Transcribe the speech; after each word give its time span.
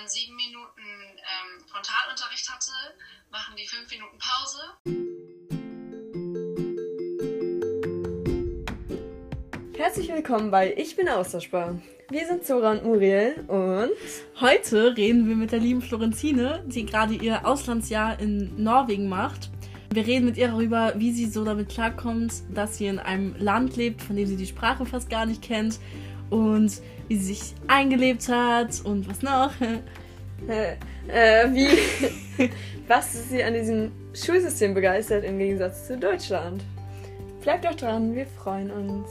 man 0.00 0.08
sieben 0.08 0.34
Minuten 0.34 0.80
ähm, 0.80 1.64
Frontalunterricht 1.66 2.50
hatte, 2.50 2.72
machen 3.30 3.54
die 3.56 3.66
fünf 3.66 3.88
Minuten 3.90 4.18
Pause. 4.18 4.58
Herzlich 9.76 10.08
willkommen 10.08 10.50
bei 10.50 10.74
Ich 10.76 10.96
bin 10.96 11.08
austauschbar. 11.08 11.80
Wir 12.10 12.26
sind 12.26 12.44
Zora 12.44 12.72
und 12.72 12.84
Muriel 12.84 13.44
und 13.46 13.92
heute 14.40 14.96
reden 14.96 15.28
wir 15.28 15.36
mit 15.36 15.52
der 15.52 15.60
lieben 15.60 15.82
Florenzine, 15.82 16.64
die 16.66 16.86
gerade 16.86 17.14
ihr 17.14 17.46
Auslandsjahr 17.46 18.18
in 18.18 18.60
Norwegen 18.60 19.08
macht. 19.08 19.50
Wir 19.92 20.04
reden 20.04 20.24
mit 20.24 20.36
ihr 20.36 20.48
darüber, 20.48 20.94
wie 20.96 21.12
sie 21.12 21.26
so 21.26 21.44
damit 21.44 21.68
klarkommt, 21.68 22.32
dass 22.52 22.78
sie 22.78 22.86
in 22.86 22.98
einem 22.98 23.36
Land 23.38 23.76
lebt, 23.76 24.02
von 24.02 24.16
dem 24.16 24.26
sie 24.26 24.36
die 24.36 24.46
Sprache 24.46 24.86
fast 24.86 25.08
gar 25.08 25.24
nicht 25.24 25.40
kennt 25.40 25.78
und 26.34 26.82
wie 27.06 27.16
sie 27.16 27.34
sich 27.34 27.54
eingelebt 27.68 28.28
hat 28.28 28.80
und 28.84 29.08
was 29.08 29.22
noch. 29.22 29.52
Äh, 30.46 30.74
äh, 31.08 31.48
wie, 31.54 32.50
was 32.88 33.14
ist 33.14 33.30
sie 33.30 33.42
an 33.42 33.54
diesem 33.54 33.92
Schulsystem 34.12 34.74
begeistert 34.74 35.24
im 35.24 35.38
Gegensatz 35.38 35.86
zu 35.86 35.96
Deutschland? 35.96 36.62
Bleibt 37.40 37.64
doch 37.64 37.74
dran, 37.74 38.14
wir 38.14 38.26
freuen 38.26 38.70
uns. 38.70 39.08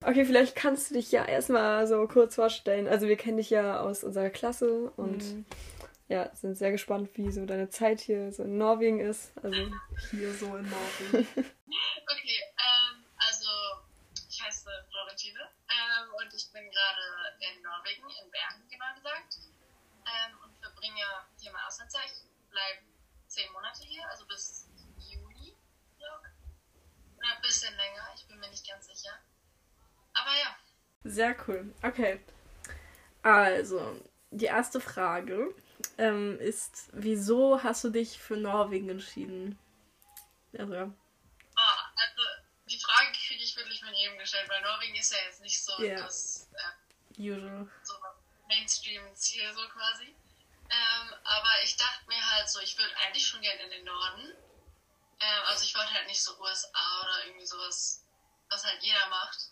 Okay, 0.00 0.24
vielleicht 0.24 0.54
kannst 0.54 0.90
du 0.90 0.94
dich 0.94 1.10
ja 1.10 1.24
erstmal 1.24 1.88
so 1.88 2.06
kurz 2.06 2.36
vorstellen. 2.36 2.86
Also 2.86 3.08
wir 3.08 3.16
kennen 3.16 3.38
dich 3.38 3.50
ja 3.50 3.80
aus 3.80 4.04
unserer 4.04 4.30
Klasse 4.30 4.92
und 4.96 5.24
mhm. 5.24 5.44
ja, 6.08 6.30
sind 6.34 6.56
sehr 6.56 6.70
gespannt, 6.70 7.08
wie 7.14 7.32
so 7.32 7.46
deine 7.46 7.68
Zeit 7.70 8.00
hier 8.00 8.30
so 8.30 8.44
in 8.44 8.58
Norwegen 8.58 9.00
ist. 9.00 9.32
Also 9.42 9.58
hier 10.12 10.32
so 10.34 10.46
in 10.54 10.66
Norwegen. 10.70 11.26
okay, 11.34 12.22
ich 12.22 12.44
Florentine 15.16 15.48
ähm, 15.68 16.14
und 16.14 16.34
ich 16.34 16.50
bin 16.52 16.70
gerade 16.70 17.36
in 17.40 17.62
Norwegen, 17.62 18.04
in 18.22 18.30
Bergen 18.30 18.68
genau 18.68 18.94
gesagt 18.94 19.38
ähm, 20.04 20.38
und 20.44 20.56
verbringe 20.58 21.04
hier 21.38 21.52
mein 21.52 21.64
Auslandsjahr. 21.64 22.04
Ich 22.04 22.50
bleibe 22.50 22.86
zehn 23.26 23.50
Monate 23.52 23.84
hier, 23.84 24.06
also 24.08 24.26
bis 24.26 24.68
Juni, 24.98 25.56
glaube 25.98 26.26
ich. 26.28 27.18
Oder 27.18 27.34
ein 27.34 27.42
bisschen 27.42 27.74
länger, 27.76 28.12
ich 28.14 28.26
bin 28.26 28.38
mir 28.38 28.50
nicht 28.50 28.68
ganz 28.68 28.86
sicher. 28.86 29.18
Aber 30.14 30.30
ja. 30.30 30.56
Sehr 31.04 31.36
cool. 31.46 31.74
Okay. 31.82 32.20
Also, 33.22 34.00
die 34.30 34.46
erste 34.46 34.80
Frage 34.80 35.54
ähm, 35.98 36.38
ist, 36.40 36.88
wieso 36.92 37.62
hast 37.62 37.84
du 37.84 37.90
dich 37.90 38.18
für 38.18 38.36
Norwegen 38.36 38.88
entschieden? 38.88 39.58
Also. 40.58 40.92
Oh, 41.58 41.78
also 41.96 42.35
kriege 43.76 43.76
ich 43.76 43.82
wirklich 43.82 43.82
von 43.82 43.94
jedem 43.94 44.18
gestellt, 44.18 44.48
weil 44.48 44.62
Norwegen 44.62 44.96
ist 44.96 45.12
ja 45.12 45.18
jetzt 45.26 45.40
nicht 45.40 45.62
so 45.62 45.82
yeah. 45.82 46.02
das 46.02 46.48
äh, 46.52 47.20
Usual. 47.20 47.70
So 47.82 47.94
Mainstream-Ziel 48.48 49.52
so 49.54 49.68
quasi. 49.68 50.14
Ähm, 50.68 51.14
aber 51.24 51.62
ich 51.62 51.76
dachte 51.76 52.06
mir 52.08 52.30
halt 52.32 52.48
so, 52.48 52.60
ich 52.60 52.76
würde 52.78 52.94
eigentlich 52.98 53.26
schon 53.26 53.40
gerne 53.40 53.62
in 53.62 53.70
den 53.70 53.84
Norden. 53.84 54.34
Ähm, 55.20 55.42
also 55.46 55.64
ich 55.64 55.74
wollte 55.74 55.92
halt 55.92 56.06
nicht 56.06 56.22
so 56.22 56.38
USA 56.40 57.00
oder 57.02 57.26
irgendwie 57.26 57.46
sowas, 57.46 58.04
was 58.50 58.64
halt 58.64 58.82
jeder 58.82 59.08
macht 59.08 59.50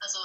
also 0.00 0.18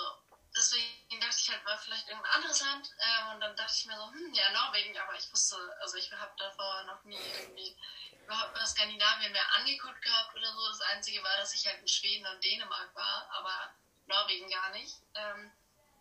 deswegen 0.55 1.19
dachte 1.19 1.37
ich 1.39 1.49
halt, 1.49 1.65
war 1.65 1.77
vielleicht 1.77 2.07
irgendein 2.07 2.31
anderes 2.33 2.61
Land. 2.61 2.89
Ähm, 2.99 3.27
und 3.29 3.39
dann 3.39 3.55
dachte 3.55 3.73
ich 3.75 3.85
mir 3.85 3.95
so, 3.95 4.11
hm, 4.11 4.33
ja, 4.33 4.49
Norwegen, 4.51 4.97
aber 4.97 5.15
ich 5.15 5.31
wusste, 5.31 5.55
also 5.79 5.97
ich 5.97 6.11
habe 6.11 6.33
davor 6.37 6.83
noch 6.83 7.03
nie 7.03 7.17
irgendwie 7.17 7.75
überhaupt 8.23 8.53
mal 8.53 8.65
Skandinavien 8.65 9.31
mehr 9.31 9.55
angeguckt 9.55 10.01
gehabt 10.01 10.35
oder 10.35 10.53
so. 10.53 10.67
Das 10.67 10.81
Einzige 10.81 11.23
war, 11.23 11.37
dass 11.37 11.53
ich 11.53 11.65
halt 11.65 11.79
in 11.79 11.87
Schweden 11.87 12.25
und 12.27 12.43
Dänemark 12.43 12.93
war, 12.95 13.29
aber 13.31 13.75
Norwegen 14.07 14.49
gar 14.49 14.69
nicht. 14.71 14.97
Ähm, 15.15 15.51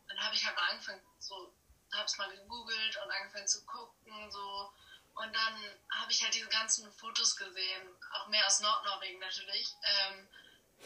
dann 0.09 0.21
habe 0.21 0.35
ich 0.35 0.45
halt 0.45 0.57
mal 0.57 0.69
angefangen, 0.71 1.03
so, 1.19 1.55
habe 1.93 2.05
es 2.05 2.19
mal 2.19 2.31
gegoogelt 2.31 2.97
und 2.97 3.11
angefangen 3.11 3.47
zu 3.49 3.65
gucken, 3.65 4.31
so. 4.31 4.73
Und 5.15 5.35
dann 5.35 5.79
habe 5.91 6.11
ich 6.11 6.23
halt 6.23 6.35
diese 6.35 6.49
ganzen 6.49 6.91
Fotos 6.93 7.37
gesehen, 7.37 7.97
auch 8.13 8.29
mehr 8.29 8.47
aus 8.47 8.61
Nordnorwegen 8.61 9.19
natürlich. 9.19 9.69
Ähm, 9.83 10.29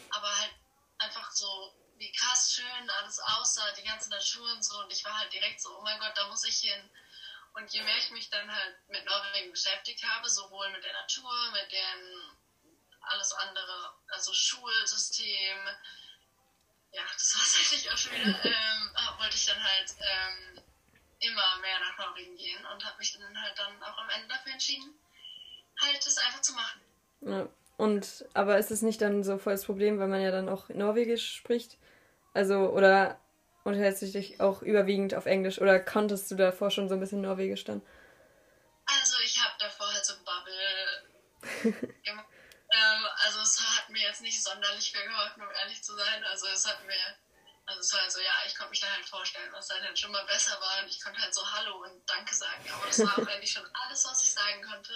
aber 0.09 0.35
halt 0.37 0.53
einfach 0.97 1.31
so 1.31 1.73
wie 1.95 2.11
krass 2.11 2.53
schön 2.53 2.89
alles 2.89 3.19
aussah, 3.19 3.71
die 3.71 3.83
ganze 3.83 4.09
Natur 4.09 4.51
und 4.51 4.63
so. 4.63 4.77
Und 4.79 4.91
ich 4.91 5.03
war 5.03 5.17
halt 5.17 5.31
direkt 5.31 5.61
so, 5.61 5.77
oh 5.77 5.81
mein 5.81 5.99
Gott, 5.99 6.13
da 6.15 6.27
muss 6.27 6.43
ich 6.43 6.57
hin. 6.59 6.89
Und 7.53 7.71
je 7.71 7.81
mehr 7.83 7.97
ich 7.97 8.11
mich 8.11 8.29
dann 8.29 8.53
halt 8.53 8.89
mit 8.89 9.05
Norwegen 9.05 9.51
beschäftigt 9.51 10.03
habe, 10.03 10.29
sowohl 10.29 10.69
mit 10.71 10.83
der 10.83 10.93
Natur, 10.93 11.51
mit 11.51 11.71
dem 11.71 12.37
alles 13.01 13.31
andere, 13.31 13.93
also 14.07 14.33
Schulsystem, 14.33 15.57
ja, 16.91 17.03
das 17.13 17.35
war 17.35 17.43
es 17.43 17.55
eigentlich 17.55 17.91
auch 17.91 17.97
schon 17.97 18.13
wieder, 18.13 18.45
ähm, 18.45 18.95
wollte 19.19 19.35
ich 19.35 19.45
dann 19.45 19.63
halt 19.63 19.95
ähm, 19.99 20.63
immer 21.19 21.57
mehr 21.57 21.79
nach 21.79 21.97
Norwegen 21.97 22.35
gehen 22.35 22.65
und 22.65 22.83
habe 22.83 22.97
mich 22.97 23.13
dann 23.13 23.41
halt 23.41 23.57
dann 23.57 23.83
auch 23.83 23.97
am 23.97 24.09
Ende 24.09 24.27
dafür 24.27 24.53
entschieden, 24.53 24.99
halt 25.81 26.05
das 26.05 26.17
einfach 26.17 26.41
zu 26.41 26.53
machen. 26.53 26.81
Ja. 27.21 27.47
Und 27.77 28.25
aber 28.33 28.57
ist 28.57 28.71
es 28.71 28.81
nicht 28.81 29.01
dann 29.01 29.23
so 29.23 29.37
voll 29.37 29.53
das 29.53 29.65
Problem, 29.65 29.99
weil 29.99 30.07
man 30.07 30.21
ja 30.21 30.31
dann 30.31 30.47
auch 30.47 30.69
Norwegisch 30.69 31.35
spricht? 31.35 31.77
Also, 32.33 32.69
oder 32.69 33.19
unterhältst 33.63 34.01
du 34.01 34.07
dich 34.07 34.39
auch 34.39 34.61
überwiegend 34.61 35.13
auf 35.13 35.25
Englisch 35.25 35.59
oder 35.59 35.79
konntest 35.79 36.31
du 36.31 36.35
davor 36.35 36.71
schon 36.71 36.87
so 36.87 36.95
ein 36.95 36.99
bisschen 36.99 37.21
Norwegisch 37.21 37.65
dann? 37.65 37.81
Also, 38.85 39.17
ich 39.23 39.43
habe 39.43 39.55
davor 39.59 39.91
halt 39.91 40.05
so 40.05 40.13
Bubble 40.23 41.41
gemacht. 42.03 42.27
ähm, 42.71 43.05
also, 43.25 43.41
es 43.41 43.59
hat 43.59 43.89
mir 43.89 44.03
jetzt 44.03 44.21
nicht 44.21 44.41
sonderlich 44.41 44.91
viel 44.91 45.05
geholfen, 45.05 45.43
um 45.43 45.51
ehrlich 45.61 45.83
zu 45.83 45.95
sein. 45.95 46.23
Also, 46.25 46.47
es 46.47 46.65
hat 46.65 46.85
mir, 46.85 47.17
also, 47.65 47.81
es 47.81 47.91
war 47.91 48.01
halt 48.01 48.11
so, 48.11 48.19
ja, 48.19 48.31
ich 48.47 48.55
konnte 48.55 48.69
mich 48.69 48.79
dann 48.79 48.93
halt 48.93 49.05
vorstellen, 49.05 49.51
was 49.51 49.67
dann 49.67 49.83
halt 49.83 49.99
schon 49.99 50.11
mal 50.11 50.25
besser 50.27 50.57
war 50.61 50.83
und 50.83 50.89
ich 50.89 51.01
konnte 51.01 51.19
halt 51.19 51.33
so 51.33 51.41
Hallo 51.51 51.83
und 51.83 52.09
Danke 52.09 52.33
sagen. 52.33 52.63
Aber 52.73 52.87
das 52.87 52.99
war 52.99 53.17
auch 53.17 53.27
eigentlich 53.33 53.51
schon 53.51 53.67
alles, 53.73 54.05
was 54.05 54.23
ich 54.23 54.31
sagen 54.31 54.61
konnte. 54.61 54.93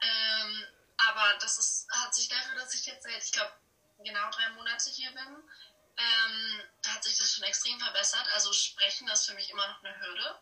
Ähm, 0.00 0.66
aber 1.08 1.34
das 1.38 1.58
ist, 1.58 1.86
hat 1.90 2.14
sich 2.14 2.28
dafür, 2.28 2.54
dass 2.54 2.74
ich 2.74 2.86
jetzt 2.86 3.02
seit, 3.02 3.22
ich 3.22 3.32
glaube, 3.32 3.52
genau 3.98 4.30
drei 4.30 4.48
Monate 4.50 4.90
hier 4.90 5.10
bin, 5.12 5.42
ähm, 5.98 6.62
hat 6.86 7.02
sich 7.02 7.16
das 7.16 7.32
schon 7.32 7.44
extrem 7.44 7.78
verbessert. 7.80 8.26
Also 8.34 8.52
sprechen 8.52 9.08
ist 9.08 9.26
für 9.26 9.34
mich 9.34 9.50
immer 9.50 9.66
noch 9.68 9.82
eine 9.82 9.98
Hürde. 10.00 10.40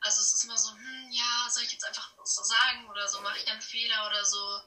Also 0.00 0.20
es 0.20 0.34
ist 0.34 0.44
immer 0.44 0.58
so, 0.58 0.72
hm, 0.72 1.10
ja, 1.10 1.48
soll 1.50 1.62
ich 1.62 1.72
jetzt 1.72 1.86
einfach 1.86 2.10
so 2.24 2.42
sagen 2.42 2.88
oder 2.88 3.08
so, 3.08 3.20
mache 3.22 3.38
ich 3.38 3.48
einen 3.48 3.62
Fehler 3.62 4.06
oder 4.06 4.24
so. 4.24 4.60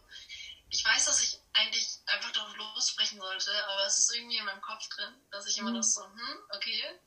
Ich 0.69 0.83
weiß, 0.83 1.05
dass 1.05 1.21
ich 1.21 1.39
eigentlich 1.53 1.99
einfach 2.07 2.31
darauf 2.31 2.55
lossprechen 2.55 3.19
sollte, 3.19 3.67
aber 3.67 3.85
es 3.85 3.97
ist 3.97 4.15
irgendwie 4.15 4.37
in 4.37 4.45
meinem 4.45 4.61
Kopf 4.61 4.87
drin, 4.89 5.13
dass 5.31 5.45
ich 5.45 5.57
immer 5.57 5.69
mhm. 5.69 5.77
noch 5.77 5.83
so, 5.83 6.03
hm, 6.03 6.39
okay, 6.49 6.99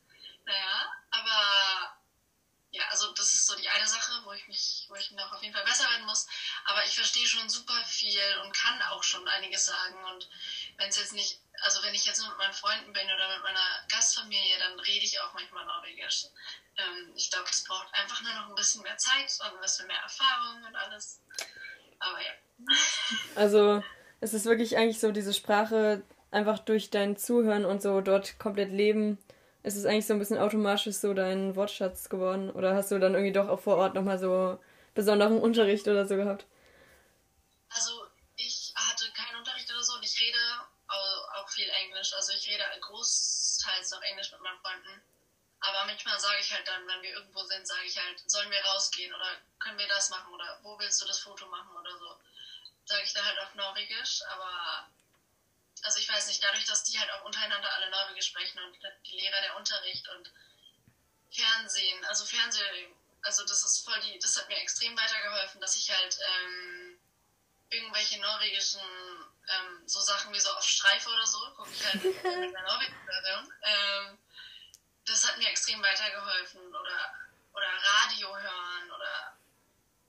naja, 0.47 0.93
aber 1.11 2.00
ja, 2.73 2.83
also 2.91 3.13
das 3.13 3.35
ist 3.35 3.47
so 3.47 3.57
die 3.57 3.69
eine 3.69 3.87
Sache, 3.87 4.13
wo 4.25 4.33
ich 4.33 4.47
mich, 4.47 4.87
wo 4.89 4.95
ich 4.95 5.11
noch 5.11 5.33
auf 5.33 5.43
jeden 5.43 5.55
Fall 5.55 5.65
besser 5.65 5.91
werden 5.91 6.07
muss. 6.07 6.29
Aber 6.65 6.85
ich 6.85 6.95
verstehe 6.95 7.27
schon 7.27 7.49
super 7.49 7.75
viel 7.85 8.21
und 8.45 8.55
kann 8.55 8.81
auch 8.91 9.03
schon 9.03 9.27
einiges 9.27 9.67
sagen. 9.67 9.97
Und 10.13 10.29
wenn 10.79 10.89
es 10.89 10.97
jetzt 10.97 11.13
nicht, 11.13 11.41
also 11.63 11.83
wenn 11.83 11.95
ich 11.95 12.07
jetzt 12.07 12.21
nur 12.21 12.29
mit 12.29 12.39
meinen 12.39 12.53
Freunden 12.53 12.93
bin 12.93 13.05
oder 13.05 13.35
mit 13.35 13.43
meiner 13.43 13.87
Gastfamilie, 13.89 14.59
dann 14.61 14.79
rede 14.79 15.05
ich 15.05 15.19
auch 15.21 15.35
manchmal 15.35 15.65
Norwegisch. 15.65 16.27
Ähm, 16.77 17.13
ich 17.17 17.31
glaube, 17.31 17.49
es 17.51 17.65
braucht 17.65 17.93
einfach 17.93 18.23
nur 18.23 18.35
noch 18.35 18.49
ein 18.49 18.55
bisschen 18.55 18.83
mehr 18.83 18.97
Zeit 18.99 19.37
und 19.41 19.55
ein 19.55 19.61
bisschen 19.61 19.89
mehr 19.89 20.01
Erfahrung 20.03 20.63
und 20.65 20.77
alles. 20.77 21.21
Aber 21.99 22.21
ja. 22.21 22.33
Also 23.35 23.83
es 24.21 24.33
ist 24.33 24.45
wirklich 24.45 24.77
eigentlich 24.77 25.01
so 25.01 25.11
diese 25.11 25.35
Sprache 25.35 26.03
einfach 26.31 26.61
durch 26.61 26.91
dein 26.91 27.17
Zuhören 27.17 27.65
und 27.65 27.83
so 27.83 28.01
dort 28.01 28.39
komplett 28.39 28.71
leben 28.71 29.19
ist 29.63 29.77
es 29.77 29.85
eigentlich 29.85 30.07
so 30.07 30.15
ein 30.15 30.19
bisschen 30.19 30.39
automatisch 30.39 30.95
so 30.97 31.15
dein 31.15 31.55
Wortschatz 31.57 32.09
geworden? 32.09 32.51
Oder 32.51 32.75
hast 32.75 32.91
du 32.91 32.99
dann 32.99 33.15
irgendwie 33.15 33.33
doch 33.33 33.49
auch 33.49 33.61
vor 33.61 33.77
Ort 33.77 33.95
nochmal 33.95 34.19
so 34.19 34.59
besonderen 34.95 35.41
Unterricht 35.41 35.87
oder 35.87 36.07
so 36.07 36.17
gehabt? 36.17 36.47
Also 37.69 38.07
ich 38.37 38.73
hatte 38.75 39.11
keinen 39.13 39.39
Unterricht 39.39 39.71
oder 39.71 39.83
so 39.83 39.95
und 39.95 40.05
ich 40.05 40.21
rede 40.21 40.39
auch 40.89 41.49
viel 41.49 41.69
Englisch. 41.69 42.13
Also 42.15 42.33
ich 42.33 42.49
rede 42.49 42.65
großteils 42.81 43.91
noch 43.91 44.03
Englisch 44.03 44.33
mit 44.33 44.41
meinen 44.41 44.59
Freunden. 44.59 45.03
Aber 45.61 45.85
manchmal 45.85 46.19
sage 46.19 46.39
ich 46.41 46.51
halt 46.53 46.67
dann, 46.67 46.87
wenn 46.89 47.03
wir 47.03 47.11
irgendwo 47.11 47.45
sind, 47.45 47.67
sage 47.67 47.85
ich 47.85 47.97
halt, 47.99 48.19
sollen 48.31 48.51
wir 48.51 48.65
rausgehen 48.65 49.15
oder 49.15 49.29
können 49.59 49.79
wir 49.79 49.89
das 49.89 50.09
machen 50.09 50.33
oder 50.33 50.59
wo 50.63 50.79
willst 50.79 51.03
du 51.03 51.07
das 51.07 51.21
Foto 51.21 51.47
machen 51.47 51.77
oder 51.77 51.99
so. 51.99 52.17
Sage 52.87 53.03
ich 53.05 53.13
da 53.13 53.23
halt 53.23 53.39
auf 53.41 53.55
Norwegisch, 53.55 54.23
aber 54.33 54.89
also 55.83 55.99
ich 55.99 56.09
weiß 56.09 56.27
nicht, 56.29 56.43
dadurch, 56.43 56.65
dass 56.65 56.85
die 56.85 56.99
halt 56.99 57.11
auch 57.13 57.25
untereinander 57.25 57.73
alle 57.75 57.91
Norwegisch 57.91 58.27
sprechen 58.27 58.59
und 58.61 58.79
die 59.07 59.17
Lehrer 59.17 59.41
der 59.41 59.57
Unterricht 59.57 60.09
und 60.09 60.33
Fernsehen, 61.31 62.05
also 62.07 62.25
Fernsehen, 62.25 62.95
also 63.23 63.45
das 63.45 63.65
ist 63.65 63.85
voll 63.85 63.99
die, 64.01 64.19
das 64.19 64.37
hat 64.37 64.49
mir 64.49 64.59
extrem 64.59 64.97
weitergeholfen, 64.97 65.61
dass 65.61 65.77
ich 65.77 65.91
halt 65.91 66.19
ähm, 66.21 67.01
irgendwelche 67.71 68.21
norwegischen 68.21 68.81
ähm, 69.49 69.83
so 69.87 70.01
Sachen 70.01 70.33
wie 70.33 70.41
so 70.41 70.51
auf 70.51 70.65
Streife 70.65 71.09
oder 71.11 71.27
so, 71.27 71.39
gucke 71.57 71.71
ich 71.71 71.85
halt 71.85 72.03
mit 72.03 72.23
der 72.23 72.63
norwegischen 72.63 73.05
Version. 73.05 73.53
Ähm, 73.63 74.19
das 75.07 75.29
hat 75.29 75.39
mir 75.39 75.49
extrem 75.49 75.83
weitergeholfen 75.83 76.67
oder, 76.69 77.15
oder 77.53 77.69
Radio 77.83 78.37
hören 78.37 78.91
oder 78.93 79.39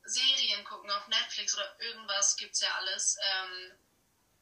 Serien 0.03 0.63
gucken 0.63 0.91
auf 0.91 1.07
Netflix 1.07 1.55
oder 1.55 1.79
irgendwas 1.79 2.35
gibt's 2.35 2.61
ja 2.61 2.73
alles. 2.75 3.17
Ähm, 3.21 3.71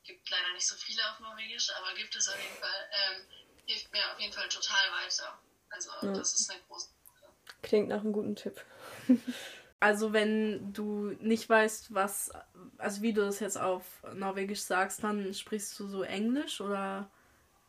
gibt 0.03 0.29
leider 0.29 0.53
nicht 0.53 0.67
so 0.67 0.75
viele 0.75 1.01
auf 1.11 1.19
Norwegisch, 1.19 1.69
aber 1.75 1.93
gibt 1.95 2.15
es 2.15 2.27
auf 2.27 2.41
jeden 2.41 2.55
Fall, 2.55 2.89
ähm, 2.91 3.25
hilft 3.65 3.91
mir 3.91 4.11
auf 4.11 4.19
jeden 4.19 4.33
Fall 4.33 4.49
total 4.49 4.91
weiter. 5.03 5.39
Also 5.69 5.91
ja. 6.01 6.13
das 6.13 6.33
ist 6.33 6.49
eine 6.49 6.61
große 6.63 6.87
Sache. 6.87 7.33
Klingt 7.61 7.89
nach 7.89 8.01
einem 8.01 8.13
guten 8.13 8.35
Tipp. 8.35 8.63
also 9.79 10.13
wenn 10.13 10.73
du 10.73 11.11
nicht 11.19 11.47
weißt, 11.47 11.93
was, 11.93 12.31
also 12.77 13.01
wie 13.01 13.13
du 13.13 13.21
das 13.21 13.39
jetzt 13.39 13.57
auf 13.57 13.85
Norwegisch 14.13 14.61
sagst, 14.61 15.03
dann 15.03 15.33
sprichst 15.33 15.79
du 15.79 15.87
so 15.87 16.03
Englisch 16.03 16.59
oder 16.61 17.11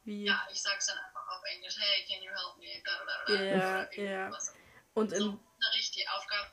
wie? 0.05 0.25
Ja, 0.25 0.47
ich 0.50 0.62
sag's 0.62 0.87
dann 0.87 0.99
einfach 0.99 1.29
auf 1.29 1.43
Englisch. 1.44 1.77
Hey, 1.79 2.05
can 2.06 2.23
you 2.23 2.31
help 2.31 2.56
me? 2.56 2.82
Ja, 3.29 3.91
ja. 3.93 4.31
Und 4.94 5.12
in, 5.12 5.19
so 5.19 5.29
eine 5.29 5.75
richtige 5.75 6.11
Aufgabe 6.12 6.50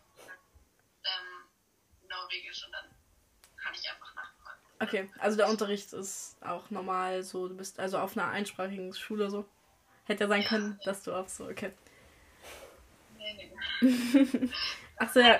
ähm, 1.03 2.09
Norwegisch 2.09 2.65
und 2.65 2.71
dann 2.71 2.93
kann 3.55 3.73
ich 3.73 3.89
einfach. 3.89 4.06
Okay, 4.79 5.09
also 5.19 5.37
der 5.37 5.49
Unterricht 5.49 5.93
ist 5.93 6.37
auch 6.41 6.69
normal 6.69 7.23
so, 7.23 7.47
du 7.47 7.55
bist 7.55 7.79
also 7.79 7.97
auf 7.97 8.15
einer 8.15 8.29
einsprachigen 8.29 8.93
Schule 8.93 9.29
so. 9.29 9.45
Hätte 10.05 10.23
ja 10.23 10.27
sein 10.29 10.41
ja, 10.43 10.47
können, 10.47 10.79
dass 10.85 11.03
du 11.03 11.13
auch 11.13 11.27
so, 11.27 11.45
okay. 11.45 11.73
Nee, 13.17 13.51
nee. 13.81 14.49
Achso, 14.97 15.19
ja. 15.19 15.39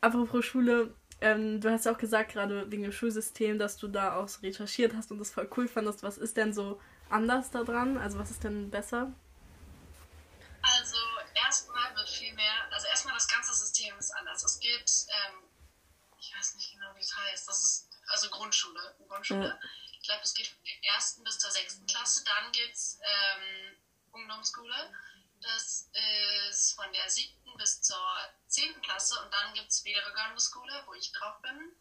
Apropos 0.00 0.44
Schule, 0.44 0.94
ähm, 1.20 1.60
du 1.60 1.70
hast 1.70 1.86
ja 1.86 1.92
auch 1.92 1.98
gesagt, 1.98 2.32
gerade 2.32 2.70
wegen 2.70 2.82
dem 2.82 2.92
Schulsystem, 2.92 3.58
dass 3.58 3.76
du 3.76 3.88
da 3.88 4.16
auch 4.16 4.28
so 4.28 4.40
recherchiert 4.40 4.94
hast 4.94 5.10
und 5.10 5.18
das 5.18 5.30
voll 5.30 5.48
cool 5.56 5.66
fandest. 5.66 6.02
Was 6.02 6.18
ist 6.18 6.36
denn 6.36 6.52
so 6.52 6.80
anders 7.08 7.50
daran? 7.50 7.96
Also 7.96 8.18
was 8.18 8.30
ist 8.30 8.44
denn 8.44 8.70
besser? 8.70 9.12
Also 10.62 10.96
erstmal 11.34 11.94
wird 11.94 12.08
viel 12.08 12.34
mehr, 12.34 12.52
also 12.70 12.86
erstmal 12.88 13.14
das 13.14 13.28
ganze 13.28 13.54
System 13.54 13.96
ist 13.98 14.10
anders. 14.16 14.44
Es 14.44 14.58
gibt, 14.58 14.90
ähm, 15.08 15.42
ich 16.18 16.34
weiß 16.36 16.54
nicht 16.56 16.72
genau 16.72 16.94
wie 16.94 17.00
es 17.00 17.16
heißt, 17.16 17.48
das 17.48 17.62
ist 17.62 17.88
also 18.08 18.28
Grundschule. 18.46 18.96
Grundschule. 19.08 19.48
Ja. 19.48 19.68
Ich 19.92 20.06
glaube, 20.06 20.22
es 20.22 20.34
geht 20.34 20.46
von 20.46 20.62
der 20.64 20.92
ersten 20.94 21.24
bis 21.24 21.38
zur 21.38 21.50
sechsten 21.50 21.84
Klasse. 21.86 22.24
Dann 22.24 22.52
gibt 22.52 22.74
es 22.74 23.00
ähm, 23.02 23.76
Ungdomsschule. 24.12 24.94
Das 25.40 25.90
ist 26.50 26.74
von 26.74 26.92
der 26.92 27.10
siebten 27.10 27.56
bis 27.56 27.82
zur 27.82 28.16
zehnten 28.46 28.80
Klasse. 28.82 29.20
Und 29.20 29.34
dann 29.34 29.52
gibt 29.54 29.70
es 29.70 29.84
Videregående 29.84 30.40
Schule, 30.40 30.82
wo 30.86 30.94
ich 30.94 31.10
drauf 31.10 31.42
bin. 31.42 31.76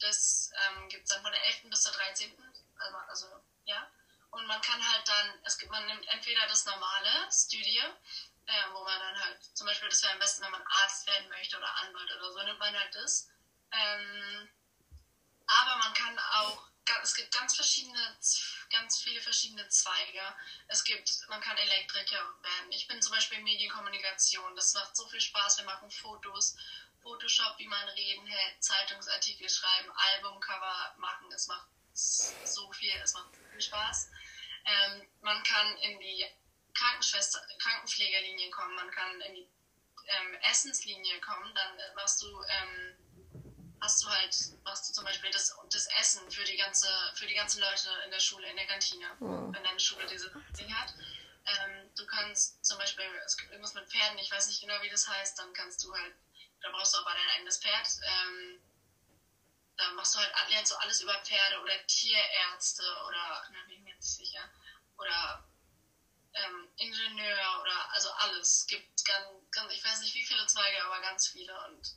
Das 0.00 0.50
ähm, 0.66 0.88
gibt 0.88 1.04
es 1.04 1.10
dann 1.10 1.22
von 1.22 1.30
der 1.30 1.46
elften 1.46 1.70
bis 1.70 1.82
zur 1.82 1.92
dreizehnten. 1.92 2.44
Also, 2.78 2.96
also, 3.08 3.44
ja. 3.64 3.88
Und 4.30 4.46
man 4.46 4.60
kann 4.62 4.92
halt 4.92 5.06
dann, 5.06 5.40
es 5.44 5.58
gibt, 5.58 5.70
man 5.70 5.86
nimmt 5.86 6.06
entweder 6.08 6.46
das 6.48 6.64
normale 6.64 7.30
Studium, 7.30 7.92
äh, 8.46 8.72
wo 8.72 8.82
man 8.82 8.98
dann 8.98 9.20
halt, 9.20 9.42
zum 9.56 9.66
Beispiel, 9.66 9.88
das 9.88 10.02
wäre 10.02 10.12
am 10.14 10.18
besten, 10.18 10.42
wenn 10.42 10.50
man 10.50 10.66
Arzt 10.66 11.06
werden 11.06 11.28
möchte 11.28 11.56
oder 11.56 11.72
Anwalt 11.76 12.10
oder 12.16 12.32
so, 12.32 12.42
nimmt 12.42 12.58
man 12.58 12.76
halt 12.76 12.94
das. 12.94 13.28
Ähm, 13.70 14.50
aber 15.50 15.76
man 15.76 15.92
kann 15.94 16.18
auch, 16.18 16.62
es 17.02 17.14
gibt 17.14 17.32
ganz 17.32 17.54
verschiedene, 17.54 18.16
ganz 18.70 18.98
viele 19.02 19.20
verschiedene 19.20 19.68
Zweige. 19.68 20.22
Es 20.68 20.84
gibt, 20.84 21.24
man 21.28 21.40
kann 21.40 21.56
Elektriker 21.56 22.18
werden. 22.42 22.72
Ich 22.72 22.86
bin 22.86 23.00
zum 23.00 23.12
Beispiel 23.12 23.40
Medienkommunikation. 23.42 24.54
Das 24.56 24.74
macht 24.74 24.96
so 24.96 25.06
viel 25.08 25.20
Spaß. 25.20 25.58
Wir 25.58 25.64
machen 25.64 25.90
Fotos, 25.90 26.56
Photoshop, 27.02 27.58
wie 27.58 27.66
man 27.66 27.88
reden 27.90 28.26
hält, 28.26 28.62
Zeitungsartikel 28.62 29.48
schreiben, 29.48 29.90
Albumcover 29.92 30.94
machen. 30.98 31.32
Es 31.32 31.46
macht 31.46 31.68
so 31.92 32.72
viel, 32.72 32.92
es 33.02 33.14
macht 33.14 33.36
viel 33.52 33.62
Spaß. 33.62 34.10
Ähm, 34.64 35.08
man 35.22 35.42
kann 35.42 35.76
in 35.78 35.98
die 36.00 36.26
Krankenschwester, 36.74 37.40
Krankenpflegerlinie 37.58 38.50
kommen, 38.50 38.74
man 38.74 38.90
kann 38.90 39.20
in 39.22 39.34
die 39.34 39.48
ähm, 40.06 40.34
Essenslinie 40.50 41.20
kommen, 41.20 41.54
dann 41.54 41.94
machst 41.94 42.22
du 42.22 42.42
ähm, 42.48 42.96
hast 43.80 44.02
du 44.02 44.08
halt, 44.08 44.36
machst 44.64 44.88
du 44.88 44.92
zum 44.92 45.04
Beispiel 45.04 45.30
das, 45.30 45.56
das 45.70 45.86
Essen 45.98 46.30
für 46.30 46.44
die 46.44 46.56
ganze, 46.56 46.88
für 47.14 47.26
die 47.26 47.34
ganzen 47.34 47.60
Leute 47.60 47.88
in 48.04 48.10
der 48.10 48.20
Schule, 48.20 48.46
in 48.48 48.56
der 48.56 48.66
Kantine, 48.66 49.06
oh. 49.20 49.52
wenn 49.52 49.64
deine 49.64 49.80
Schule 49.80 50.06
diese 50.06 50.30
Ding 50.58 50.74
hat. 50.74 50.94
Ähm, 51.46 51.90
du 51.96 52.06
kannst 52.06 52.64
zum 52.64 52.78
Beispiel, 52.78 53.04
es 53.24 53.36
gibt 53.36 53.50
irgendwas 53.50 53.74
mit 53.74 53.88
Pferden, 53.88 54.18
ich 54.18 54.30
weiß 54.30 54.48
nicht 54.48 54.60
genau, 54.60 54.80
wie 54.82 54.90
das 54.90 55.08
heißt, 55.08 55.38
dann 55.38 55.52
kannst 55.52 55.82
du 55.84 55.92
halt, 55.94 56.14
da 56.60 56.70
brauchst 56.70 56.94
du 56.94 56.98
aber 56.98 57.12
dein 57.12 57.36
eigenes 57.36 57.58
Pferd. 57.58 57.88
Ähm, 58.02 58.60
da 59.76 59.90
machst 59.92 60.14
du 60.14 60.18
halt, 60.18 60.32
lernst 60.50 60.72
du 60.72 60.76
alles 60.76 61.00
über 61.00 61.14
Pferde 61.24 61.60
oder 61.62 61.86
Tierärzte 61.86 62.82
oder, 63.06 63.48
na, 63.50 63.62
bin 63.66 63.76
ich 63.76 63.80
mir 63.80 63.94
nicht 63.94 64.04
sicher, 64.04 64.50
oder 64.98 65.48
ähm, 66.34 66.68
Ingenieur 66.76 67.60
oder, 67.62 67.92
also 67.92 68.10
alles. 68.12 68.58
Es 68.58 68.66
gibt 68.66 69.04
ganz, 69.04 69.26
ganz, 69.50 69.72
ich 69.72 69.82
weiß 69.82 70.00
nicht 70.00 70.14
wie 70.14 70.24
viele 70.24 70.46
Zweige, 70.46 70.84
aber 70.84 71.00
ganz 71.00 71.28
viele 71.28 71.54
und 71.68 71.96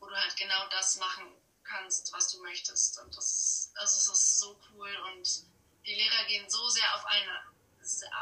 wo 0.00 0.06
du 0.06 0.16
halt 0.16 0.36
genau 0.36 0.68
das 0.68 0.96
machen 0.96 1.26
kannst, 1.64 2.12
was 2.12 2.28
du 2.32 2.42
möchtest. 2.42 2.98
Und 3.00 3.16
das 3.16 3.32
ist, 3.32 3.76
also 3.76 3.96
es 3.96 4.08
ist 4.08 4.38
so 4.38 4.60
cool 4.70 4.94
und 5.12 5.42
die 5.84 5.94
Lehrer 5.94 6.24
gehen 6.26 6.48
so 6.48 6.68
sehr 6.68 6.94
auf 6.94 7.04
eine, 7.06 7.42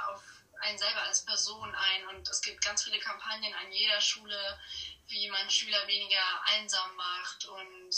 auf 0.09 0.23
einen 0.61 0.79
selber 0.79 1.03
als 1.03 1.25
Person 1.25 1.75
ein 1.75 2.07
und 2.09 2.29
es 2.29 2.41
gibt 2.41 2.65
ganz 2.65 2.85
viele 2.85 2.99
Kampagnen 2.99 3.53
an 3.55 3.73
jeder 3.73 4.01
Schule, 4.01 4.61
wie 5.09 5.29
man 5.31 5.51
Schüler 5.51 5.87
weniger 5.87 6.43
einsam 6.47 6.95
macht 6.97 7.45
und 7.47 7.91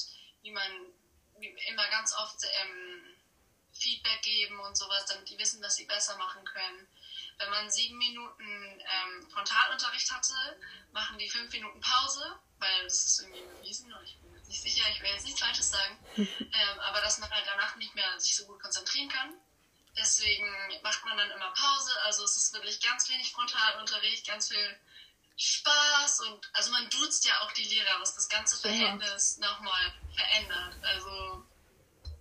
wie 0.43 0.51
man 0.51 0.93
immer 1.69 1.89
ganz 1.89 2.15
oft 2.15 2.39
ähm, 2.63 3.17
Feedback 3.73 4.23
geben 4.23 4.59
und 4.61 4.77
sowas, 4.77 5.07
damit 5.07 5.29
die 5.29 5.39
wissen, 5.39 5.63
was 5.63 5.77
sie 5.77 5.85
besser 5.85 6.17
machen 6.17 6.45
können. 6.45 6.89
Wenn 7.39 7.51
man 7.51 7.71
sieben 7.71 7.99
Minuten 7.99 8.81
ähm, 8.81 9.31
Frontalunterricht 9.31 10.11
hatte, 10.11 10.61
machen 10.93 11.19
die 11.19 11.29
fünf 11.29 11.53
Minuten 11.53 11.81
Pause 11.81 12.41
weil 12.59 12.85
das 12.85 13.05
ist 13.05 13.21
irgendwie 13.21 13.43
bewiesen 13.43 13.93
und 13.93 14.05
ich 14.05 14.19
bin 14.21 14.35
jetzt 14.35 14.49
nicht 14.49 14.63
sicher, 14.63 14.85
ich 14.91 15.01
will 15.01 15.11
jetzt 15.11 15.25
nichts 15.25 15.41
Falsches 15.41 15.71
sagen, 15.71 15.99
ähm, 16.17 16.81
aber 16.81 17.01
dass 17.01 17.19
man 17.19 17.31
halt 17.31 17.45
danach 17.47 17.77
nicht 17.77 17.95
mehr 17.95 18.19
sich 18.19 18.37
so 18.37 18.47
gut 18.47 18.61
konzentrieren 18.61 19.09
kann. 19.09 19.35
Deswegen 19.97 20.47
macht 20.83 21.05
man 21.07 21.17
dann 21.17 21.31
immer 21.31 21.53
Pause, 21.53 21.91
also 22.05 22.25
es 22.25 22.37
ist 22.37 22.53
wirklich 22.53 22.81
ganz 22.83 23.09
wenig 23.09 23.33
Frontalunterricht, 23.33 24.27
ganz 24.27 24.49
viel 24.49 24.79
Spaß 25.37 26.21
und 26.21 26.51
also 26.55 26.71
man 26.71 26.89
duzt 26.91 27.27
ja 27.27 27.41
auch 27.43 27.53
die 27.53 27.65
Lehrer, 27.65 28.01
was 28.01 28.15
das 28.15 28.29
ganze 28.29 28.57
Verhältnis 28.59 29.39
ja. 29.41 29.49
nochmal 29.49 29.95
verändert. 30.15 30.77
Also 30.83 31.47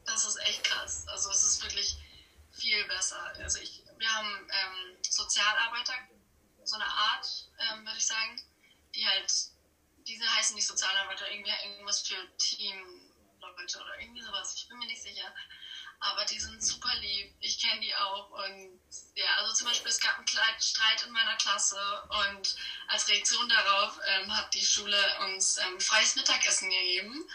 das 0.06 0.26
ist 0.26 0.36
echt 0.38 0.64
krass. 0.64 1.08
Also 1.08 1.30
es 1.32 1.44
ist 1.44 1.64
wirklich 1.64 1.98
viel 2.52 2.84
besser. 2.86 3.22
Also 3.38 3.60
ich, 3.60 3.84
wir 3.98 4.14
haben 4.14 4.50
ähm, 4.50 4.98
Sozialarbeiter, 5.02 5.94
so 6.64 6.76
eine 6.76 6.86
Art, 6.86 7.28
ähm, 7.60 7.86
würde 7.86 7.98
ich 7.98 8.08
sagen, 8.08 8.42
die 8.96 9.08
halt 9.08 9.32
diese 10.08 10.36
heißen 10.36 10.56
nicht 10.56 10.68
Sozialarbeiter, 10.68 11.30
irgendwie 11.32 11.52
irgendwas 11.64 12.02
für 12.02 12.16
Teamleute 12.38 13.82
oder 13.82 14.00
irgendwie 14.00 14.22
sowas. 14.22 14.54
Ich 14.56 14.68
bin 14.68 14.78
mir 14.78 14.88
nicht 14.88 15.02
sicher. 15.02 15.34
Aber 16.00 16.26
die 16.26 16.40
sind 16.40 16.64
super 16.64 16.94
lieb. 17.00 17.34
Ich 17.40 17.58
kenne 17.60 17.80
die 17.82 17.96
auch. 17.96 18.30
Und 18.30 18.80
ja, 19.16 19.26
also 19.38 19.54
zum 19.54 19.68
Beispiel, 19.68 19.90
es 19.90 20.00
gab 20.00 20.18
einen 20.18 20.28
Streit 20.28 21.04
in 21.04 21.12
meiner 21.12 21.36
Klasse 21.38 21.78
und 22.10 22.56
als 22.88 23.08
Reaktion 23.08 23.48
darauf 23.50 23.98
ähm, 24.06 24.36
hat 24.36 24.54
die 24.54 24.66
Schule 24.66 24.98
uns 25.22 25.58
ähm, 25.58 25.80
freies 25.80 26.16
Mittagessen 26.16 26.70
gegeben. 26.70 27.28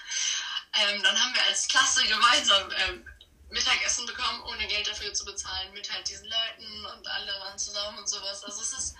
Ähm, 0.74 1.02
dann 1.02 1.18
haben 1.20 1.34
wir 1.34 1.42
als 1.44 1.68
Klasse 1.68 2.06
gemeinsam 2.06 2.70
ähm, 2.72 3.08
Mittagessen 3.48 4.06
bekommen, 4.06 4.42
ohne 4.42 4.66
Geld 4.68 4.86
dafür 4.86 5.12
zu 5.12 5.24
bezahlen, 5.24 5.72
mit 5.72 5.90
halt 5.92 6.08
diesen 6.08 6.28
Leuten 6.28 6.86
und 6.86 7.08
alle 7.08 7.32
waren 7.40 7.58
zusammen 7.58 7.98
und 7.98 8.08
sowas. 8.08 8.44
Also 8.44 8.60
es 8.60 8.72
ist 8.72 8.96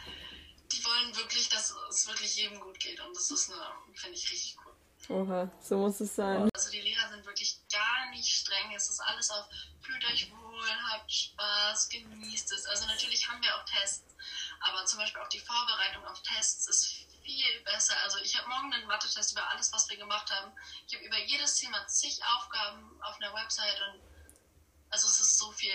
die 0.73 0.85
wollen 0.85 1.17
wirklich, 1.17 1.49
dass 1.49 1.75
es 1.91 2.07
wirklich 2.07 2.37
jedem 2.37 2.61
gut 2.61 2.79
geht. 2.79 3.01
Und 3.01 3.17
das 3.17 3.31
ist 3.31 3.51
eine, 3.51 3.61
finde 3.95 4.17
ich, 4.17 4.31
richtig 4.31 4.57
cool. 4.65 4.75
Oha, 5.09 5.51
so 5.61 5.77
muss 5.79 6.01
es 6.01 6.15
sein. 6.15 6.49
Also 6.55 6.71
die 6.71 6.81
Lehrer 6.81 7.09
sind 7.09 7.25
wirklich 7.25 7.59
gar 7.73 8.11
nicht 8.11 8.29
streng. 8.29 8.73
Es 8.75 8.89
ist 8.89 9.01
alles 9.01 9.31
auf, 9.31 9.47
fühlt 9.81 10.05
euch 10.05 10.31
wohl, 10.31 10.71
habt 10.93 11.11
Spaß, 11.11 11.89
genießt 11.89 12.53
es. 12.53 12.67
Also 12.67 12.87
natürlich 12.87 13.29
haben 13.29 13.43
wir 13.43 13.57
auch 13.57 13.65
Tests, 13.65 14.15
aber 14.61 14.85
zum 14.85 15.01
Beispiel 15.01 15.21
auch 15.21 15.29
die 15.29 15.41
Vorbereitung 15.41 16.05
auf 16.05 16.23
Tests 16.23 16.69
ist 16.69 16.87
viel 17.25 17.61
besser. 17.65 17.97
Also 18.05 18.19
ich 18.19 18.37
habe 18.39 18.49
morgen 18.49 18.73
einen 18.73 18.87
Mathe-Test 18.87 19.33
über 19.33 19.49
alles, 19.51 19.73
was 19.73 19.89
wir 19.89 19.97
gemacht 19.97 20.31
haben. 20.31 20.53
Ich 20.87 20.95
habe 20.95 21.05
über 21.05 21.19
jedes 21.19 21.57
Thema 21.57 21.87
zig 21.89 22.21
Aufgaben 22.37 23.03
auf 23.03 23.17
einer 23.17 23.35
Website 23.35 23.81
und 23.89 24.01
also 24.91 25.09
es 25.09 25.21
ist 25.21 25.39
so 25.39 25.51
viel 25.53 25.73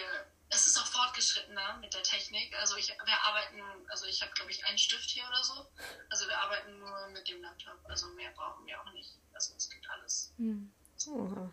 es 0.55 0.67
ist 0.67 0.77
auch 0.77 0.85
fortgeschrittener 0.85 1.77
mit 1.77 1.93
der 1.93 2.03
Technik. 2.03 2.55
Also 2.59 2.75
ich, 2.77 2.89
wir 2.89 3.23
arbeiten, 3.23 3.61
also 3.89 4.05
ich 4.05 4.21
habe 4.21 4.31
glaube 4.33 4.51
ich 4.51 4.65
einen 4.65 4.77
Stift 4.77 5.09
hier 5.09 5.23
oder 5.27 5.43
so. 5.43 5.67
Also 6.09 6.27
wir 6.27 6.37
arbeiten 6.37 6.79
nur 6.79 7.07
mit 7.09 7.27
dem 7.27 7.41
Laptop. 7.41 7.77
Also 7.85 8.07
mehr 8.09 8.31
brauchen 8.31 8.65
wir 8.65 8.79
auch 8.79 8.91
nicht. 8.93 9.13
Also 9.33 9.53
es 9.55 9.69
gibt 9.69 9.87
alles. 9.89 10.33
Hm. 10.37 10.71
Oha. 11.07 11.51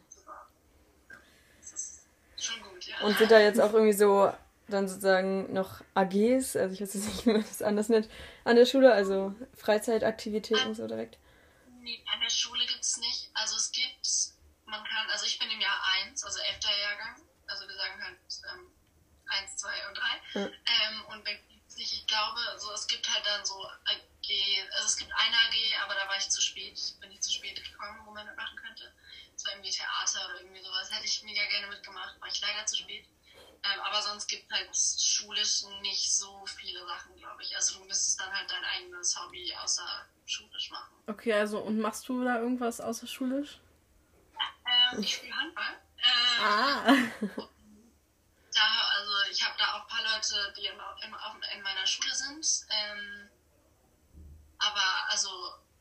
Das 1.60 1.72
ist 1.72 2.02
schon 2.38 2.62
gut, 2.62 2.84
ja. 2.84 3.00
Und 3.00 3.18
sind 3.18 3.30
da 3.30 3.38
jetzt 3.38 3.60
auch 3.60 3.72
irgendwie 3.72 3.92
so 3.92 4.32
dann 4.68 4.88
sozusagen 4.88 5.52
noch 5.52 5.82
AGs, 5.94 6.56
also 6.56 6.72
ich 6.72 6.80
weiß 6.80 6.94
jetzt 6.94 7.06
nicht, 7.06 7.26
wie 7.26 7.32
man 7.32 7.42
das 7.42 7.62
anders 7.62 7.88
nennt, 7.88 8.08
an 8.44 8.56
der 8.56 8.66
Schule, 8.66 8.92
also 8.92 9.34
Freizeitaktivitäten 9.56 10.68
an, 10.68 10.74
so 10.74 10.86
direkt? 10.86 11.18
Nee, 11.80 12.02
an 12.12 12.20
der 12.20 12.30
Schule 12.30 12.64
gibt 12.66 12.80
es 12.80 12.96
nicht. 12.98 13.30
Also 13.34 13.56
es 13.56 13.72
gibt, 13.72 14.08
man 14.66 14.82
kann, 14.84 15.10
also 15.10 15.26
ich 15.26 15.38
bin 15.38 15.50
im 15.50 15.60
Jahr 15.60 15.78
1, 16.06 16.24
also 16.24 16.38
11. 16.38 16.58
Jahrgang, 16.80 17.20
also 17.46 17.68
wir 17.68 17.74
sagen 17.74 18.02
halt 18.02 18.16
1, 19.40 19.56
2 19.56 19.88
und 19.88 19.98
3. 19.98 20.40
Ja. 20.40 20.46
Ähm, 20.46 21.04
und 21.06 21.28
ich 21.76 22.06
glaube, 22.06 22.40
also 22.50 22.72
es 22.72 22.86
gibt 22.86 23.08
halt 23.08 23.26
dann 23.26 23.44
so 23.44 23.54
AG, 23.64 24.28
also 24.74 24.86
es 24.86 24.96
gibt 24.96 25.12
eine 25.14 25.36
AG, 25.36 25.82
aber 25.84 25.94
da 25.94 26.08
war 26.08 26.16
ich 26.16 26.28
zu 26.28 26.40
spät, 26.40 26.78
bin 27.00 27.10
ich 27.10 27.20
zu 27.20 27.32
spät 27.32 27.62
gekommen, 27.62 28.00
wo 28.04 28.12
man 28.12 28.26
mitmachen 28.26 28.56
könnte. 28.56 28.92
Es 29.34 29.44
war 29.44 29.52
irgendwie 29.52 29.70
Theater 29.70 30.28
oder 30.28 30.40
irgendwie 30.40 30.62
sowas, 30.62 30.90
hätte 30.90 31.06
ich 31.06 31.22
mega 31.22 31.44
gerne 31.46 31.66
mitgemacht, 31.68 32.20
war 32.20 32.28
ich 32.28 32.40
leider 32.40 32.66
zu 32.66 32.76
spät. 32.76 33.06
Ähm, 33.64 33.80
aber 33.80 34.02
sonst 34.02 34.26
gibt 34.26 34.50
es 34.50 34.58
halt 34.58 34.76
schulisch 34.76 35.62
nicht 35.82 36.12
so 36.12 36.44
viele 36.46 36.84
Sachen, 36.84 37.16
glaube 37.16 37.42
ich. 37.42 37.54
Also 37.54 37.78
du 37.78 37.84
müsstest 37.84 38.18
dann 38.18 38.32
halt 38.32 38.50
dein 38.50 38.64
eigenes 38.64 39.16
Hobby 39.16 39.54
außer 39.54 40.06
schulisch 40.26 40.70
machen. 40.70 40.92
Okay, 41.06 41.32
also 41.32 41.60
und 41.60 41.78
machst 41.78 42.08
du 42.08 42.24
da 42.24 42.38
irgendwas 42.38 42.80
außer 42.80 43.06
schulisch? 43.06 43.60
Ja, 44.34 44.92
ähm, 44.92 45.02
ich 45.02 45.14
spiele 45.14 45.36
Handball. 45.36 45.80
Ähm, 45.98 46.44
ah. 46.44 46.82
da, 48.52 48.88
also 48.96 49.12
ich 49.30 49.42
habe 49.44 49.54
da 49.58 49.74
auch 49.74 49.82
ein 49.82 49.88
paar 49.88 50.02
Leute, 50.30 50.52
die 50.56 50.66
immer, 50.66 50.96
immer 51.02 51.18
in 51.54 51.62
meiner 51.62 51.86
Schule 51.86 52.14
sind. 52.14 52.66
Ähm, 52.70 53.28
aber 54.58 55.10
also 55.10 55.28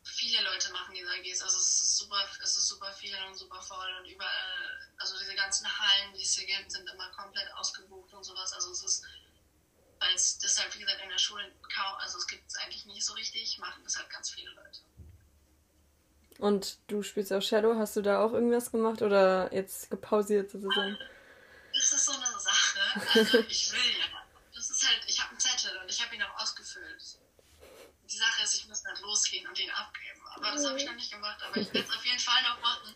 viele 0.03 0.43
Leute 0.43 0.71
machen 0.71 0.93
diese 0.93 1.09
AGs. 1.09 1.41
Also 1.41 1.57
es 1.57 1.83
ist 1.83 1.97
super, 1.97 2.17
es 2.43 2.57
ist 2.57 2.67
super 2.67 2.91
viel 2.93 3.15
und 3.27 3.35
super 3.35 3.61
voll 3.61 3.89
und 3.99 4.09
überall, 4.09 4.89
also 4.97 5.17
diese 5.19 5.35
ganzen 5.35 5.67
Hallen, 5.67 6.13
die 6.13 6.23
es 6.23 6.33
hier 6.33 6.47
gibt, 6.47 6.71
sind 6.71 6.89
immer 6.89 7.09
komplett 7.11 7.51
ausgebucht 7.53 8.13
und 8.13 8.23
sowas. 8.23 8.53
Also 8.53 8.71
es 8.71 8.83
ist, 8.83 9.03
weil 9.99 10.13
es 10.15 10.39
das 10.39 10.59
halt, 10.59 10.75
wie 10.75 10.79
gesagt, 10.79 11.01
in 11.03 11.09
der 11.09 11.17
Schule 11.17 11.51
kaum, 11.73 11.95
also 11.99 12.17
es 12.17 12.27
gibt 12.27 12.47
es 12.47 12.55
eigentlich 12.57 12.85
nicht 12.85 13.05
so 13.05 13.13
richtig, 13.13 13.57
machen 13.59 13.83
das 13.83 13.97
halt 13.97 14.09
ganz 14.09 14.31
viele 14.31 14.51
Leute. 14.51 14.79
Und 16.39 16.79
du 16.87 17.03
spielst 17.03 17.31
auch 17.31 17.41
Shadow, 17.41 17.75
hast 17.77 17.95
du 17.95 18.01
da 18.01 18.23
auch 18.23 18.33
irgendwas 18.33 18.71
gemacht 18.71 19.03
oder 19.03 19.53
jetzt 19.53 19.91
gepausiert 19.91 20.49
sozusagen? 20.49 20.97
Das 21.73 21.91
ist 21.93 22.05
so 22.05 22.13
eine 22.13 22.39
Sache. 22.39 22.79
Also 23.13 23.39
ich 23.39 23.71
will 23.71 23.99
ja. 23.99 24.05
Das 24.53 24.69
ist 24.69 24.87
halt, 24.87 25.03
ich 25.07 25.19
habe 25.19 25.29
einen 25.29 25.39
Zettel 25.39 25.77
und 25.77 25.89
ich 25.89 26.03
habe 26.03 26.15
ihn 26.15 26.23
auch 26.23 26.41
ausgefüllt 26.41 27.17
die 28.11 28.17
Sache 28.17 28.43
ist, 28.43 28.55
ich 28.55 28.67
muss 28.67 28.83
dann 28.83 28.99
losgehen 29.01 29.47
und 29.47 29.57
den 29.57 29.71
abgeben. 29.71 30.21
Aber 30.41 30.55
das 30.55 30.65
habe 30.65 30.77
ich 30.77 30.85
noch 30.85 30.95
nicht 30.95 31.11
gemacht, 31.11 31.41
aber 31.43 31.57
ich 31.57 31.73
werde 31.73 31.87
es 31.87 31.95
auf 31.95 32.05
jeden 32.05 32.19
Fall 32.19 32.41
noch 32.43 32.59
machen. 32.61 32.95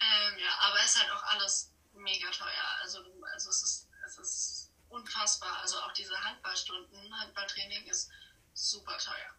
Ähm, 0.00 0.38
ja, 0.38 0.50
aber 0.68 0.76
es 0.84 0.94
ist 0.94 1.00
halt 1.00 1.10
auch 1.10 1.22
alles 1.22 1.72
mega 1.94 2.30
teuer. 2.30 2.68
Also, 2.82 2.98
also 3.32 3.50
es, 3.50 3.62
ist, 3.62 3.88
es 4.06 4.18
ist 4.18 4.72
unfassbar. 4.88 5.58
Also 5.62 5.78
auch 5.78 5.92
diese 5.92 6.18
Handballstunden, 6.22 7.18
Handballtraining 7.20 7.86
ist 7.86 8.10
super 8.52 8.96
teuer. 8.98 9.36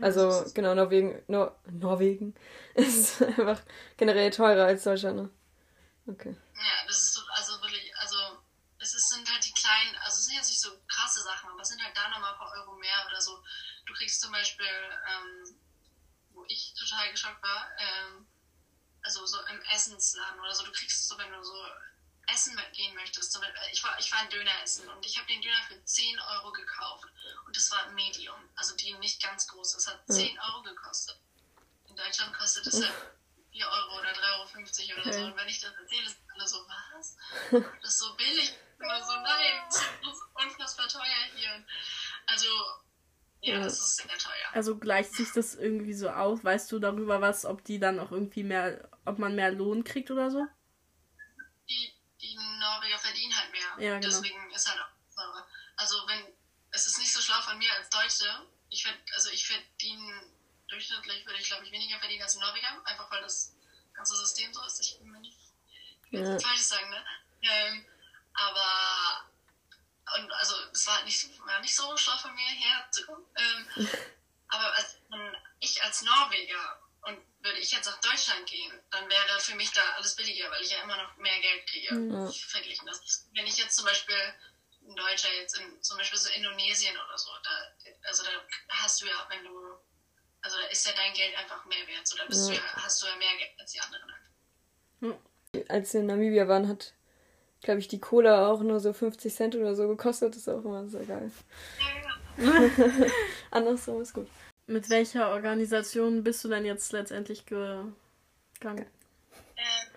Also 0.00 0.44
genau, 0.52 0.74
Norwegen, 0.74 1.22
Nor 1.28 1.58
Norwegen 1.70 2.34
ist 2.74 3.22
einfach 3.22 3.60
generell 3.96 4.30
teurer 4.30 4.66
als 4.66 4.84
Deutschland, 4.84 5.16
ne? 5.16 5.30
Okay. 6.06 6.36
Ja, 6.54 6.86
das 6.86 6.98
ist 6.98 7.14
so, 7.14 7.22
also 7.30 7.62
wirklich, 7.62 7.96
also 7.96 8.16
es 8.80 8.94
ist, 8.94 9.08
sind 9.08 9.30
halt 9.32 9.44
die 9.44 9.52
kleinen, 9.52 9.96
also 10.04 10.18
es 10.18 10.26
sind 10.26 10.34
jetzt 10.34 10.50
nicht 10.50 10.60
so 10.60 10.70
krasse 10.88 11.22
Sachen, 11.22 11.48
aber 11.50 11.62
es 11.62 11.68
sind 11.68 11.82
halt 11.82 11.96
da 11.96 12.08
nochmal 12.08 12.32
ein 12.32 12.38
paar 12.38 12.52
Euro 12.58 12.74
mehr 12.74 13.06
oder 13.08 13.20
so. 13.20 13.42
Du 13.86 13.94
kriegst 13.94 14.20
zum 14.20 14.32
Beispiel, 14.32 14.66
ähm, 14.66 15.56
ich 16.52 16.74
total 16.74 17.10
geschockt 17.10 17.42
war, 17.42 17.70
ähm, 17.78 18.26
also 19.02 19.24
so 19.26 19.38
im 19.46 19.60
Essensladen 19.74 20.40
oder 20.40 20.54
so, 20.54 20.64
du 20.64 20.72
kriegst 20.72 21.08
so, 21.08 21.18
wenn 21.18 21.32
du 21.32 21.42
so 21.42 21.66
essen 22.28 22.58
gehen 22.72 22.94
möchtest, 22.94 23.36
ich, 23.72 23.82
war, 23.82 23.98
ich 23.98 24.12
war 24.12 24.20
ein 24.20 24.30
Döner 24.30 24.62
essen 24.62 24.88
und 24.88 25.04
ich 25.04 25.16
habe 25.16 25.26
den 25.26 25.42
Döner 25.42 25.62
für 25.66 25.84
10 25.84 26.20
Euro 26.20 26.52
gekauft 26.52 27.08
und 27.46 27.56
das 27.56 27.70
war 27.72 27.84
ein 27.84 27.94
Medium, 27.94 28.48
also 28.54 28.76
die 28.76 28.92
nicht 28.94 29.20
ganz 29.22 29.46
groß, 29.48 29.72
das 29.72 29.86
hat 29.88 30.00
10 30.08 30.38
Euro 30.38 30.62
gekostet. 30.62 31.18
In 31.88 31.96
Deutschland 31.96 32.32
kostet 32.34 32.66
es 32.66 32.82
halt 32.82 32.94
4 33.50 33.68
Euro 33.68 33.98
oder 33.98 34.12
3,50 34.12 34.90
Euro 34.90 35.00
oder 35.00 35.10
okay. 35.10 35.12
so 35.12 35.24
und 35.24 35.36
wenn 35.36 35.48
ich 35.48 35.60
das 35.60 35.74
erzähle, 35.74 36.08
sind 36.08 36.20
alle 36.34 36.48
so, 36.48 36.66
was? 36.68 37.16
Das 37.82 37.90
ist 37.90 37.98
so 37.98 38.14
billig. 38.14 38.54
Immer 38.78 39.04
so, 39.04 39.12
nein, 39.12 39.62
das 39.68 40.12
ist 40.12 40.22
unfassbar 40.34 40.88
teuer 40.88 41.24
hier. 41.34 41.64
Also 42.26 42.48
ja, 43.42 43.58
das 43.58 43.74
ist 43.74 43.96
sehr 43.96 44.18
teuer. 44.18 44.34
Also 44.52 44.78
gleicht 44.78 45.14
sich 45.14 45.32
das 45.32 45.54
irgendwie 45.54 45.94
so 45.94 46.10
aus? 46.10 46.44
Weißt 46.44 46.70
du 46.72 46.78
darüber 46.78 47.20
was, 47.20 47.44
ob 47.44 47.64
die 47.64 47.78
dann 47.78 47.98
auch 47.98 48.12
irgendwie 48.12 48.44
mehr, 48.44 48.88
ob 49.04 49.18
man 49.18 49.34
mehr 49.34 49.50
Lohn 49.50 49.82
kriegt 49.84 50.10
oder 50.10 50.30
so? 50.30 50.46
Die, 51.68 51.92
die 52.20 52.36
Norweger 52.36 52.98
verdienen 52.98 53.34
halt 53.36 53.50
mehr. 53.50 53.86
Ja, 53.86 53.98
genau. 53.98 54.06
Deswegen 54.06 54.50
ist 54.50 54.68
halt 54.68 54.80
auch 54.80 55.14
teurer. 55.14 55.46
Also 55.76 55.96
wenn, 56.06 56.24
es 56.70 56.86
ist 56.86 56.98
nicht 56.98 57.12
so 57.12 57.20
schlau 57.20 57.40
von 57.40 57.56
mir 57.58 57.72
als 57.74 57.88
Deutsche. 57.90 58.46
Ich 58.68 58.84
werd, 58.84 58.96
also 59.14 59.30
ich 59.30 59.46
verdiene 59.46 60.22
durchschnittlich 60.68 61.26
würde 61.26 61.38
ich 61.38 61.48
glaube 61.48 61.64
ich 61.64 61.72
weniger 61.72 61.98
verdienen 61.98 62.22
als 62.22 62.34
Norweger, 62.36 62.80
einfach 62.86 63.10
weil 63.10 63.20
das 63.20 63.54
ganze 63.92 64.16
System 64.16 64.52
so 64.52 64.64
ist. 64.64 64.80
Ich 64.80 64.98
will 65.00 65.20
nicht, 65.20 65.38
ich 66.06 66.12
will 66.12 66.20
ja. 66.20 66.38
falsches 66.38 66.68
sagen, 66.68 66.88
ne? 66.90 67.04
Ähm, 67.42 67.86
aber 68.34 69.28
und 70.16 70.32
also 70.32 70.54
es 70.72 70.86
war 70.86 71.02
nicht, 71.04 71.38
war 71.46 71.60
nicht 71.60 71.74
so 71.74 71.96
schlau 71.96 72.16
von 72.16 72.34
mir 72.34 72.42
herzukommen. 72.42 73.24
Ähm, 73.36 73.88
aber 74.52 74.76
als, 74.76 74.98
ich 75.60 75.82
als 75.82 76.02
Norweger 76.02 76.78
und 77.02 77.18
würde 77.42 77.58
ich 77.58 77.72
jetzt 77.72 77.86
nach 77.86 78.00
Deutschland 78.00 78.46
gehen, 78.46 78.72
dann 78.90 79.08
wäre 79.08 79.40
für 79.40 79.56
mich 79.56 79.72
da 79.72 79.80
alles 79.96 80.14
billiger, 80.14 80.50
weil 80.50 80.62
ich 80.62 80.70
ja 80.70 80.82
immer 80.82 80.96
noch 80.96 81.16
mehr 81.16 81.40
Geld 81.40 81.66
kriege. 81.66 81.94
Mhm. 81.94 82.30
Verglichen 82.30 82.86
das. 82.86 83.28
Wenn 83.34 83.46
ich 83.46 83.56
jetzt 83.56 83.76
zum 83.76 83.86
Beispiel 83.86 84.14
ein 84.86 84.94
Deutscher 84.94 85.32
jetzt 85.40 85.58
in 85.58 85.82
zum 85.82 85.96
Beispiel 85.96 86.18
so 86.18 86.28
Indonesien 86.30 86.94
oder 86.94 87.16
so, 87.16 87.30
da, 87.42 87.90
also 88.08 88.24
da 88.24 88.30
hast 88.68 89.00
du 89.00 89.06
ja, 89.06 89.26
wenn 89.30 89.42
du, 89.44 89.50
also 90.42 90.58
da 90.58 90.66
ist 90.66 90.86
ja 90.86 90.92
dein 90.94 91.14
Geld 91.14 91.36
einfach 91.36 91.64
mehr 91.64 91.86
wert, 91.88 92.06
so 92.06 92.16
da 92.18 92.26
bist 92.26 92.44
mhm. 92.44 92.52
du 92.52 92.54
ja, 92.56 92.62
hast 92.74 93.02
du 93.02 93.06
ja 93.06 93.16
mehr 93.16 93.36
Geld 93.38 93.58
als 93.58 93.72
die 93.72 93.80
anderen 93.80 94.12
halt. 94.12 94.22
Mhm. 95.00 95.64
Als 95.68 95.92
wir 95.94 96.00
in 96.00 96.06
Namibia 96.06 96.46
waren, 96.46 96.68
hat 96.68 96.92
glaube 97.62 97.80
ich, 97.80 97.88
die 97.88 98.00
Cola 98.00 98.48
auch 98.48 98.60
nur 98.60 98.80
so 98.80 98.92
50 98.92 99.32
Cent 99.32 99.54
oder 99.54 99.74
so 99.74 99.88
gekostet. 99.88 100.34
Das 100.34 100.42
ist 100.42 100.48
auch 100.48 100.64
immer 100.64 100.88
sehr 100.88 101.04
geil. 101.04 101.30
Andersrum 103.50 104.02
ist 104.02 104.14
gut. 104.14 104.28
Mit 104.66 104.88
welcher 104.88 105.30
Organisation 105.30 106.22
bist 106.22 106.44
du 106.44 106.48
denn 106.48 106.64
jetzt 106.64 106.92
letztendlich 106.92 107.44
gegangen? 107.46 108.90
Ähm, 109.56 109.88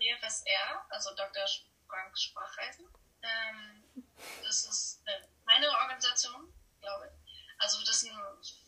DFSR, 0.00 0.84
also 0.90 1.10
Dr. 1.16 1.44
Frank 1.88 2.18
Sprachreisen. 2.18 2.86
Ähm, 3.22 4.04
das 4.44 4.64
ist 4.64 5.02
meine 5.44 5.68
Organisation, 5.70 6.52
glaube 6.80 7.06
ich. 7.06 7.44
Also 7.58 7.78
das 7.84 8.00
sind 8.00 8.12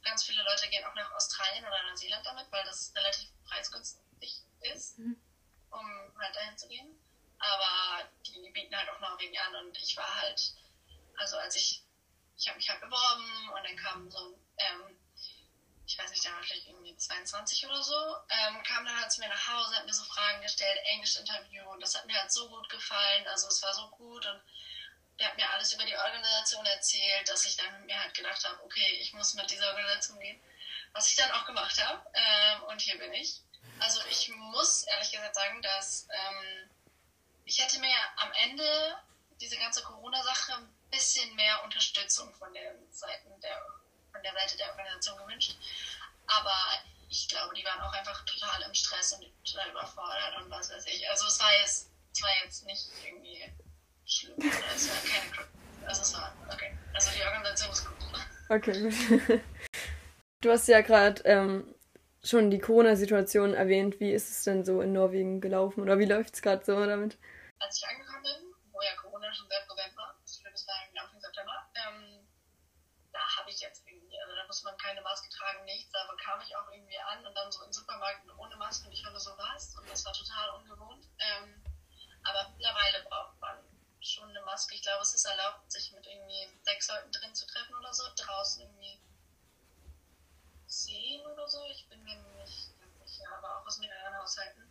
ganz 0.05 0.25
viele 0.25 0.43
Leute 0.45 0.69
gehen 0.69 0.85
auch 0.85 0.95
nach 0.95 1.13
Australien 1.15 1.65
oder 1.65 1.91
Neuseeland 1.91 2.25
damit, 2.25 2.47
weil 2.51 2.65
das 2.65 2.93
relativ 2.95 3.29
preisgünstig 3.45 4.45
ist, 4.73 4.99
mhm. 4.99 5.17
um 5.71 6.15
halt 6.19 6.37
dahin 6.37 6.57
zu 6.57 6.69
gehen 6.69 6.97
aber 7.45 8.09
die 8.27 8.51
bieten 8.51 8.77
halt 8.77 8.89
auch 8.91 9.01
Norwegen 9.01 9.37
an 9.39 9.67
und 9.67 9.77
ich 9.79 9.97
war 9.97 10.23
halt, 10.23 10.55
also 11.17 11.37
als 11.37 11.57
ich, 11.57 11.84
ich 12.37 12.49
habe 12.49 12.57
mich 12.57 12.69
halt 12.69 12.81
beworben 12.81 13.51
und 13.51 13.65
dann 13.65 13.77
kam 13.77 14.11
so 14.11 14.39
ähm, 14.59 14.99
ich 15.87 15.99
weiß 15.99 16.11
nicht, 16.11 16.25
der 16.25 16.33
war 16.33 16.43
vielleicht 16.43 16.67
irgendwie 16.67 16.97
22 16.97 17.67
oder 17.67 17.83
so, 17.83 18.17
ähm, 18.31 18.63
kam 18.63 18.87
dann 18.87 18.99
halt 18.99 19.13
zu 19.13 19.21
mir 19.21 19.29
nach 19.29 19.49
Hause, 19.49 19.77
hat 19.77 19.85
mir 19.85 19.93
so 19.93 20.05
Fragen 20.05 20.41
gestellt, 20.41 20.79
Englisch-Interview 20.87 21.63
und 21.71 21.81
das 21.81 21.95
hat 21.95 22.07
mir 22.07 22.19
halt 22.19 22.33
so 22.33 22.49
gut 22.49 22.69
gefallen, 22.71 23.27
also 23.27 23.49
es 23.49 23.63
war 23.63 23.75
so 23.75 23.89
gut 23.91 24.25
und 24.25 24.41
der 25.19 25.29
hat 25.29 25.37
mir 25.37 25.49
alles 25.51 25.73
über 25.73 25.85
die 25.85 25.97
Organisation 25.97 26.65
erzählt, 26.67 27.29
dass 27.29 27.45
ich 27.45 27.57
dann 27.57 27.85
mir 27.85 28.01
halt 28.01 28.15
gedacht 28.15 28.45
habe, 28.45 28.63
okay, 28.65 28.99
ich 29.01 29.13
muss 29.13 29.35
mit 29.35 29.51
dieser 29.51 29.69
Organisation 29.69 30.19
gehen, 30.21 30.41
was 30.93 31.09
ich 31.11 31.17
dann 31.17 31.31
auch 31.33 31.45
gemacht 31.45 31.85
habe 31.85 32.05
ähm, 32.15 32.63
und 32.65 32.81
hier 32.81 32.99
bin 32.99 33.13
ich. 33.13 33.41
Also 33.81 34.01
ich 34.11 34.29
muss 34.29 34.85
ehrlich 34.85 35.11
gesagt 35.11 35.35
sagen, 35.35 35.61
dass 35.63 36.09
ähm, 36.11 36.71
ich 37.45 37.63
hätte 37.63 37.79
mir 37.79 37.95
am 38.17 38.33
Ende 38.33 38.97
diese 39.41 39.59
ganze 39.59 39.83
Corona-Sache 39.83 40.55
ein 40.55 40.74
bisschen 40.95 41.35
mehr 41.35 41.63
Unterstützung 41.65 42.33
von 42.35 42.53
der 42.55 42.75
Seite 42.91 43.25
der, 43.43 43.57
von 44.13 44.23
der 44.23 44.33
Seite 44.33 44.57
der 44.57 44.71
Organisation 44.71 45.19
gewünscht. 45.19 45.57
Aber 46.27 46.55
ich 47.09 47.29
glaube, 47.29 47.55
die 47.55 47.65
waren 47.65 47.81
auch 47.81 47.93
einfach 47.93 48.25
total 48.25 48.63
im 48.63 48.75
Stress 48.75 49.13
und 49.13 49.27
total 49.45 49.71
überfordert 49.71 50.37
und 50.41 50.51
was 50.51 50.71
weiß 50.71 50.87
ich. 50.87 51.09
Also 51.11 51.27
es 51.27 51.41
war 51.41 51.53
jetzt, 51.61 51.91
es 52.13 52.23
war 52.23 52.31
jetzt 52.45 52.65
nicht 52.67 52.89
irgendwie 53.05 53.53
schlimm. 54.07 54.39
Oder 54.39 54.75
es 54.75 54.89
war 54.89 54.97
keine 55.03 55.55
also 55.87 56.01
es 56.01 56.15
war 56.15 56.35
okay. 56.51 56.79
Also 56.95 57.11
die 57.11 57.23
Organisation 57.23 57.71
ist 57.73 57.87
gut. 57.87 57.97
Okay. 58.49 59.41
Du 60.41 60.51
hast 60.51 60.69
ja 60.69 60.83
gerade 60.83 61.23
ähm, 61.25 61.75
schon 62.23 62.51
die 62.51 62.59
Corona-Situation 62.59 63.55
erwähnt. 63.55 63.99
Wie 63.99 64.13
ist 64.13 64.31
es 64.31 64.45
denn 64.45 64.63
so 64.63 64.83
in 64.83 64.93
Norwegen 64.93 65.41
gelaufen 65.41 65.81
oder 65.81 65.99
wie 65.99 66.05
läuft 66.05 66.35
es 66.35 66.43
gerade 66.43 66.63
so 66.63 66.85
damit? 66.85 67.17
als 67.61 67.79
ich 67.79 67.89
angekommen 67.89 68.23
bin, 68.23 68.55
wo 68.73 68.83
ja 68.83 68.95
Corona 69.01 69.33
schon 69.33 69.49
sehr 69.49 69.61
präsent 69.67 69.97
war 69.97 70.15
Anfang 71.01 71.21
September, 71.21 71.71
ähm, 71.75 72.27
da 73.13 73.21
habe 73.39 73.51
ich 73.51 73.61
jetzt 73.61 73.83
irgendwie, 73.87 74.19
also 74.21 74.35
da 74.35 74.44
muss 74.55 74.63
man 74.63 74.79
keine 74.79 75.01
Maske 75.01 75.29
tragen, 75.31 75.65
nichts, 75.65 75.91
da 75.91 76.07
bekam 76.07 76.41
ich 76.41 76.55
auch 76.55 76.71
irgendwie 76.71 76.99
an 77.01 77.27
und 77.27 77.35
dann 77.35 77.51
so 77.51 77.65
in 77.65 77.73
Supermärkten 77.73 78.31
ohne 78.39 78.55
Maske 78.55 78.87
und 78.87 78.93
ich 78.93 79.03
fand 79.03 79.21
so 79.21 79.37
was 79.37 79.77
und 79.77 79.91
das 79.91 80.05
war 80.05 80.13
total 80.13 80.51
ungewohnt. 80.51 81.09
Ähm, 81.19 81.65
aber 82.23 82.49
mittlerweile 82.51 83.03
braucht 83.03 83.41
man 83.41 83.59
schon 84.01 84.29
eine 84.31 84.43
Maske. 84.43 84.77
Ich 84.77 84.83
glaube, 84.83 85.03
es 85.03 85.13
ist 85.13 85.25
erlaubt, 85.25 85.73
sich 85.73 85.91
mit 85.91 86.07
irgendwie 86.07 86.57
sechs 86.63 86.87
Leuten 86.87 87.11
drin 87.11 87.35
zu 87.35 87.45
treffen 87.49 87.75
oder 87.75 87.93
so, 87.93 88.05
draußen 88.15 88.63
irgendwie 88.63 89.03
zehn 90.69 91.27
oder 91.27 91.49
so, 91.49 91.65
ich 91.65 91.89
bin 91.89 92.05
mir 92.05 92.15
nicht 92.15 92.79
ganz 92.79 93.11
sicher, 93.11 93.37
aber 93.37 93.59
auch 93.59 93.67
aus 93.67 93.79
mehreren 93.79 94.17
Haushalten. 94.19 94.71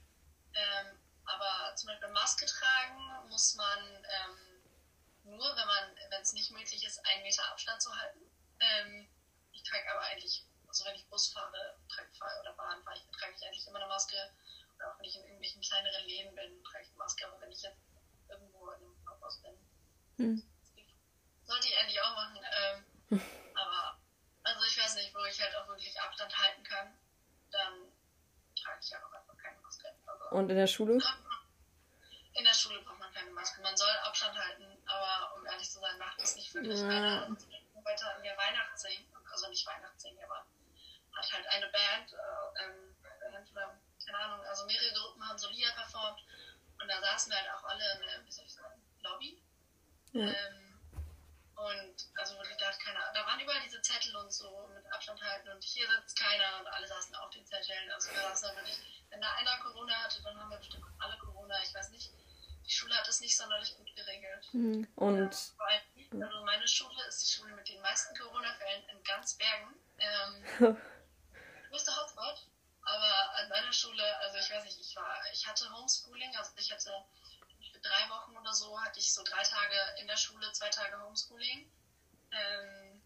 Ähm, 0.53 0.97
aber 1.25 1.75
zum 1.75 1.87
Beispiel 1.87 2.07
Maske 2.07 2.45
tragen 2.45 3.27
muss 3.27 3.55
man 3.55 3.79
ähm, 3.85 4.63
nur, 5.23 5.55
wenn 5.57 5.67
man, 5.67 5.95
wenn 6.09 6.21
es 6.21 6.31
nicht 6.31 6.51
möglich 6.51 6.85
ist, 6.85 7.05
einen 7.05 7.23
Meter 7.23 7.45
Abstand 7.51 7.81
zu 7.81 7.93
halten. 7.93 8.21
Ähm, 8.61 9.09
ich 9.53 9.63
trage 9.63 9.89
aber 9.91 10.01
eigentlich, 10.01 10.45
also 10.67 10.85
wenn 10.85 10.95
ich 10.95 11.07
Bus 11.07 11.31
fahre, 11.31 11.77
trage, 11.87 12.09
oder 12.41 12.53
Bahn 12.53 12.83
fahre, 12.83 12.97
ich, 12.97 13.17
trage 13.17 13.33
ich 13.37 13.45
eigentlich 13.45 13.67
immer 13.67 13.79
eine 13.79 13.87
Maske. 13.87 14.15
Oder 14.75 14.91
auch 14.91 14.99
wenn 14.99 15.05
ich 15.05 15.15
in 15.15 15.23
irgendwelchen 15.23 15.61
kleineren 15.61 16.03
Läden 16.05 16.35
bin, 16.35 16.63
trage 16.63 16.83
ich 16.83 16.89
eine 16.89 16.97
Maske. 16.97 17.27
Aber 17.27 17.39
wenn 17.39 17.51
ich 17.51 17.61
jetzt 17.61 17.77
irgendwo 18.29 18.71
in 18.71 18.83
einem 18.83 19.05
Kaufhaus 19.05 19.41
bin, 19.41 19.57
Hm. 20.17 20.43
Sollte 21.43 21.67
ich 21.67 21.77
eigentlich 21.77 22.01
auch 22.01 22.15
machen. 22.15 22.39
Ähm, 22.61 23.21
aber, 23.55 23.99
also 24.43 24.63
ich 24.63 24.77
weiß 24.77 24.95
nicht, 24.95 25.13
wo 25.13 25.23
ich 25.25 25.41
halt 25.41 25.55
auch 25.55 25.67
wirklich 25.67 25.99
Abstand 25.99 26.37
halten 26.37 26.63
kann, 26.63 26.97
dann 27.51 27.91
trage 28.55 28.79
ich 28.79 28.89
ja 28.91 28.99
auch 29.03 29.11
einfach 29.11 29.35
keine 29.37 29.59
Maske. 29.59 29.87
Also, 30.05 30.32
Und 30.43 30.49
in 30.49 30.57
der 30.57 30.67
Schule? 30.67 30.99
In 32.33 32.43
der 32.43 32.53
Schule 32.53 32.81
braucht 32.81 32.99
man 32.99 33.13
keine 33.13 33.31
Maske. 33.31 33.61
Man 33.61 33.77
soll 33.77 33.89
Abstand 34.03 34.37
halten, 34.37 34.65
aber 34.85 35.35
um 35.37 35.45
ehrlich 35.45 35.71
zu 35.71 35.79
sein, 35.79 35.97
macht 35.97 36.19
das 36.19 36.35
nicht 36.35 36.53
wirklich 36.53 36.79
ja. 36.81 36.87
einer. 36.89 37.27
Und 37.27 37.39
heute 37.85 38.05
hatten 38.05 38.23
wir 38.23 38.35
Weihnachtssingen, 38.35 39.07
also 39.31 39.47
nicht 39.47 39.65
Weihnachtssingen, 39.65 40.21
aber 40.21 40.45
hat 41.13 41.31
halt 41.31 41.47
eine 41.47 41.67
Band, 41.67 42.11
äh, 42.11 42.63
ähm, 42.65 42.95
oder, 43.53 43.79
keine 44.05 44.17
Ahnung, 44.17 44.45
also 44.45 44.65
mehrere 44.65 44.93
Gruppen 44.93 45.29
haben 45.29 45.37
so 45.37 45.47
Lieder 45.49 45.71
performt 45.71 46.19
und 46.81 46.87
da 46.89 46.99
saßen 46.99 47.31
wir 47.31 47.39
halt 47.39 47.49
auch 47.51 47.63
alle 47.63 47.93
in 47.93 47.99
der, 48.01 48.25
wie 48.25 48.31
soll 48.31 48.45
ich 48.45 48.53
sagen, 48.53 48.81
Lobby. 49.01 49.41
Ja. 50.11 50.27
Ähm, 50.27 50.73
und 51.55 51.95
also 52.15 52.35
wirklich, 52.37 52.57
da 52.57 52.67
hat 52.67 52.79
keiner, 52.79 53.11
da 53.13 53.25
waren 53.25 53.39
überall 53.39 53.61
diese 53.63 53.81
Zettel 53.81 54.15
und 54.15 54.33
so 54.33 54.67
mit 54.73 54.85
Abstand 54.91 55.21
halten 55.21 55.49
und 55.49 55.63
hier 55.63 55.87
sitzt 55.87 56.17
keiner 56.19 56.59
und 56.59 56.67
alle 56.67 56.87
saßen 56.87 57.15
auf 57.15 57.29
den 57.29 57.45
Zetteln. 57.45 57.91
Also 57.91 58.09
wir 58.11 58.19
saßen 58.19 58.49
da 58.49 58.55
wirklich, 58.55 58.79
wenn 59.09 59.21
da 59.21 59.31
einer 59.35 59.57
Corona 59.59 59.93
hatte, 60.03 60.21
dann 60.23 60.39
haben 60.39 60.49
wir 60.49 60.57
bestimmt 60.57 60.83
alle 60.99 61.17
Corona, 61.19 61.55
ich 61.63 61.73
weiß 61.73 61.91
nicht. 61.91 62.11
Die 62.65 62.71
Schule 62.71 62.95
hat 62.95 63.07
das 63.07 63.19
nicht 63.19 63.37
sonderlich 63.37 63.75
gut 63.75 63.93
geregelt. 63.95 64.47
Mhm. 64.53 64.87
Und 64.95 65.33
ja, 65.59 66.25
also 66.25 66.45
meine 66.45 66.67
Schule 66.67 67.05
ist 67.07 67.21
die 67.21 67.31
Schule 67.33 67.53
mit 67.55 67.67
den 67.67 67.81
meisten 67.81 68.17
Corona-Fällen 68.17 68.89
in 68.89 69.03
ganz 69.03 69.32
Bergen. 69.43 69.75
Ähm, 69.99 70.77
größte 71.69 71.91
Hotspot. 71.95 72.47
Aber 72.85 73.39
an 73.39 73.49
meiner 73.49 73.71
Schule, 73.71 74.03
also 74.19 74.37
ich 74.37 74.51
weiß 74.51 74.63
nicht, 74.65 74.79
ich 74.79 74.95
war, 74.95 75.21
ich 75.31 75.47
hatte 75.47 75.71
Homeschooling, 75.71 76.35
also 76.37 76.51
ich 76.57 76.71
hatte 76.71 76.91
für 77.71 77.79
drei 77.79 78.09
Wochen 78.09 78.35
oder 78.37 78.53
so 78.53 78.79
hatte 78.81 78.99
ich 78.99 79.13
so 79.13 79.23
drei 79.23 79.41
Tage 79.41 79.75
in 80.01 80.07
der 80.07 80.17
Schule, 80.17 80.51
zwei 80.51 80.69
Tage 80.69 81.01
Homeschooling. 81.01 81.71
Ähm, 82.31 83.01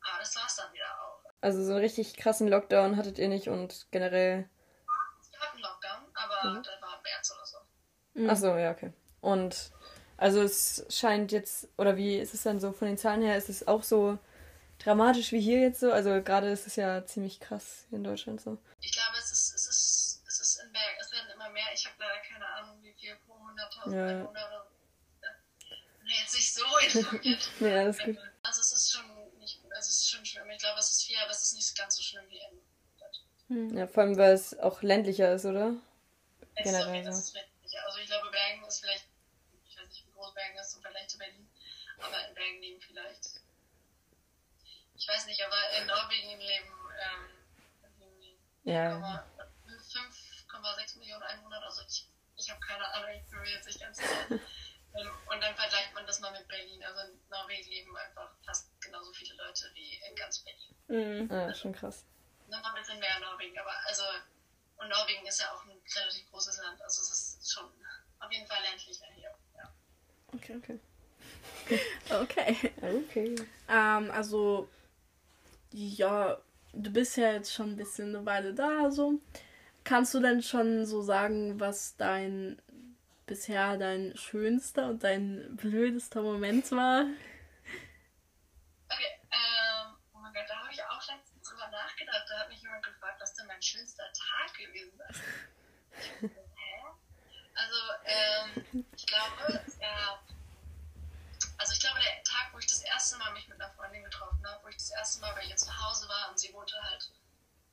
aber 0.00 0.18
das 0.18 0.34
war 0.34 0.46
es 0.46 0.56
dann 0.56 0.72
wieder 0.72 0.86
auch. 1.00 1.30
Also 1.40 1.64
so 1.64 1.72
einen 1.72 1.80
richtig 1.80 2.16
krassen 2.16 2.48
Lockdown 2.48 2.96
hattet 2.96 3.18
ihr 3.18 3.28
nicht 3.28 3.48
und 3.48 3.86
generell. 3.92 4.48
Wir 5.30 5.40
hatten 5.40 5.58
Lockdown, 5.58 6.04
aber 6.14 6.50
mhm. 6.50 6.62
das 6.62 6.82
war 6.82 6.96
im 6.96 7.02
März 7.02 7.32
oder 7.32 7.46
so. 7.46 7.58
Mhm. 8.14 8.30
Achso, 8.30 8.56
ja, 8.56 8.72
okay. 8.72 8.92
Und 9.20 9.72
also 10.16 10.42
es 10.42 10.84
scheint 10.88 11.30
jetzt, 11.30 11.68
oder 11.78 11.96
wie 11.96 12.18
ist 12.18 12.34
es 12.34 12.42
dann 12.42 12.60
so 12.60 12.72
von 12.72 12.88
den 12.88 12.98
Zahlen 12.98 13.22
her, 13.22 13.36
ist 13.36 13.48
es 13.48 13.68
auch 13.68 13.84
so 13.84 14.18
dramatisch 14.84 15.32
wie 15.32 15.40
hier 15.40 15.60
jetzt 15.60 15.80
so? 15.80 15.92
Also 15.92 16.22
gerade 16.22 16.50
ist 16.50 16.66
es 16.66 16.76
ja 16.76 17.04
ziemlich 17.04 17.40
krass 17.40 17.86
hier 17.88 17.98
in 17.98 18.04
Deutschland 18.04 18.40
so. 18.40 18.58
Ich 18.80 18.92
glaube, 18.92 19.18
es 19.18 19.30
ist, 19.30 19.54
es 19.54 19.68
ist, 19.68 20.22
es 20.26 20.40
ist 20.40 20.62
in 20.62 20.72
Berg, 20.72 20.96
es 21.00 21.12
werden 21.12 21.30
immer 21.34 21.50
mehr. 21.50 21.66
Ich 21.74 21.86
habe 21.86 21.96
leider 21.98 22.20
keine 22.28 22.46
Ahnung, 22.46 22.82
wie 22.82 22.92
viel 22.94 23.16
pro 23.26 23.34
100.000 23.34 23.96
ja. 23.96 24.06
Einwohner 24.06 24.46
oder 24.48 24.66
nee, 26.04 26.12
jetzt 26.20 26.34
nicht 26.34 26.54
so 26.54 26.64
informiert. 26.78 27.50
ja, 27.60 27.84
das 27.84 27.98
ist 27.98 28.04
gut. 28.04 28.18
Also 28.42 28.60
es 28.60 28.72
ist 28.72 28.92
schon 28.92 29.38
nicht, 29.38 29.60
es 29.78 29.88
ist 29.88 30.10
schon 30.10 30.24
schlimm. 30.24 30.50
Ich 30.50 30.58
glaube, 30.58 30.78
es 30.78 30.90
ist 30.90 31.04
viel, 31.04 31.16
aber 31.22 31.30
es 31.30 31.42
ist 31.44 31.54
nicht 31.54 31.76
ganz 31.76 31.96
so 31.96 32.02
schlimm 32.02 32.24
wie 32.28 32.38
in 32.38 32.60
hm. 33.52 33.76
Ja, 33.76 33.86
vor 33.86 34.02
allem, 34.02 34.16
weil 34.16 34.32
es 34.32 34.58
auch 34.58 34.80
ländlicher 34.82 35.34
ist, 35.34 35.44
oder? 35.44 35.74
Es 36.54 36.64
Generell. 36.64 37.06
Ist, 37.06 37.18
ist 37.18 37.34
ländlicher. 37.34 37.84
Also 37.84 37.98
ich 37.98 38.06
glaube, 38.06 38.30
Bergen 38.30 38.64
ist 38.64 38.80
vielleicht, 38.80 39.06
ich 39.68 39.76
weiß 39.76 39.88
nicht, 39.88 40.06
wie 40.06 40.12
groß 40.12 40.32
Bergen 40.34 40.58
ist 40.58 40.76
im 40.76 40.82
Vergleich 40.82 41.08
zu 41.08 41.18
Berlin, 41.18 41.48
aber 41.98 42.28
in 42.28 42.34
Bergen 42.34 42.60
leben 42.60 42.80
ich 45.02 45.08
weiß 45.08 45.26
nicht, 45.26 45.42
aber 45.44 45.56
in 45.80 45.86
Norwegen 45.88 46.38
leben 46.38 46.72
ähm, 47.02 47.28
ja. 48.62 49.24
5,6 49.66 50.98
Millionen 50.98 51.24
Einwohner, 51.24 51.60
also 51.64 51.82
ich, 51.88 52.08
ich 52.36 52.48
habe 52.48 52.60
keine 52.60 52.86
Ahnung, 52.94 53.10
ich 53.10 53.28
bin 53.28 53.40
mir 53.40 53.50
jetzt 53.50 53.66
nicht 53.66 53.80
ganz 53.80 53.98
sicher. 53.98 54.40
Ähm, 54.94 55.08
und 55.24 55.42
dann 55.42 55.54
vergleicht 55.54 55.94
man 55.94 56.04
das 56.06 56.20
mal 56.20 56.30
mit 56.32 56.46
Berlin. 56.48 56.84
Also 56.84 57.00
in 57.00 57.18
Norwegen 57.30 57.66
leben 57.70 57.96
einfach 57.96 58.30
fast 58.44 58.68
genauso 58.82 59.10
viele 59.14 59.34
Leute 59.36 59.70
wie 59.72 59.94
in 60.06 60.14
ganz 60.14 60.40
Berlin. 60.40 60.74
Mhm. 60.88 61.30
Ja, 61.32 61.46
also, 61.46 61.62
schon 61.62 61.72
krass. 61.72 62.04
Nochmal 62.48 62.72
ein 62.72 62.82
bisschen 62.82 63.00
mehr 63.00 63.16
in 63.16 63.22
Norwegen, 63.22 63.58
aber 63.58 63.72
also, 63.86 64.02
und 64.76 64.90
Norwegen 64.90 65.26
ist 65.26 65.40
ja 65.40 65.50
auch 65.50 65.64
ein 65.64 65.80
relativ 65.96 66.30
großes 66.30 66.58
Land, 66.58 66.82
also 66.82 67.00
es 67.00 67.10
ist 67.10 67.54
schon 67.54 67.64
auf 68.20 68.30
jeden 68.30 68.46
Fall 68.46 68.60
ländlicher 68.60 69.06
hier. 69.14 69.34
Ja. 69.56 69.74
Okay, 70.34 70.56
okay. 70.58 70.78
okay. 72.10 72.72
Okay. 72.82 73.34
Ähm, 73.70 74.10
also 74.10 74.68
ja, 75.72 76.38
du 76.72 76.90
bist 76.90 77.16
ja 77.16 77.32
jetzt 77.32 77.52
schon 77.52 77.70
ein 77.70 77.76
bisschen 77.76 78.14
eine 78.14 78.24
Weile 78.26 78.54
da, 78.54 78.90
so. 78.90 79.20
Kannst 79.84 80.14
du 80.14 80.20
denn 80.20 80.42
schon 80.42 80.86
so 80.86 81.02
sagen, 81.02 81.58
was 81.58 81.96
dein 81.96 82.60
bisher 83.26 83.76
dein 83.78 84.16
schönster 84.16 84.88
und 84.88 85.02
dein 85.02 85.56
blödester 85.56 86.22
Moment 86.22 86.70
war? 86.72 87.06
Okay, 88.88 89.20
ähm, 89.30 89.94
oh 90.14 90.18
mein 90.18 90.32
Gott, 90.32 90.44
da 90.48 90.56
habe 90.56 90.72
ich 90.72 90.82
auch 90.84 91.08
letztens 91.08 91.48
drüber 91.48 91.68
nachgedacht. 91.70 92.24
Da 92.28 92.40
hat 92.40 92.48
mich 92.48 92.62
jemand 92.62 92.84
gefragt, 92.84 93.20
was 93.20 93.34
denn 93.34 93.46
mein 93.46 93.62
schönster 93.62 94.04
Tag 94.12 94.56
gewesen 94.56 95.00
ist. 95.10 95.20
Hä? 96.20 96.82
Also, 97.54 97.76
ähm, 98.04 98.84
ich 98.96 99.06
glaube, 99.06 99.60
es 99.66 99.78
gab 99.78 100.22
also 101.62 101.74
ich 101.74 101.80
glaube, 101.80 102.00
der 102.00 102.21
ich 102.62 102.66
das 102.66 102.82
erste 102.82 103.16
Mal 103.18 103.32
mich 103.32 103.48
mit 103.48 103.60
einer 103.60 103.72
Freundin 103.74 104.04
getroffen 104.04 104.46
habe, 104.46 104.64
wo 104.64 104.68
ich 104.68 104.76
das 104.76 104.90
erste 104.90 105.20
Mal 105.20 105.34
bei 105.34 105.44
ihr 105.44 105.56
zu 105.56 105.70
Hause 105.84 106.08
war 106.08 106.30
und 106.30 106.38
sie 106.38 106.52
wohnte 106.52 106.74
halt, 106.82 107.10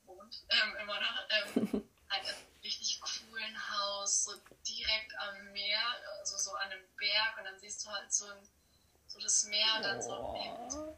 wohnt 0.05 0.43
ähm, 0.49 0.75
immer 0.77 0.99
noch, 0.99 1.25
ähm, 1.29 1.89
halt 2.09 2.23
in 2.23 2.29
einem 2.29 2.47
richtig 2.63 3.01
coolen 3.01 3.71
Haus, 3.71 4.25
so 4.25 4.33
direkt 4.67 5.17
am 5.19 5.51
Meer, 5.51 5.79
also 6.19 6.37
so 6.37 6.53
an 6.55 6.71
einem 6.71 6.83
Berg 6.97 7.37
und 7.37 7.45
dann 7.45 7.59
siehst 7.59 7.85
du 7.85 7.89
halt 7.89 8.11
so, 8.11 8.25
ein, 8.25 8.49
so 9.07 9.19
das 9.19 9.43
Meer 9.45 9.75
und 9.77 9.83
dann 9.83 10.01
so 10.01 10.11
oh. 10.11 10.97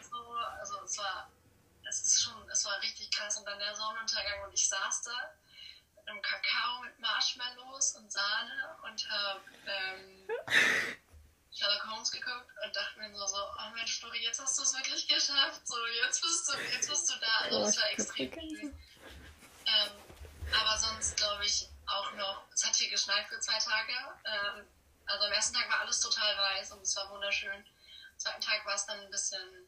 so, 0.00 0.32
also 0.60 0.80
es 0.84 0.98
war, 0.98 1.30
es 1.88 2.02
ist 2.02 2.22
schon, 2.22 2.48
es 2.50 2.64
war 2.64 2.80
richtig 2.82 3.10
krass 3.10 3.38
und 3.38 3.46
dann 3.46 3.58
der 3.58 3.74
Sonnenuntergang 3.74 4.44
und 4.44 4.52
ich 4.52 4.68
saß 4.68 5.02
da 5.02 5.34
mit 5.96 6.08
einem 6.08 6.22
Kakao 6.22 6.82
mit 6.82 6.98
Marshmallows 6.98 7.96
und 7.96 8.12
Sahne 8.12 8.76
und 8.82 9.10
habe 9.10 9.40
ähm, 9.66 10.28
Sherlock 11.56 11.86
Holmes 11.90 12.10
geguckt 12.10 12.50
und 12.62 12.76
dachte 12.76 12.98
mir 12.98 13.08
nur 13.08 13.26
so, 13.26 13.36
oh 13.36 13.70
Mensch, 13.74 13.98
Flori, 13.98 14.22
jetzt 14.22 14.38
hast 14.38 14.58
du 14.58 14.62
es 14.62 14.74
wirklich 14.74 15.08
geschafft. 15.08 15.66
So, 15.66 15.74
jetzt 16.04 16.20
bist 16.20 16.48
du, 16.48 16.58
jetzt 16.58 16.88
bist 16.88 17.10
du 17.10 17.14
da. 17.18 17.44
Also 17.44 17.60
das 17.62 17.76
war 17.78 17.90
extrem 17.90 18.32
schön. 18.32 18.78
Ähm, 19.66 19.90
aber 20.60 20.78
sonst 20.78 21.16
glaube 21.16 21.46
ich 21.46 21.68
auch 21.86 22.12
noch, 22.12 22.44
es 22.52 22.64
hat 22.64 22.76
hier 22.76 22.90
geschneit 22.90 23.26
für 23.28 23.40
zwei 23.40 23.58
Tage. 23.58 23.92
Ähm, 24.24 24.66
also 25.06 25.24
am 25.24 25.32
ersten 25.32 25.56
Tag 25.56 25.70
war 25.70 25.80
alles 25.80 26.00
total 26.00 26.36
weiß 26.36 26.72
und 26.72 26.82
es 26.82 26.94
war 26.94 27.08
wunderschön. 27.10 27.54
Am 27.54 28.18
zweiten 28.18 28.42
Tag 28.42 28.66
war 28.66 28.74
es 28.74 28.84
dann 28.84 29.00
ein 29.00 29.10
bisschen 29.10 29.66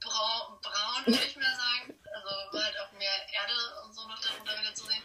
braun, 0.00 0.58
braun 0.62 1.06
würde 1.06 1.24
ich 1.24 1.36
mal 1.36 1.54
sagen. 1.54 2.00
Also 2.14 2.28
war 2.56 2.64
halt 2.64 2.80
auch 2.80 2.92
mehr 2.92 3.32
Erde 3.32 3.82
und 3.84 3.92
so 3.92 4.08
noch 4.08 4.20
darunter 4.20 4.58
wieder 4.58 4.74
zu 4.74 4.86
sehen. 4.86 5.02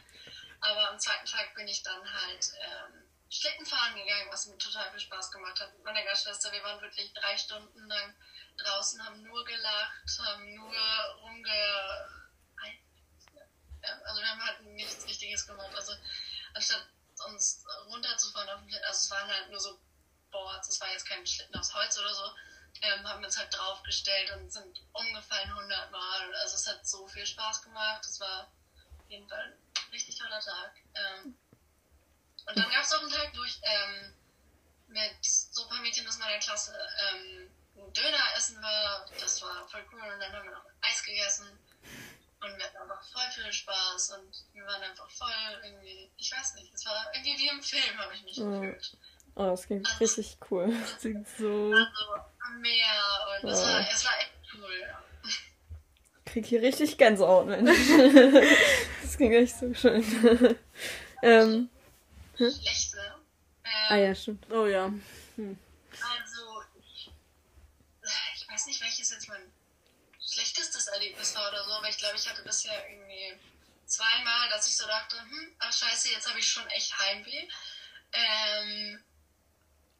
Aber 0.61 0.91
am 0.91 0.99
zweiten 0.99 1.25
Tag 1.25 1.53
bin 1.55 1.67
ich 1.67 1.83
dann 1.83 2.01
halt 2.13 2.53
ähm, 2.61 3.03
Schlittenfahren 3.33 3.95
gegangen, 3.95 4.29
was 4.31 4.45
mir 4.45 4.57
total 4.59 4.91
viel 4.91 4.99
Spaß 4.99 5.31
gemacht 5.31 5.59
hat 5.59 5.73
mit 5.73 5.83
meiner 5.83 6.03
Gastschwester. 6.03 6.51
Wir 6.51 6.61
waren 6.61 6.79
wirklich 6.81 7.11
drei 7.13 7.35
Stunden 7.35 7.87
lang 7.87 8.15
draußen, 8.57 9.03
haben 9.03 9.23
nur 9.23 9.43
gelacht, 9.43 10.19
haben 10.19 10.53
nur 10.53 10.75
rumge... 11.21 12.09
Also 14.05 14.21
wir 14.21 14.29
haben 14.29 14.45
halt 14.45 14.61
nichts 14.61 15.05
Wichtiges 15.07 15.47
gemacht. 15.47 15.75
Also 15.75 15.93
anstatt 16.53 16.87
uns 17.25 17.65
runterzufahren 17.87 18.49
auf 18.49 18.61
den 18.61 18.83
also 18.83 18.97
es 18.97 19.11
waren 19.11 19.27
halt 19.27 19.49
nur 19.49 19.59
so 19.59 19.79
Boards, 20.31 20.69
es 20.69 20.79
war 20.79 20.91
jetzt 20.91 21.07
kein 21.07 21.25
Schlitten 21.25 21.55
aus 21.55 21.73
Holz 21.73 21.97
oder 21.97 22.13
so, 22.13 22.35
ähm, 22.81 23.07
haben 23.07 23.19
wir 23.21 23.27
uns 23.27 23.37
halt 23.37 23.53
draufgestellt 23.53 24.31
und 24.31 24.51
sind 24.51 24.81
umgefallen 24.93 25.55
hundertmal. 25.55 26.35
Also 26.35 26.55
es 26.55 26.67
hat 26.67 26.87
so 26.87 27.07
viel 27.07 27.25
Spaß 27.25 27.61
gemacht. 27.63 28.05
Es 28.05 28.19
war 28.19 28.51
auf 28.99 29.09
jeden 29.09 29.27
Fall 29.27 29.57
ein 29.75 29.91
richtig 29.91 30.17
toller 30.17 30.39
Tag. 30.39 30.75
Ähm, 30.95 31.37
und 32.47 32.57
dann 32.57 32.69
gab 32.69 32.83
es 32.83 32.93
auch 32.93 33.01
einen 33.01 33.11
Tag, 33.11 33.31
ich 33.45 33.59
ähm, 33.63 34.13
mit 34.87 35.17
so 35.21 35.63
ein 35.63 35.69
paar 35.69 35.81
Mädchen 35.81 36.07
aus 36.07 36.19
meiner 36.19 36.39
Klasse 36.39 36.73
ähm, 37.11 37.49
einen 37.75 37.93
Döner 37.93 38.23
essen 38.37 38.61
war. 38.61 39.05
Das 39.19 39.41
war 39.41 39.67
voll 39.67 39.83
cool. 39.91 40.01
Und 40.01 40.19
dann 40.19 40.31
haben 40.31 40.45
wir 40.45 40.51
noch 40.51 40.65
Eis 40.81 41.03
gegessen. 41.03 41.47
Und 42.41 42.57
wir 42.57 42.65
hatten 42.65 42.77
einfach 42.77 43.03
voll 43.11 43.31
viel 43.33 43.51
Spaß. 43.51 44.17
Und 44.17 44.45
wir 44.53 44.65
waren 44.65 44.83
einfach 44.83 45.09
voll 45.09 45.61
irgendwie, 45.63 46.11
ich 46.17 46.31
weiß 46.31 46.55
nicht, 46.55 46.73
es 46.73 46.85
war 46.85 47.11
irgendwie 47.13 47.37
wie 47.37 47.47
im 47.49 47.61
Film, 47.61 47.97
habe 47.97 48.13
ich 48.13 48.23
mich 48.23 48.39
oh. 48.39 48.59
gefühlt. 48.59 48.97
Oh, 49.35 49.47
das 49.47 49.65
klingt 49.65 49.87
also, 49.87 49.97
richtig 49.99 50.37
cool. 50.51 50.67
Das 50.81 50.99
klingt 50.99 51.27
so. 51.37 51.71
Also 51.73 52.13
am 52.45 52.61
Meer 52.61 53.41
und 53.41 53.49
es, 53.49 53.61
war, 53.61 53.79
es 53.91 54.05
war 54.05 54.19
echt 54.19 54.33
cool. 54.53 54.79
Ja. 54.79 55.03
Krieg 56.25 56.45
hier 56.45 56.61
richtig 56.61 56.97
Gänsehaut, 56.97 57.47
Mensch. 57.47 57.77
das 59.01 59.17
klingt 59.17 59.33
echt 59.33 59.57
so 59.57 59.73
schön. 59.73 60.03
ähm, 61.23 61.69
hm? 62.37 62.51
schlechte. 62.51 62.97
Ähm, 63.65 63.71
ah 63.89 63.95
ja, 63.95 64.15
stimmt. 64.15 64.49
Oh 64.51 64.65
ja. 64.65 64.85
Hm. 65.35 65.57
Also, 65.91 66.63
ich, 66.79 67.11
ich 68.35 68.49
weiß 68.49 68.65
nicht, 68.67 68.81
welches 68.81 69.11
jetzt 69.11 69.27
mein 69.27 69.51
schlechtestes 70.19 70.87
Erlebnis 70.87 71.35
war 71.35 71.49
oder 71.49 71.63
so, 71.63 71.71
aber 71.71 71.89
ich 71.89 71.97
glaube, 71.97 72.15
ich 72.15 72.29
hatte 72.29 72.43
bisher 72.43 72.89
irgendwie 72.89 73.39
zweimal, 73.85 74.49
dass 74.49 74.67
ich 74.67 74.75
so 74.75 74.85
dachte, 74.87 75.19
hm, 75.19 75.55
ach 75.59 75.71
scheiße, 75.71 76.09
jetzt 76.11 76.27
habe 76.27 76.39
ich 76.39 76.47
schon 76.47 76.65
echt 76.67 76.97
Heimweh. 76.99 77.47
Ähm, 78.13 79.03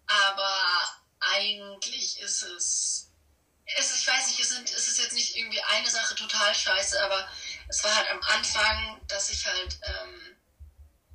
Aber 0.07 1.01
eigentlich 1.19 2.19
ist 2.19 2.43
es, 2.43 3.09
es 3.77 3.99
ich 3.99 4.07
weiß 4.07 4.27
nicht, 4.27 4.39
es, 4.39 4.49
sind, 4.49 4.69
es 4.71 4.87
ist 4.87 4.99
jetzt 4.99 5.13
nicht 5.13 5.35
irgendwie 5.37 5.61
eine 5.61 5.89
Sache 5.89 6.15
total 6.15 6.53
scheiße, 6.53 7.01
aber 7.03 7.27
es 7.69 7.83
war 7.83 7.95
halt 7.95 8.09
am 8.11 8.21
Anfang, 8.23 9.01
dass 9.07 9.31
ich 9.31 9.45
halt, 9.45 9.79
ähm, 9.83 10.35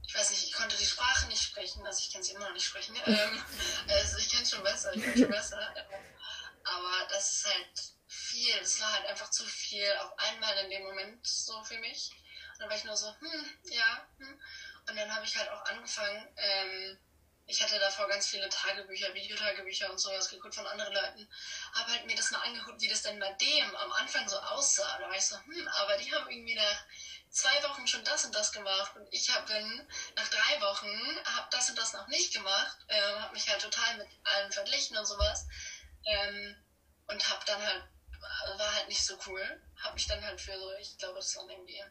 ich 0.08 0.14
weiß 0.14 0.30
nicht, 0.30 0.42
ich 0.42 0.52
konnte 0.52 0.74
die 0.74 0.86
Sprache 0.86 1.26
nicht 1.26 1.42
sprechen, 1.42 1.86
also 1.86 2.00
ich 2.00 2.10
kann 2.10 2.22
sie 2.22 2.32
immer 2.32 2.46
noch 2.46 2.54
nicht 2.54 2.64
sprechen. 2.64 2.96
Ähm, 3.06 3.42
also 3.88 4.16
ich 4.16 4.30
kann 4.30 4.44
schon 4.44 4.62
besser, 4.62 4.92
ich 4.94 5.04
kann 5.04 5.16
schon 5.16 5.28
besser. 5.28 5.74
Aber 6.64 7.06
das 7.10 7.30
ist 7.30 7.44
halt 7.46 7.68
viel, 8.06 8.54
es 8.56 8.80
war 8.80 8.92
halt 8.92 9.06
einfach 9.06 9.30
zu 9.30 9.44
viel 9.44 9.90
auf 10.00 10.18
einmal 10.18 10.56
in 10.58 10.70
dem 10.70 10.82
Moment 10.82 11.26
so 11.26 11.62
für 11.62 11.78
mich. 11.78 12.10
Und 12.52 12.60
dann 12.60 12.70
war 12.70 12.76
ich 12.76 12.84
nur 12.84 12.96
so, 12.96 13.08
hm, 13.20 13.48
ja, 13.64 14.08
hm. 14.18 14.40
Und 14.88 14.96
dann 14.96 15.14
habe 15.14 15.26
ich 15.26 15.36
halt 15.36 15.50
auch 15.50 15.64
angefangen, 15.66 16.32
ähm, 16.36 16.98
ich 17.48 17.62
hatte 17.62 17.78
davor 17.78 18.06
ganz 18.06 18.26
viele 18.26 18.48
Tagebücher, 18.48 19.12
Videotagebücher 19.14 19.90
und 19.90 19.98
sowas 19.98 20.28
geguckt 20.28 20.54
von 20.54 20.66
anderen 20.66 20.92
Leuten, 20.92 21.26
habe 21.72 21.92
halt 21.92 22.04
mir 22.04 22.14
das 22.14 22.30
mal 22.30 22.42
angeguckt, 22.42 22.80
wie 22.80 22.88
das 22.88 23.02
denn 23.02 23.18
bei 23.18 23.30
dem 23.32 23.74
am 23.74 23.90
Anfang 23.92 24.28
so 24.28 24.36
aussah. 24.36 24.98
Da 24.98 25.08
war 25.08 25.16
ich 25.16 25.24
so, 25.24 25.36
hm, 25.36 25.66
aber 25.68 25.96
die 25.96 26.12
haben 26.12 26.30
irgendwie 26.30 26.54
nach 26.54 26.84
zwei 27.30 27.62
Wochen 27.62 27.86
schon 27.86 28.04
das 28.04 28.24
und 28.24 28.34
das 28.34 28.52
gemacht 28.52 28.94
und 28.96 29.08
ich 29.10 29.30
habe 29.30 29.60
nach 30.14 30.28
drei 30.28 30.60
Wochen 30.60 31.18
habe 31.24 31.48
das 31.50 31.70
und 31.70 31.78
das 31.78 31.94
noch 31.94 32.06
nicht 32.08 32.32
gemacht, 32.32 32.76
äh, 32.88 33.00
habe 33.00 33.32
mich 33.32 33.48
halt 33.48 33.60
total 33.60 33.96
mit 33.96 34.06
allen 34.24 34.52
verglichen 34.52 34.96
und 34.96 35.06
sowas 35.06 35.46
ähm, 36.04 36.54
und 37.06 37.28
habe 37.28 37.44
dann 37.46 37.64
halt 37.64 37.82
war 38.56 38.74
halt 38.74 38.88
nicht 38.88 39.04
so 39.04 39.16
cool, 39.26 39.60
habe 39.76 39.94
mich 39.94 40.06
dann 40.06 40.22
halt 40.24 40.40
für 40.40 40.56
so, 40.58 40.72
ich 40.80 40.98
glaube, 40.98 41.16
das 41.16 41.34
waren 41.36 41.48
irgendwie 41.48 41.82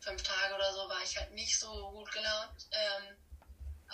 fünf 0.00 0.22
Tage 0.22 0.54
oder 0.54 0.72
so, 0.72 0.88
war 0.88 1.02
ich 1.02 1.16
halt 1.16 1.30
nicht 1.30 1.58
so 1.58 1.90
gut 1.92 2.10
gelaunt. 2.12 2.66
Ähm, 2.70 3.16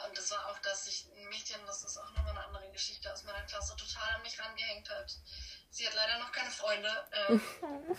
und 0.06 0.16
das 0.16 0.30
war 0.30 0.48
auch, 0.48 0.58
dass 0.60 0.84
sich 0.84 1.06
ein 1.12 1.28
Mädchen, 1.28 1.64
das 1.66 1.84
ist 1.84 1.96
auch 1.96 2.10
nochmal 2.12 2.30
eine 2.30 2.44
andere 2.44 2.70
Geschichte 2.70 3.12
aus 3.12 3.24
meiner 3.24 3.42
Klasse, 3.42 3.76
total 3.76 4.14
an 4.14 4.22
mich 4.22 4.38
rangehängt 4.38 4.88
hat. 4.88 5.12
Sie 5.70 5.86
hat 5.86 5.94
leider 5.94 6.18
noch 6.18 6.32
keine 6.32 6.50
Freunde. 6.50 7.08
Ähm, 7.12 7.40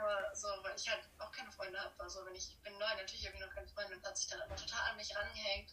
aber 0.00 0.34
so, 0.34 0.48
weil 0.62 0.76
ich 0.76 0.88
halt 0.88 1.02
auch 1.18 1.32
keine 1.32 1.50
Freunde 1.50 1.78
habe. 1.80 1.94
Also 1.98 2.24
wenn 2.26 2.34
ich, 2.34 2.50
ich 2.50 2.60
bin 2.62 2.72
neu, 2.78 2.94
natürlich 2.96 3.26
habe 3.26 3.36
ich 3.36 3.42
noch 3.42 3.54
keine 3.54 3.68
Freunde 3.68 3.96
und 3.96 4.06
hat 4.06 4.16
sich 4.16 4.28
dann 4.28 4.40
aber 4.42 4.56
total 4.56 4.90
an 4.90 4.96
mich 4.96 5.14
rangehängt. 5.16 5.72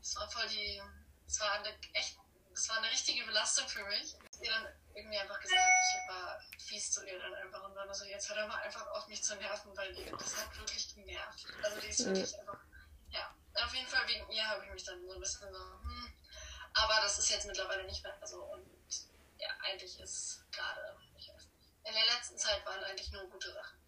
Das 0.00 0.16
war 0.16 0.30
voll 0.30 0.48
die, 0.48 0.82
das 1.26 1.40
war 1.40 1.52
eine 1.52 1.68
echt, 1.94 2.18
das 2.52 2.68
war 2.68 2.78
eine 2.78 2.90
richtige 2.90 3.24
Belastung 3.26 3.68
für 3.68 3.84
mich. 3.84 4.14
Ihr 4.42 4.50
dann 4.50 4.66
irgendwie 4.94 5.18
einfach 5.18 5.40
gesagt, 5.40 5.60
ich 5.60 6.08
war 6.08 6.40
fies 6.58 6.92
zu 6.92 7.04
ihr 7.06 7.18
dann 7.18 7.34
einfach 7.34 7.62
und 7.64 7.74
dann 7.74 7.92
so, 7.94 8.04
jetzt 8.04 8.28
hört 8.28 8.38
er 8.38 8.48
mal 8.48 8.60
einfach 8.62 8.86
auf 8.92 9.06
mich 9.08 9.22
zu 9.22 9.36
nerven, 9.36 9.76
weil 9.76 9.92
die, 9.94 10.10
das 10.10 10.36
hat 10.36 10.56
wirklich 10.58 10.94
genervt. 10.94 11.46
Also 11.62 11.80
die 11.80 11.88
ist 11.88 12.04
wirklich 12.04 12.38
einfach, 12.38 12.58
ja, 13.10 13.34
auf 13.64 13.74
jeden 13.74 13.86
Fall 13.86 14.06
wegen 14.06 14.30
ihr 14.30 14.46
habe 14.46 14.64
ich 14.64 14.72
mich 14.72 14.84
dann 14.84 15.00
so 15.06 15.14
ein 15.14 15.20
bisschen 15.20 15.52
so, 15.52 15.58
hm. 15.58 16.12
Aber 16.74 17.00
das 17.02 17.18
ist 17.18 17.30
jetzt 17.30 17.46
mittlerweile 17.46 17.84
nicht 17.84 18.02
mehr 18.02 18.14
so 18.24 18.42
und 18.44 18.66
ja, 19.38 19.48
eigentlich 19.62 19.98
ist 20.00 20.44
gerade, 20.52 20.96
ich 21.16 21.28
weiß 21.28 21.46
nicht, 21.46 21.88
in 21.88 21.94
der 21.94 22.14
letzten 22.14 22.36
Zeit 22.36 22.64
waren 22.64 22.82
eigentlich 22.84 23.10
nur 23.12 23.24
gute 23.28 23.52
Sachen. 23.52 23.78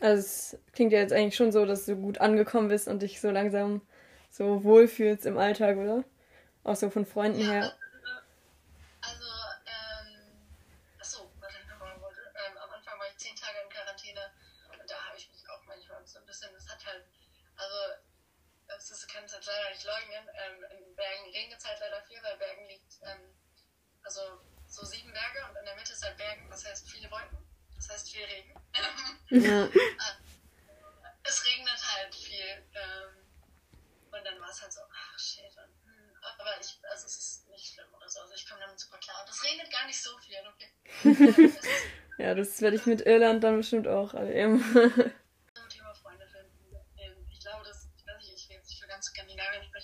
Also 0.00 0.20
es 0.20 0.56
klingt 0.72 0.92
ja 0.92 1.00
jetzt 1.00 1.12
eigentlich 1.12 1.36
schon 1.36 1.52
so, 1.52 1.64
dass 1.66 1.86
du 1.86 1.96
gut 1.96 2.18
angekommen 2.18 2.68
bist 2.68 2.88
und 2.88 3.00
dich 3.00 3.20
so 3.20 3.30
langsam 3.30 3.82
so 4.30 4.62
wohlfühlst 4.62 5.26
im 5.26 5.38
Alltag, 5.38 5.76
oder? 5.76 6.04
Auch 6.62 6.76
so 6.76 6.90
von 6.90 7.06
Freunden 7.06 7.40
ja, 7.40 7.50
her. 7.50 7.78
es 19.28 19.34
halt 19.34 19.46
leider 19.46 19.70
nicht 19.70 19.77
leugnen. 19.88 20.24
Ähm, 20.36 20.64
in 20.76 20.94
Bergen 20.94 21.24
regnet 21.32 21.58
es 21.58 21.64
halt 21.64 21.80
leider 21.80 22.02
viel, 22.02 22.22
weil 22.22 22.36
Bergen 22.36 22.66
liegt, 22.68 22.92
ähm, 23.02 23.32
also 24.02 24.20
so 24.66 24.84
sieben 24.84 25.12
Berge 25.12 25.40
und 25.48 25.56
in 25.56 25.64
der 25.64 25.76
Mitte 25.76 25.92
ist 25.92 26.04
halt 26.04 26.16
Bergen, 26.16 26.48
das 26.50 26.64
heißt 26.64 26.90
viele 26.90 27.10
Wolken, 27.10 27.38
das 27.74 27.88
heißt 27.88 28.10
viel 28.10 28.24
Regen. 28.24 28.54
ja. 29.30 29.68
Äh, 29.98 31.30
es 31.30 31.44
regnet 31.44 31.80
halt 31.94 32.14
viel. 32.14 32.64
Ähm, 32.74 33.10
und 34.10 34.24
dann 34.24 34.40
war 34.40 34.48
es 34.48 34.62
halt 34.62 34.72
so, 34.72 34.80
ach 34.80 35.18
shit. 35.18 35.44
Und, 35.44 35.84
hm, 35.84 36.16
aber 36.22 36.58
ich, 36.60 36.78
also 36.90 37.06
es 37.06 37.18
ist 37.18 37.48
nicht 37.48 37.74
schlimm 37.74 37.92
oder 37.94 38.08
so. 38.08 38.20
Also 38.20 38.34
ich 38.34 38.48
komme 38.48 38.60
damit 38.60 38.80
super 38.80 38.96
klar. 38.98 39.22
Und 39.22 39.30
es 39.30 39.44
regnet 39.44 39.70
gar 39.70 39.86
nicht 39.86 40.02
so 40.02 40.16
viel, 40.18 40.36
okay? 40.48 41.52
ja, 42.18 42.34
das 42.34 42.60
werde 42.62 42.76
ich 42.76 42.86
mit 42.86 43.02
Irland 43.02 43.44
dann 43.44 43.58
bestimmt 43.58 43.88
auch 43.88 44.14
erleben. 44.14 44.64
ganz 48.98 49.06
Skandinavien 49.06 49.62
sprechen, 49.62 49.68
aber 49.68 49.68
für 49.68 49.68
Norwegen. 49.68 49.77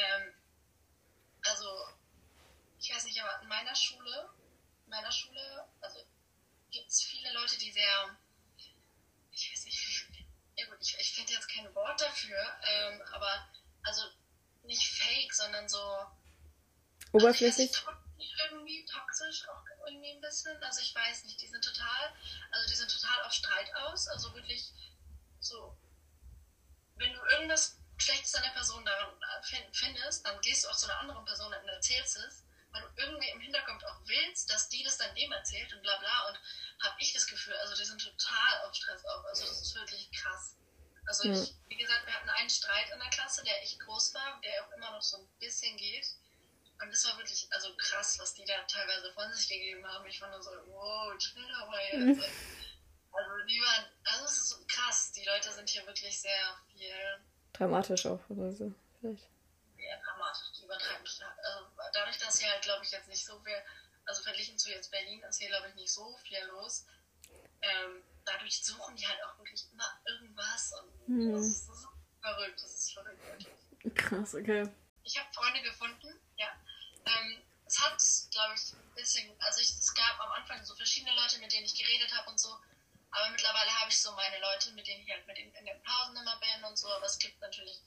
Ähm, 0.00 0.32
also, 1.42 1.66
ich 2.78 2.94
weiß 2.94 3.04
nicht, 3.04 3.20
aber 3.22 3.42
in 3.42 3.48
meiner 3.48 3.74
Schule, 3.74 4.30
in 4.84 4.90
meiner 4.90 5.12
Schule, 5.12 5.68
also 5.80 6.00
gibt 6.70 6.88
es 6.88 7.02
viele 7.02 7.32
Leute, 7.32 7.58
die 7.58 7.70
sehr, 7.70 8.16
ich 9.32 9.52
weiß 9.52 9.64
nicht, 9.64 10.06
ja 10.56 10.66
gut, 10.66 10.78
ich, 10.80 10.96
ich 10.98 11.12
finde 11.12 11.32
jetzt 11.32 11.48
kein 11.48 11.74
Wort 11.74 12.00
dafür, 12.00 12.38
ähm, 12.62 13.02
aber 13.12 13.48
also 13.82 14.02
nicht 14.64 14.86
fake, 14.86 15.32
sondern 15.32 15.68
so 15.68 16.06
oberflächlich. 17.12 17.70
Also 17.76 17.90
irgendwie 18.44 18.84
toxisch 18.84 19.48
auch 19.48 19.64
irgendwie 19.86 20.12
ein 20.12 20.20
bisschen. 20.20 20.62
Also 20.62 20.80
ich 20.80 20.94
weiß 20.94 21.24
nicht, 21.24 21.40
die 21.40 21.48
sind 21.48 21.64
total, 21.64 22.14
also 22.50 22.68
die 22.68 22.76
sind 22.76 22.90
total 22.90 23.22
auf 23.24 23.32
Streit 23.32 23.74
aus, 23.76 24.06
also 24.08 24.34
wirklich 24.34 24.70
so 25.40 25.76
wenn 27.00 27.12
du 27.14 27.20
irgendwas 27.32 27.79
Schlechtes 28.00 28.34
an 28.34 28.42
der 28.42 28.50
Person 28.50 28.84
daran 28.84 29.14
äh, 29.14 29.72
findest, 29.72 30.26
dann 30.26 30.40
gehst 30.40 30.64
du 30.64 30.68
auch 30.68 30.76
zu 30.76 30.86
einer 30.86 31.00
anderen 31.00 31.24
Person 31.24 31.52
und 31.52 31.68
erzählst 31.68 32.16
es, 32.16 32.44
weil 32.72 32.82
du 32.82 32.88
irgendwie 32.96 33.28
im 33.30 33.40
Hintergrund 33.40 33.84
auch 33.84 34.00
willst, 34.04 34.50
dass 34.50 34.68
die 34.68 34.82
das 34.82 34.98
dann 34.98 35.14
dem 35.14 35.32
erzählt 35.32 35.72
und 35.72 35.82
bla 35.82 35.96
bla. 35.98 36.28
Und 36.28 36.38
habe 36.80 36.96
ich 36.98 37.12
das 37.12 37.26
Gefühl, 37.26 37.54
also 37.56 37.74
die 37.74 37.84
sind 37.84 38.00
total 38.00 38.62
auf 38.66 38.74
Stress 38.74 39.04
auch. 39.04 39.24
Also 39.24 39.46
das 39.46 39.60
ist 39.60 39.74
wirklich 39.74 40.10
krass. 40.12 40.56
Also 41.06 41.28
mhm. 41.28 41.34
ich, 41.34 41.54
wie 41.68 41.76
gesagt, 41.76 42.06
wir 42.06 42.14
hatten 42.14 42.30
einen 42.30 42.50
Streit 42.50 42.90
in 42.92 42.98
der 42.98 43.10
Klasse, 43.10 43.42
der 43.44 43.62
echt 43.62 43.80
groß 43.80 44.14
war, 44.14 44.40
der 44.42 44.64
auch 44.64 44.72
immer 44.72 44.90
noch 44.92 45.02
so 45.02 45.18
ein 45.18 45.28
bisschen 45.38 45.76
geht. 45.76 46.06
Und 46.80 46.90
das 46.90 47.04
war 47.04 47.16
wirklich, 47.18 47.46
also 47.50 47.74
krass, 47.76 48.18
was 48.18 48.34
die 48.34 48.44
da 48.44 48.62
teilweise 48.62 49.12
von 49.12 49.30
sich 49.32 49.48
gegeben 49.48 49.86
haben. 49.86 50.06
Ich 50.06 50.18
fand 50.18 50.32
so, 50.42 50.50
wow, 50.66 51.16
chill 51.18 51.46
dabei 51.48 51.84
jetzt. 51.92 52.18
Mhm. 52.18 52.24
Also 53.12 53.46
die 53.46 53.60
waren, 53.60 53.84
also 54.04 54.24
es 54.24 54.38
ist 54.38 54.68
krass, 54.68 55.12
die 55.12 55.24
Leute 55.24 55.52
sind 55.52 55.68
hier 55.68 55.84
wirklich 55.86 56.18
sehr 56.18 56.56
viel. 56.72 57.24
Dramatisch 57.52 58.06
auch 58.06 58.20
oder 58.28 58.52
so, 58.52 58.72
vielleicht. 58.98 59.28
Ja, 59.78 59.96
dramatisch, 60.04 60.52
die 60.58 60.64
übertreiben 60.64 61.02
also 61.02 61.66
Dadurch, 61.92 62.18
dass 62.18 62.38
hier 62.38 62.50
halt, 62.50 62.62
glaube 62.62 62.84
ich, 62.84 62.90
jetzt 62.90 63.08
nicht 63.08 63.24
so 63.24 63.38
viel, 63.40 63.56
also 64.06 64.22
verglichen 64.22 64.58
zu 64.58 64.70
jetzt 64.70 64.90
Berlin, 64.90 65.22
ist 65.28 65.38
hier, 65.38 65.48
glaube 65.48 65.68
ich, 65.68 65.74
nicht 65.74 65.92
so 65.92 66.16
viel 66.18 66.38
los. 66.46 66.86
Ähm, 67.62 68.02
dadurch 68.24 68.62
suchen 68.64 68.96
die 68.96 69.06
halt 69.06 69.22
auch 69.24 69.38
wirklich 69.38 69.66
immer 69.72 70.00
irgendwas 70.06 70.72
und 70.80 71.06
hm. 71.06 71.32
das, 71.32 71.46
ist, 71.46 71.68
ist 71.68 71.88
verrückt, 72.20 72.62
das 72.62 72.74
ist 72.74 72.92
verrückt, 72.94 73.26
wirklich. 73.26 73.94
Krass, 73.94 74.34
okay. 74.34 74.68
Ich 75.02 75.18
habe 75.18 75.32
Freunde 75.32 75.62
gefunden, 75.62 76.20
ja. 76.36 76.48
Ähm, 77.06 77.42
es 77.66 77.78
hat, 77.80 78.02
glaube 78.32 78.54
ich, 78.54 78.72
ein 78.72 78.94
bisschen, 78.94 79.30
also 79.40 79.60
ich, 79.60 79.70
es 79.70 79.94
gab 79.94 80.18
am 80.20 80.32
Anfang 80.32 80.64
so 80.64 80.74
verschiedene 80.74 81.14
Leute, 81.14 81.38
mit 81.38 81.52
denen 81.52 81.64
ich 81.64 81.74
geredet 81.74 82.12
habe 82.16 82.30
und 82.30 82.38
so. 82.38 82.56
Aber 83.12 83.30
mittlerweile 83.30 83.70
habe 83.80 83.90
ich 83.90 84.00
so 84.00 84.12
meine 84.12 84.38
Leute, 84.40 84.72
mit 84.72 84.86
denen 84.86 85.02
ich 85.02 85.10
halt 85.10 85.26
mit 85.26 85.38
in 85.38 85.52
den 85.52 85.82
Pausen 85.82 86.16
immer 86.16 86.38
bin 86.38 86.64
und 86.64 86.76
so. 86.76 86.88
Aber 86.92 87.06
es 87.06 87.18
gibt 87.18 87.40
natürlich 87.40 87.80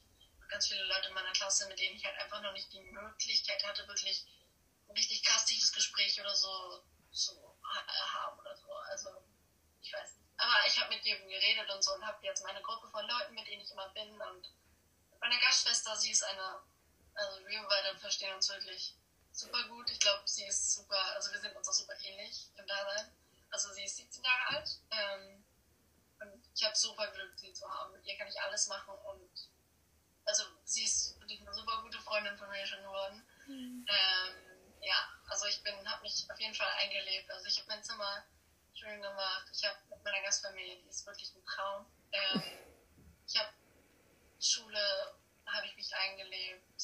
ganz 0.50 0.68
viele 0.68 0.84
Leute 0.84 1.08
in 1.08 1.14
meiner 1.14 1.32
Klasse, 1.32 1.68
mit 1.68 1.80
denen 1.80 1.96
ich 1.96 2.06
halt 2.06 2.18
einfach 2.20 2.42
noch 2.42 2.52
nicht 2.54 2.72
die 2.74 2.82
Möglichkeit 2.82 3.64
hatte, 3.64 3.88
wirklich 3.88 4.26
ein 4.88 4.92
richtig 4.92 5.24
krass 5.24 5.46
tiefes 5.46 5.72
Gespräch 5.72 6.20
oder 6.20 6.36
so 6.36 6.84
zu 7.12 7.58
haben 7.64 8.40
oder 8.40 8.56
so. 8.56 8.72
Also, 8.74 9.10
ich 9.82 9.94
weiß 9.94 10.18
nicht. 10.18 10.24
Aber 10.38 10.68
ich 10.68 10.80
habe 10.80 10.94
mit 10.94 11.06
jedem 11.06 11.28
geredet 11.30 11.70
und 11.70 11.82
so 11.84 11.94
und 11.94 12.06
habe 12.06 12.26
jetzt 12.26 12.44
meine 12.44 12.62
Gruppe 12.62 12.90
von 12.90 13.08
Leuten, 13.08 13.34
mit 13.34 13.48
denen 13.48 13.62
ich 13.62 13.72
immer 13.72 13.90
bin. 13.90 14.22
Und 14.22 14.52
meine 15.20 15.40
Gastschwester, 15.40 15.96
sie 15.96 16.12
ist 16.12 16.24
eine, 16.24 16.62
also 17.14 17.46
wir 17.48 17.64
beide 17.70 17.98
verstehen 17.98 18.34
uns 18.36 18.50
wirklich 18.50 18.96
super 19.32 19.64
gut. 19.70 19.90
Ich 19.90 20.00
glaube, 20.00 20.22
sie 20.26 20.46
ist 20.46 20.74
super, 20.74 21.02
also 21.16 21.32
wir 21.32 21.40
sind 21.40 21.56
uns 21.56 21.68
auch 21.70 21.74
super 21.74 21.96
ähnlich 22.04 22.50
im 22.58 22.68
Dasein. 22.68 23.16
Also 23.54 23.72
sie 23.72 23.84
ist 23.84 23.98
17 23.98 24.24
Jahre 24.24 24.58
alt. 24.58 24.80
Ähm, 24.90 25.46
und 26.20 26.50
ich 26.56 26.64
habe 26.64 26.76
super 26.76 27.08
Glück, 27.12 27.32
sie 27.36 27.54
zu 27.54 27.70
haben. 27.70 27.94
Mit 27.94 28.06
ihr 28.06 28.18
kann 28.18 28.28
ich 28.28 28.42
alles 28.42 28.68
machen 28.68 28.96
und 28.96 29.30
also 30.26 30.44
sie 30.64 30.84
ist 30.84 31.20
wirklich 31.20 31.40
eine 31.42 31.54
super 31.54 31.82
gute 31.84 32.02
Freundin 32.02 32.36
von 32.38 32.50
mir 32.50 32.66
schon 32.66 32.82
geworden. 32.82 33.24
Mhm. 33.46 33.86
Ähm, 33.88 34.74
ja, 34.82 35.08
also 35.30 35.46
ich 35.46 35.62
bin, 35.62 35.74
habe 35.88 36.02
mich 36.02 36.26
auf 36.32 36.40
jeden 36.40 36.56
Fall 36.56 36.72
eingelebt. 36.80 37.30
Also 37.30 37.46
ich 37.46 37.58
habe 37.60 37.68
mein 37.68 37.84
Zimmer 37.84 38.26
schön 38.74 39.02
gemacht. 39.02 39.46
Ich 39.54 39.64
habe 39.66 39.78
mit 39.90 40.04
meiner 40.04 40.22
Gastfamilie, 40.24 40.82
die 40.82 40.90
ist 40.90 41.06
wirklich 41.06 41.36
ein 41.36 41.46
Traum. 41.46 41.86
Ähm, 42.12 42.44
ich 43.28 43.40
habe 43.40 43.54
Schule, 44.40 45.16
habe 45.46 45.68
ich 45.68 45.76
mich 45.76 45.96
eingelebt. 45.96 46.82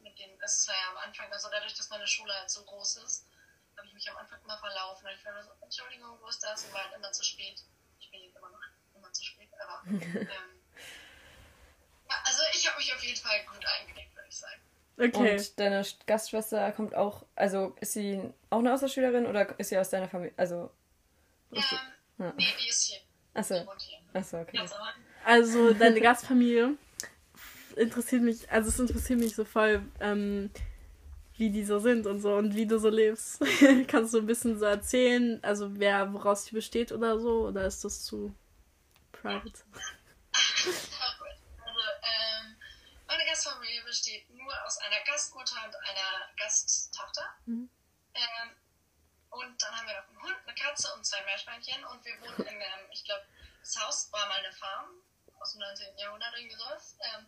Mit 0.00 0.18
den, 0.18 0.38
das 0.38 0.68
war 0.68 0.74
ja 0.74 0.90
am 0.90 0.98
Anfang, 0.98 1.32
also 1.32 1.48
dadurch, 1.48 1.74
dass 1.74 1.88
meine 1.88 2.06
Schule 2.06 2.34
halt 2.34 2.50
so 2.50 2.62
groß 2.62 2.96
ist, 2.96 3.26
habe 3.76 3.86
ich 3.86 3.94
mich 3.94 4.10
am 4.10 4.16
Anfang 4.16 4.40
immer 4.42 4.58
verlaufen. 4.58 5.06
Und 5.06 5.12
ich 5.12 5.24
war 5.24 5.42
so, 5.42 5.50
Entschuldigung, 5.62 6.18
wo 6.20 6.28
ist 6.28 6.42
das? 6.42 6.64
Und 6.64 6.72
war 6.72 6.84
halt 6.84 6.96
immer 6.96 7.12
zu 7.12 7.24
spät. 7.24 7.62
Ich 7.98 8.10
bin 8.10 8.22
jetzt 8.22 8.36
immer 8.36 8.50
noch 8.50 8.60
immer 8.96 9.12
zu 9.12 9.24
spät, 9.24 9.48
aber. 9.60 9.82
ähm, 9.90 10.28
ja, 12.08 12.16
also 12.24 12.42
ich 12.52 12.66
habe 12.68 12.78
mich 12.78 12.92
auf 12.94 13.02
jeden 13.02 13.20
Fall 13.20 13.44
gut 13.44 13.64
eingelebt, 13.66 14.14
würde 14.14 14.28
ich 14.28 14.38
sagen. 14.38 14.60
Okay. 14.96 15.36
Und 15.36 15.58
deine 15.58 15.84
Gastschwester 16.06 16.70
kommt 16.72 16.94
auch, 16.94 17.24
also 17.34 17.74
ist 17.80 17.94
sie 17.94 18.32
auch 18.50 18.58
eine 18.58 18.72
Außerschülerin 18.72 19.26
oder 19.26 19.58
ist 19.58 19.70
sie 19.70 19.78
aus 19.78 19.90
deiner 19.90 20.08
Familie? 20.08 20.34
Also. 20.36 20.70
Ähm, 21.52 21.62
ja. 22.18 22.32
Nee, 22.36 22.54
die 22.60 22.68
ist 22.68 22.82
hier. 22.84 23.00
Achso. 23.34 23.66
Achso, 24.12 24.40
okay. 24.40 24.60
Also 25.24 25.72
deine 25.74 26.00
Gastfamilie 26.00 26.76
interessiert 27.76 28.22
mich, 28.22 28.50
also 28.50 28.68
es 28.68 28.78
interessiert 28.78 29.18
mich 29.18 29.34
so 29.34 29.44
voll, 29.44 29.82
ähm, 30.00 30.50
wie 31.36 31.50
die 31.50 31.64
so 31.64 31.78
sind 31.78 32.06
und 32.06 32.20
so 32.20 32.36
und 32.36 32.54
wie 32.54 32.66
du 32.66 32.78
so 32.78 32.88
lebst. 32.88 33.42
Kannst 33.88 34.14
du 34.14 34.18
ein 34.18 34.26
bisschen 34.26 34.58
so 34.58 34.64
erzählen, 34.66 35.42
also 35.42 35.78
wer 35.78 36.12
woraus 36.12 36.44
sie 36.44 36.52
besteht 36.52 36.92
oder 36.92 37.18
so, 37.18 37.48
oder 37.48 37.66
ist 37.66 37.84
das 37.84 38.04
zu 38.04 38.34
private? 39.12 39.52
also, 40.32 41.80
ähm, 42.02 42.56
meine 43.06 43.24
Gastfamilie 43.26 43.82
besteht 43.84 44.30
nur 44.30 44.52
aus 44.64 44.78
einer 44.78 45.00
Gastmutter 45.06 45.56
und 45.66 45.74
einer 45.76 46.28
Gasttochter. 46.36 47.24
Mhm. 47.46 47.68
Ähm, 48.14 48.50
und 49.30 49.60
dann 49.60 49.74
haben 49.74 49.88
wir 49.88 49.94
noch 49.94 50.08
einen 50.08 50.22
Hund, 50.22 50.36
eine 50.46 50.54
Katze 50.54 50.94
und 50.94 51.04
zwei 51.04 51.20
Meerschweinchen 51.24 51.84
und 51.86 52.04
wir 52.04 52.20
wohnen 52.20 52.46
in 52.46 52.62
einem, 52.62 52.86
ich 52.92 53.04
glaube, 53.04 53.24
das 53.60 53.76
Haus 53.80 54.12
war 54.12 54.28
mal 54.28 54.38
eine 54.38 54.52
Farm 54.52 54.90
aus 55.40 55.52
dem 55.52 55.60
19. 55.60 55.98
Jahrhundert 55.98 56.32
irgendwie 56.36 56.56
sowas. 56.56 56.96
Ähm, 57.00 57.26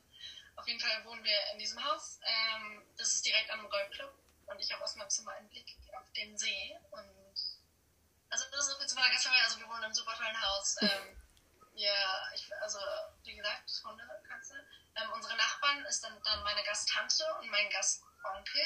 auf 0.57 0.66
jeden 0.66 0.81
Fall 0.81 1.05
wohnen 1.05 1.23
wir 1.25 1.38
in 1.53 1.59
diesem 1.59 1.83
Haus. 1.85 2.19
Ähm, 2.23 2.83
das 2.97 3.14
ist 3.14 3.25
direkt 3.25 3.51
am 3.51 3.69
Golfclub 3.69 4.12
und 4.47 4.59
ich 4.61 4.73
habe 4.73 4.83
aus 4.83 4.95
meinem 4.97 5.11
Zimmer 5.11 5.33
einen 5.33 5.49
Blick 5.49 5.77
auf 5.99 6.11
den 6.12 6.37
See. 6.37 6.77
Und 6.90 7.37
also 8.31 8.45
das 8.51 8.61
ist 8.61 8.73
so 8.73 8.79
viel 8.79 8.87
zu 8.87 8.95
meiner 8.95 9.11
Gastfamilie. 9.11 9.45
Also 9.45 9.61
wir 9.61 9.69
wohnen 9.69 9.79
in 9.79 9.85
einem 9.85 9.95
super 9.95 10.14
tollen 10.16 10.42
Haus. 10.42 10.77
Ähm, 10.87 11.23
ja, 11.75 12.31
ich, 12.35 12.51
also 12.62 12.79
wie 13.25 13.37
gesagt, 13.37 13.71
Hunde, 13.85 14.03
Katze. 14.27 14.55
Ähm, 14.97 15.12
unsere 15.12 15.37
Nachbarn 15.37 15.85
ist 15.85 16.03
dann, 16.03 16.23
dann 16.23 16.42
meine 16.42 16.62
Gasttante 16.64 17.25
und 17.38 17.51
mein 17.51 17.69
Gastonkel. 17.69 18.64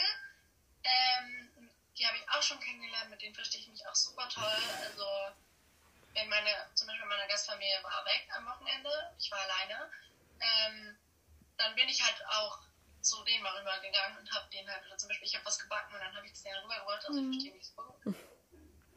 Ähm, 0.85 1.71
die 1.99 2.07
habe 2.07 2.17
ich 2.17 2.29
auch 2.31 2.43
schon 2.43 2.61
kennengelernt, 2.61 3.11
mit 3.11 3.21
denen 3.21 3.35
verstehe 3.35 3.61
ich 3.61 3.69
mich 3.69 3.87
auch 3.89 3.95
super 3.97 4.29
toll. 4.29 4.63
Also 4.85 5.05
wenn 6.15 6.29
meine, 6.29 6.51
zum 6.75 6.87
Beispiel 6.87 7.07
meine 7.07 7.27
Gastfamilie 7.29 7.83
war 7.83 8.05
weg 8.05 8.29
am 8.37 8.47
Wochenende, 8.47 8.91
ich 9.19 9.31
war 9.31 9.41
alleine. 9.41 9.91
Ähm, 10.41 10.99
dann 11.61 11.75
bin 11.75 11.89
ich 11.89 12.03
halt 12.03 12.25
auch 12.27 12.59
zu 13.03 13.23
denen 13.25 13.43
mal 13.43 13.57
rübergegangen 13.59 14.19
und 14.19 14.33
habe 14.33 14.49
denen 14.51 14.69
halt, 14.69 14.85
oder 14.87 14.97
zum 14.97 15.09
Beispiel, 15.09 15.29
ich 15.29 15.35
habe 15.35 15.45
was 15.45 15.59
gebacken 15.59 15.95
und 15.95 16.01
dann 16.01 16.15
habe 16.15 16.27
ich 16.27 16.33
das 16.33 16.43
denen 16.43 16.59
rübergeholt, 16.63 17.05
also 17.07 17.21
mhm. 17.21 17.33
ich 17.33 17.39
verstehe 17.39 17.55
mich 17.55 17.77
gut. 17.77 18.17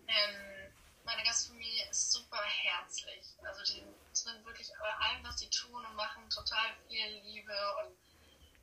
Ähm, 0.07 0.73
meine 1.03 1.23
Gastfamilie 1.23 1.89
ist 1.89 2.11
super 2.11 2.41
herzlich. 2.43 3.25
Also 3.43 3.63
die 3.63 3.83
sind 4.13 4.45
wirklich 4.45 4.69
bei 4.79 4.93
allem, 5.05 5.23
was 5.23 5.39
sie 5.39 5.49
tun 5.49 5.85
und 5.85 5.95
machen, 5.95 6.29
total 6.29 6.73
viel 6.87 7.05
Liebe 7.23 7.55
und 7.83 7.97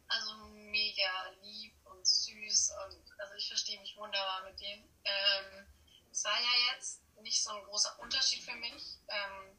also 0.09 0.35
mega 0.49 1.29
lieb 1.43 1.75
und 1.85 2.07
süß 2.07 2.73
und 2.85 3.21
also 3.21 3.35
ich 3.35 3.49
verstehe 3.49 3.81
mich 3.81 3.97
wunderbar 3.97 4.43
mit 4.45 4.59
denen. 4.61 4.83
Ähm, 5.05 5.67
es 6.11 6.25
war 6.25 6.39
ja 6.39 6.73
jetzt 6.73 7.03
nicht 7.21 7.43
so 7.43 7.51
ein 7.51 7.65
großer 7.65 7.99
Unterschied 8.01 8.43
für 8.43 8.57
mich. 8.57 8.99
Ähm, 9.09 9.57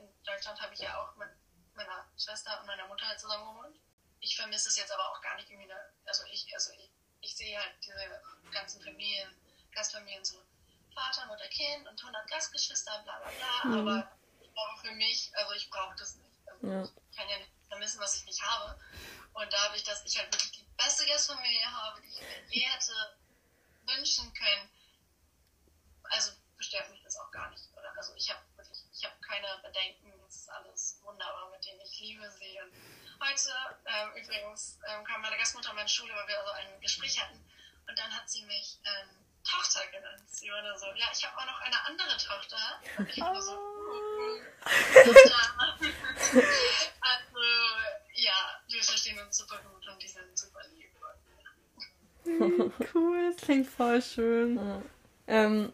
in 0.00 0.24
Deutschland 0.24 0.60
habe 0.60 0.72
ich 0.72 0.80
ja 0.80 1.02
auch 1.02 1.16
mit 1.16 1.28
meiner 1.74 2.06
Schwester 2.18 2.60
und 2.60 2.66
meiner 2.66 2.86
Mutter 2.86 3.06
halt 3.06 3.20
zusammen 3.20 3.46
gewohnt. 3.46 3.76
Ich 4.20 4.36
vermisse 4.36 4.68
es 4.68 4.76
jetzt 4.76 4.92
aber 4.92 5.10
auch 5.10 5.20
gar 5.20 5.36
nicht 5.36 5.50
irgendwie, 5.50 5.70
eine, 5.70 5.80
also 6.06 6.24
ich, 6.30 6.46
also 6.54 6.72
ich, 6.72 6.90
ich 7.20 7.36
sehe 7.36 7.58
halt 7.58 7.74
diese 7.82 8.22
ganzen 8.50 8.82
Familien, 8.82 9.28
Gastfamilien 9.72 10.24
so 10.24 10.42
Vater, 10.94 11.26
Mutter, 11.26 11.48
Kind 11.48 11.88
und 11.88 11.98
100 11.98 12.28
Gastgeschwister, 12.28 13.02
bla 13.02 13.18
bla 13.18 13.30
bla, 13.30 13.70
mhm. 13.70 13.88
aber 13.88 14.12
ich 14.40 14.52
glaube 14.52 14.80
für 14.80 14.92
mich, 14.92 15.30
also 15.34 15.52
ich 15.54 15.70
brauche 15.70 15.96
das 15.96 16.16
nicht. 16.16 16.48
Also 16.48 16.66
ja. 16.66 16.82
Ich 16.82 17.16
kann 17.16 17.28
ja 17.28 17.38
nicht 17.38 17.50
vermissen, 17.68 18.00
was 18.00 18.16
ich 18.16 18.24
nicht 18.26 18.42
habe. 18.42 18.78
Und 19.32 19.52
dadurch, 19.52 19.82
dass 19.84 20.04
ich 20.04 20.18
halt 20.18 20.32
wirklich 20.32 20.52
die 20.52 20.66
beste 20.76 21.06
Gastfamilie 21.06 21.72
habe, 21.72 22.00
die 22.02 22.08
ich 22.08 22.20
mir 22.20 22.44
je 22.50 22.60
hätte 22.60 22.92
wünschen 23.86 24.32
können, 24.34 24.70
also 26.04 26.32
bestört 26.56 26.90
mich 26.90 27.02
das 27.02 27.16
auch 27.16 27.30
gar 27.30 27.50
nicht. 27.50 27.64
Oder? 27.72 27.92
Also 27.96 28.14
ich 28.14 28.30
habe 28.30 28.40
wirklich, 28.56 28.78
ich 28.92 29.04
habe 29.04 29.18
keine 29.20 29.48
Bedenken, 29.62 30.11
alles 30.54 31.00
wunderbar, 31.02 31.50
mit 31.50 31.64
denen 31.64 31.80
ich 31.80 32.00
liebe 32.00 32.30
sie. 32.30 32.58
Und 32.60 32.72
heute 33.20 33.50
ähm, 33.86 34.22
übrigens 34.22 34.78
ähm, 34.88 35.04
kam 35.04 35.22
meine 35.22 35.36
Gastmutter 35.36 35.70
an 35.70 35.76
meine 35.76 35.88
Schule, 35.88 36.14
weil 36.14 36.28
wir 36.28 36.38
also 36.38 36.52
ein 36.52 36.80
Gespräch 36.80 37.20
hatten. 37.20 37.38
Und 37.88 37.98
dann 37.98 38.16
hat 38.16 38.28
sie 38.28 38.44
mich 38.44 38.78
ähm, 38.84 39.22
Tochter 39.44 39.80
genannt. 39.88 40.22
Sie 40.26 40.50
war 40.50 40.62
dann 40.62 40.78
so, 40.78 40.86
ja, 40.94 41.06
ich 41.12 41.24
habe 41.26 41.36
auch 41.38 41.46
noch 41.46 41.60
eine 41.60 41.84
andere 41.86 42.16
Tochter. 42.16 42.80
Und 42.98 43.08
ich 43.08 43.20
war 43.20 43.40
so, 43.40 43.52
uh, 43.52 44.40
also, 47.00 47.40
ja, 48.14 48.60
wir 48.68 48.82
verstehen 48.82 49.18
uns 49.18 49.36
super 49.36 49.58
gut 49.58 49.86
und 49.88 50.02
die 50.02 50.08
sind 50.08 50.38
super 50.38 50.60
lieb. 50.68 50.90
cool, 52.94 53.32
das 53.32 53.42
klingt 53.42 53.68
voll 53.68 54.00
schön. 54.00 54.56
Ja. 54.56 54.82
Ähm, 55.26 55.72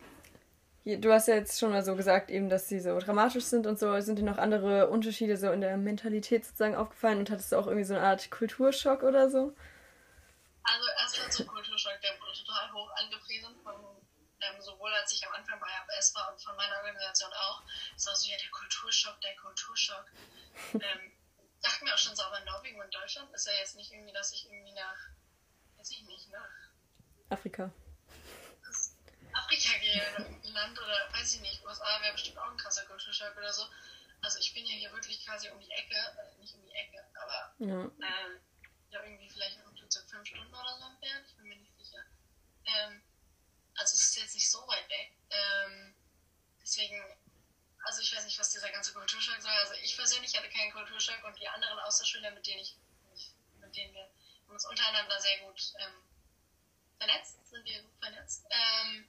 du 0.96 1.12
hast 1.12 1.28
ja 1.28 1.34
jetzt 1.34 1.58
schon 1.58 1.70
mal 1.70 1.84
so 1.84 1.94
gesagt, 1.94 2.30
eben, 2.30 2.48
dass 2.48 2.68
sie 2.68 2.80
so 2.80 2.98
dramatisch 2.98 3.44
sind 3.44 3.66
und 3.66 3.78
so. 3.78 4.00
Sind 4.00 4.18
dir 4.18 4.24
noch 4.24 4.38
andere 4.38 4.88
Unterschiede 4.88 5.36
so 5.36 5.50
in 5.50 5.60
der 5.60 5.76
Mentalität 5.76 6.44
sozusagen 6.44 6.76
aufgefallen 6.76 7.18
und 7.18 7.30
hattest 7.30 7.52
du 7.52 7.56
auch 7.56 7.66
irgendwie 7.66 7.84
so 7.84 7.94
eine 7.94 8.04
Art 8.04 8.30
Kulturschock 8.30 9.02
oder 9.02 9.30
so? 9.30 9.54
Also 10.64 10.86
erstmal 11.00 11.30
zum 11.30 11.46
Kulturschock, 11.46 12.00
der 12.02 12.10
wurde 12.20 12.32
total 12.32 12.72
hoch 12.72 12.90
angepriesen 12.96 13.54
von 13.62 13.74
ähm, 14.40 14.60
sowohl 14.60 14.92
als 14.94 15.12
ich 15.12 15.26
am 15.26 15.32
Anfang 15.34 15.58
bei 15.58 15.66
ABS 15.66 16.14
war 16.14 16.32
und 16.32 16.40
von 16.40 16.56
meiner 16.56 16.76
Organisation 16.76 17.32
auch. 17.32 17.62
Es 17.96 18.06
war 18.06 18.14
so, 18.14 18.30
ja, 18.30 18.36
der 18.36 18.50
Kulturschock, 18.50 19.20
der 19.20 19.34
Kulturschock. 19.36 20.04
ähm, 20.74 21.12
dachten 21.60 21.86
wir 21.86 21.94
auch 21.94 21.98
schon 21.98 22.14
so, 22.14 22.22
aber 22.22 22.40
Norwegen 22.44 22.80
und 22.80 22.94
Deutschland 22.94 23.32
ist 23.34 23.46
ja 23.46 23.52
jetzt 23.54 23.76
nicht 23.76 23.92
irgendwie, 23.92 24.12
dass 24.12 24.32
ich 24.32 24.46
irgendwie 24.46 24.72
nach, 24.72 24.98
weiß 25.76 25.90
ich 25.90 26.02
nicht, 26.04 26.30
nach 26.30 26.70
Afrika. 27.30 27.70
Afrika 29.48 29.78
gehe 29.78 30.02
oder 30.10 30.24
irgendein 30.24 30.52
Land 30.52 30.78
oder 30.78 31.08
weiß 31.12 31.34
ich 31.34 31.40
nicht, 31.40 31.64
USA 31.64 32.00
wäre 32.02 32.12
bestimmt 32.12 32.38
auch 32.38 32.50
ein 32.50 32.56
krasser 32.58 32.84
Kulturschock 32.84 33.34
oder 33.36 33.52
so. 33.52 33.66
Also 34.20 34.38
ich 34.38 34.52
bin 34.52 34.66
ja 34.66 34.72
hier 34.72 34.92
wirklich 34.92 35.24
quasi 35.24 35.48
um 35.48 35.58
die 35.60 35.70
Ecke, 35.70 35.94
äh, 35.94 36.40
nicht 36.40 36.54
um 36.54 36.62
die 36.66 36.72
Ecke, 36.72 37.04
aber 37.14 37.54
ja. 37.58 37.80
ähm, 37.84 38.40
ja 38.90 39.02
irgendwie 39.02 39.30
vielleicht 39.30 39.58
im 39.58 39.76
Flugzeug 39.76 40.04
fünf 40.10 40.26
Stunden 40.26 40.54
oder 40.54 40.76
so 40.78 40.84
entfernt, 40.84 41.26
ich 41.28 41.36
bin 41.36 41.48
mir 41.48 41.56
nicht 41.56 41.76
sicher. 41.78 42.04
Ähm, 42.66 43.02
also 43.76 43.94
es 43.94 44.04
ist 44.04 44.16
jetzt 44.16 44.34
nicht 44.34 44.50
so 44.50 44.66
weit 44.68 44.88
weg. 44.90 45.12
Ähm, 45.30 45.94
deswegen, 46.60 47.00
also 47.84 48.02
ich 48.02 48.14
weiß 48.14 48.24
nicht, 48.24 48.38
was 48.38 48.50
dieser 48.50 48.70
ganze 48.70 48.92
Kulturschock 48.92 49.40
soll. 49.40 49.52
Also 49.52 49.74
ich 49.82 49.96
persönlich 49.96 50.36
hatte 50.36 50.50
keinen 50.50 50.72
Kulturschock 50.72 51.24
und 51.24 51.38
die 51.40 51.48
anderen 51.48 51.78
Außerschüler, 51.78 52.32
mit 52.32 52.46
denen 52.46 52.60
ich, 52.60 52.76
mit 53.60 53.74
denen 53.76 53.94
wir 53.94 54.10
uns 54.48 54.66
untereinander 54.66 55.18
sehr 55.20 55.38
gut 55.38 55.72
ähm, 55.78 56.02
vernetzt, 56.98 57.38
sind 57.48 57.64
wir 57.64 57.82
gut 57.82 57.98
vernetzt. 58.00 58.44
Ähm, 58.50 59.08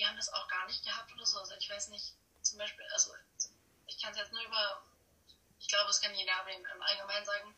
die 0.00 0.06
haben 0.06 0.16
das 0.16 0.32
auch 0.32 0.48
gar 0.48 0.66
nicht 0.66 0.82
gehabt 0.82 1.12
oder 1.12 1.26
so. 1.26 1.38
Also 1.38 1.54
ich 1.56 1.68
weiß 1.68 1.88
nicht, 1.88 2.14
zum 2.40 2.58
Beispiel, 2.58 2.86
also 2.94 3.14
ich 3.86 4.00
kann 4.00 4.12
es 4.12 4.18
jetzt 4.18 4.32
nur 4.32 4.42
über, 4.42 4.82
ich 5.58 5.68
glaube, 5.68 5.92
Skandinavien 5.92 6.64
im 6.64 6.82
Allgemeinen 6.82 7.26
sagen, 7.26 7.54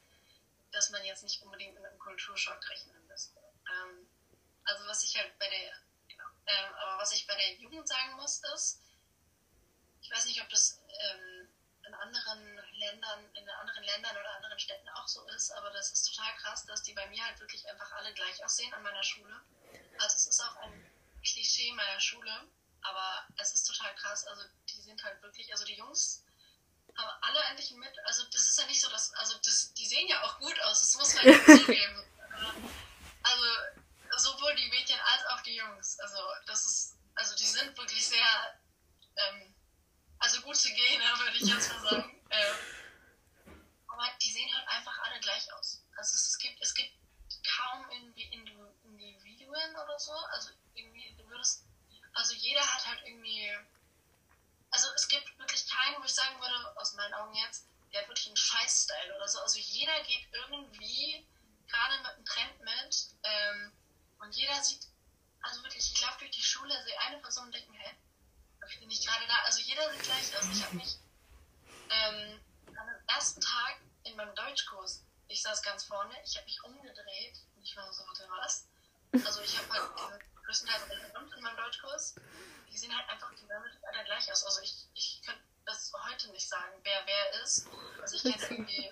dass 0.73 0.91
man 0.91 1.05
jetzt 1.05 1.23
nicht 1.23 1.41
unbedingt 1.43 1.75
mit 1.75 1.85
einem 1.85 1.99
Kulturschock 2.01 2.69
rechnen 2.69 3.07
müsste. 3.07 3.39
Ähm, 3.39 4.09
also 4.65 4.85
was 4.89 5.05
ich 5.05 5.17
halt 5.17 5.39
bei 5.39 5.49
der, 5.49 5.73
genau, 6.09 6.25
ähm, 6.47 6.75
aber 6.75 6.99
was 6.99 7.13
ich 7.13 7.29
bei 7.29 7.37
der 7.37 7.55
Jugend 7.55 7.87
sagen 7.87 8.15
muss, 8.15 8.43
ist, 8.55 8.81
ich 10.01 10.11
weiß 10.11 10.25
nicht, 10.25 10.43
ob 10.43 10.49
das 10.49 10.81
ähm, 11.13 11.49
in 11.87 11.95
anderen 11.95 12.61
Ländern, 12.73 13.35
in 13.35 13.49
anderen 13.49 13.85
Ländern 13.85 14.17
oder 14.17 14.35
anderen 14.35 14.59
Städten 14.59 14.89
auch 14.89 15.07
so 15.07 15.25
ist, 15.29 15.53
aber 15.53 15.71
das 15.71 15.93
ist 15.93 16.13
total 16.13 16.35
krass, 16.39 16.67
dass 16.67 16.83
die 16.83 16.93
bei 16.93 17.07
mir 17.07 17.25
halt 17.25 17.39
wirklich 17.39 17.69
einfach 17.69 17.93
alle 17.93 18.13
gleich 18.15 18.45
aussehen 18.45 18.75
an 18.75 18.83
meiner 18.83 19.05
Schule. 19.05 19.41
Also 19.99 20.17
es 20.17 20.27
ist 20.27 20.41
auch 20.41 20.57
ein 20.57 20.92
Klischee 21.23 21.73
meiner 21.73 22.01
Schule, 22.01 22.49
aber 22.83 23.27
es 23.39 23.53
ist 23.55 23.65
total 23.65 23.95
krass. 23.95 24.27
Also 24.27 24.43
die 24.69 24.81
sind 24.81 25.03
halt 25.03 25.23
wirklich, 25.23 25.51
also 25.53 25.65
die 25.65 25.77
Jungs 25.77 26.25
haben 26.97 27.23
alle 27.23 27.41
endlich 27.51 27.71
mit. 27.73 27.95
Also 28.05 28.25
das 28.25 28.43
ist 28.43 28.59
ja 28.59 28.67
nicht 28.67 28.81
so, 28.81 28.91
dass, 28.91 29.13
also 29.15 29.39
das, 29.45 29.73
die 29.75 29.87
sehen 29.87 30.09
ja 30.09 30.23
auch 30.23 30.39
gut 30.39 30.59
aus, 30.63 30.81
das 30.81 30.95
muss 30.97 31.15
man 31.15 31.27
ja 31.27 31.45
zugeben. 31.45 32.05
Also 33.23 33.45
sowohl 34.17 34.55
die 34.57 34.69
Mädchen 34.69 34.99
als 35.01 35.27
auch 35.27 35.41
die 35.43 35.57
Jungs. 35.57 35.99
Also 36.01 36.19
das 36.47 36.67
ist, 36.67 36.97
also 37.15 37.35
die 37.37 37.47
sind 37.47 37.77
wirklich 37.77 38.07
sehr, 38.07 38.61
ähm, 39.17 39.55
also 40.19 40.41
gute 40.43 40.69
Gene, 40.69 41.05
würde 41.19 41.37
ich 41.37 41.49
jetzt 41.49 41.73
mal 41.73 41.91
sagen. 41.91 42.23
Ähm, 42.31 42.57
aber 43.89 44.11
die 44.23 44.33
sehen 44.33 44.55
halt 44.55 44.69
einfach 44.69 44.99
alle 44.99 45.21
gleich 45.21 45.53
aus. 45.55 45.83
Also 45.97 46.15
es 46.17 46.39
gibt, 46.39 46.61
es 46.63 46.75
gibt 46.75 46.93
kaum 47.57 47.89
Individuen 48.83 49.77
oder 49.77 49.99
so. 49.99 50.13
Also 50.13 50.51
also 52.15 52.35
jeder 52.35 52.61
hat 52.61 52.87
halt 52.87 53.03
irgendwie, 53.07 53.51
also 54.71 54.89
es 54.95 55.09
gibt 55.09 55.39
wirklich 55.39 55.67
keinen, 55.69 56.01
wo 56.01 56.05
ich 56.05 56.15
sagen 56.15 56.41
würde, 56.41 56.77
aus 56.77 56.95
meinen 56.95 57.15
Augen 57.15 57.35
jetzt, 57.35 57.67
der 57.93 58.03
hat 58.03 58.09
wirklich 58.09 58.27
einen 58.27 58.37
Scheiß-Style 58.37 59.17
oder 59.17 59.29
so. 59.29 59.41
Also 59.41 59.59
jeder 59.59 59.93
geht 60.05 60.27
irgendwie 60.33 61.27
gerade 61.69 61.99
mit 61.99 62.07
einem 62.07 62.25
Trend 62.25 62.61
mit 62.61 63.07
ähm, 63.23 63.73
und 64.21 64.35
jeder 64.35 64.63
sieht, 64.63 64.87
also 65.43 65.63
wirklich, 65.63 65.93
ich 65.93 66.01
laufe 66.01 66.21
durch 66.21 66.31
die 66.31 66.43
Schule, 66.43 66.73
sehe 66.85 67.01
eine 67.01 67.19
Person 67.19 67.47
und 67.47 67.55
denke 67.55 67.71
mir, 67.71 67.81
hä, 67.81 67.95
ich 68.69 68.79
bin 68.79 68.89
nicht 68.89 69.07
gerade 69.07 69.27
da. 69.27 69.35
Also 69.45 69.61
jeder 69.61 69.91
sieht 69.93 70.03
gleich 70.03 70.37
aus. 70.37 70.47
Ich 70.53 70.65
habe 70.65 70.77
mich 70.77 70.97
ähm, 71.91 72.41
am 72.67 72.89
ersten 73.09 73.41
Tag 73.41 73.81
in 74.05 74.17
meinem 74.17 74.35
Deutschkurs 74.35 75.03
ich 75.33 75.43
saß 75.43 75.63
ganz 75.63 75.85
vorne, 75.85 76.15
ich 76.25 76.37
habe 76.37 76.45
mich 76.45 76.63
umgedreht 76.63 77.41
und 77.57 77.63
ich 77.63 77.77
war 77.77 77.91
so, 77.93 78.05
was? 78.29 78.67
Also 79.25 79.41
ich 79.41 79.59
habe 79.59 79.73
halt 79.73 80.23
größtenteils 80.45 80.83
in 81.37 81.43
meinem 81.43 81.57
Deutschkurs, 81.57 82.15
die 82.71 82.79
sehen 82.79 82.97
halt 82.97 83.09
einfach 83.09 83.33
die 83.35 83.47
alle 83.51 84.05
gleich 84.05 84.31
aus. 84.33 84.45
Also 84.45 84.61
ich, 84.63 84.87
ich 84.95 85.23
könnte 85.25 85.43
das 85.65 85.93
heute 86.09 86.31
nicht 86.31 86.49
sagen, 86.49 86.73
wer 86.83 87.03
wer 87.05 87.43
ist. 87.43 87.69
Also 88.01 88.17
ich 88.17 88.23
kenne 88.23 88.45
irgendwie, 88.51 88.91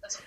also 0.00 0.18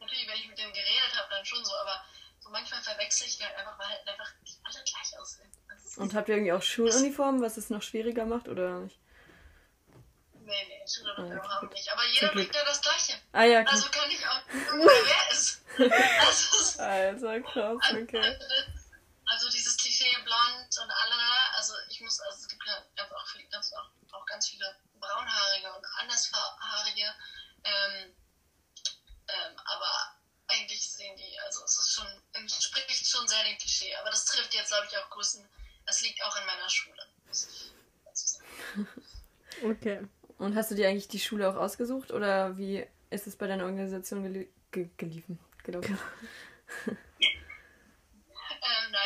natürlich, 0.00 0.28
wenn 0.28 0.36
ich 0.36 0.48
mit 0.48 0.58
denen 0.58 0.72
geredet 0.72 1.16
habe, 1.16 1.28
dann 1.30 1.44
schon 1.44 1.64
so, 1.64 1.74
aber 1.76 2.04
so 2.40 2.50
manchmal 2.50 2.82
verwechsel 2.82 3.26
ich 3.26 3.38
die 3.38 3.44
halt 3.44 3.56
einfach, 3.56 3.78
weil 3.78 3.88
halt 3.88 4.08
einfach 4.08 4.30
die 4.46 4.54
alle 4.64 4.84
gleich 4.84 5.18
aussehen. 5.18 5.50
Und 5.96 6.14
habt 6.14 6.28
ihr 6.28 6.36
irgendwie 6.36 6.52
auch 6.52 6.62
Schuluniformen, 6.62 7.42
was 7.42 7.56
es 7.56 7.70
noch 7.70 7.82
schwieriger 7.82 8.24
macht, 8.24 8.48
oder 8.48 8.80
nicht? 8.80 8.98
Nee, 10.32 10.64
nee, 10.68 10.84
Schuluniformen 10.86 11.40
ah, 11.40 11.56
haben 11.56 11.68
wir 11.68 11.74
nicht. 11.74 11.92
Aber 11.92 12.04
jeder 12.06 12.32
trägt 12.32 12.54
ja 12.54 12.64
das 12.64 12.80
Gleiche. 12.80 13.14
Ah 13.32 13.44
ja, 13.44 13.62
klar. 13.62 13.74
Also 13.74 13.90
kann 13.90 14.10
ich 14.10 14.26
auch 14.26 14.42
gucken, 14.48 14.88
wer 14.88 15.32
ist. 15.32 15.64
Also, 15.78 17.28
Alter, 17.28 17.40
krass, 17.40 17.78
okay. 17.92 18.18
Also, 18.18 18.44
also 18.44 18.77
blond 20.28 20.78
und 20.82 20.90
alala, 20.90 21.32
also 21.56 21.74
ich 21.88 22.00
muss, 22.00 22.20
also 22.20 22.38
es 22.38 22.48
gibt 22.48 22.62
ja 22.66 22.84
ganz 22.96 23.12
auch, 23.12 23.26
viel, 23.28 23.48
ganz, 23.48 23.72
auch, 23.72 23.90
auch 24.12 24.26
ganz 24.26 24.48
viele 24.48 24.76
braunhaarige 25.00 25.72
und 25.72 25.84
andershaarige, 26.00 27.14
ähm, 27.64 28.14
ähm, 29.28 29.56
aber 29.64 30.16
eigentlich 30.48 30.90
sehen 30.90 31.16
die, 31.16 31.38
also 31.40 31.64
es 31.64 31.78
ist 31.78 31.92
schon, 31.92 32.06
entspricht 32.32 33.06
schon 33.06 33.26
sehr 33.26 33.42
dem 33.44 33.58
Klischee, 33.58 33.94
aber 33.96 34.10
das 34.10 34.24
trifft 34.26 34.54
jetzt, 34.54 34.68
glaube 34.68 34.86
ich, 34.90 34.96
auch 34.98 35.10
Größen, 35.10 35.48
es 35.86 36.02
liegt 36.02 36.22
auch 36.22 36.36
an 36.36 36.46
meiner 36.46 36.68
Schule, 36.68 37.06
muss 37.26 37.46
ich 37.48 37.72
dazu 38.04 38.26
sagen. 38.26 38.88
Okay. 39.64 40.06
Und 40.38 40.54
hast 40.54 40.70
du 40.70 40.76
dir 40.76 40.88
eigentlich 40.88 41.08
die 41.08 41.18
Schule 41.18 41.50
auch 41.50 41.56
ausgesucht 41.56 42.12
oder 42.12 42.56
wie 42.56 42.86
ist 43.10 43.26
es 43.26 43.34
bei 43.34 43.48
deiner 43.48 43.64
Organisation 43.64 44.22
gelie 44.22 44.48
ge 44.70 44.88
geliefen? 44.96 45.38
Gelaufen? 45.64 45.98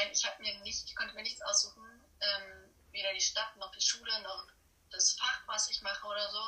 nein, 0.02 0.12
ich 0.12 0.24
habe 0.24 0.42
mir 0.42 0.58
nicht, 0.60 0.88
ich 0.88 0.96
konnte 0.96 1.14
mir 1.14 1.22
nichts 1.22 1.42
aussuchen. 1.42 1.84
Ähm, 2.20 2.74
weder 2.92 3.12
die 3.14 3.20
Stadt 3.20 3.56
noch 3.56 3.72
die 3.72 3.80
Schule 3.80 4.20
noch 4.22 4.46
das 4.90 5.12
Fach, 5.12 5.40
was 5.46 5.68
ich 5.70 5.80
mache 5.82 6.06
oder 6.06 6.30
so. 6.30 6.42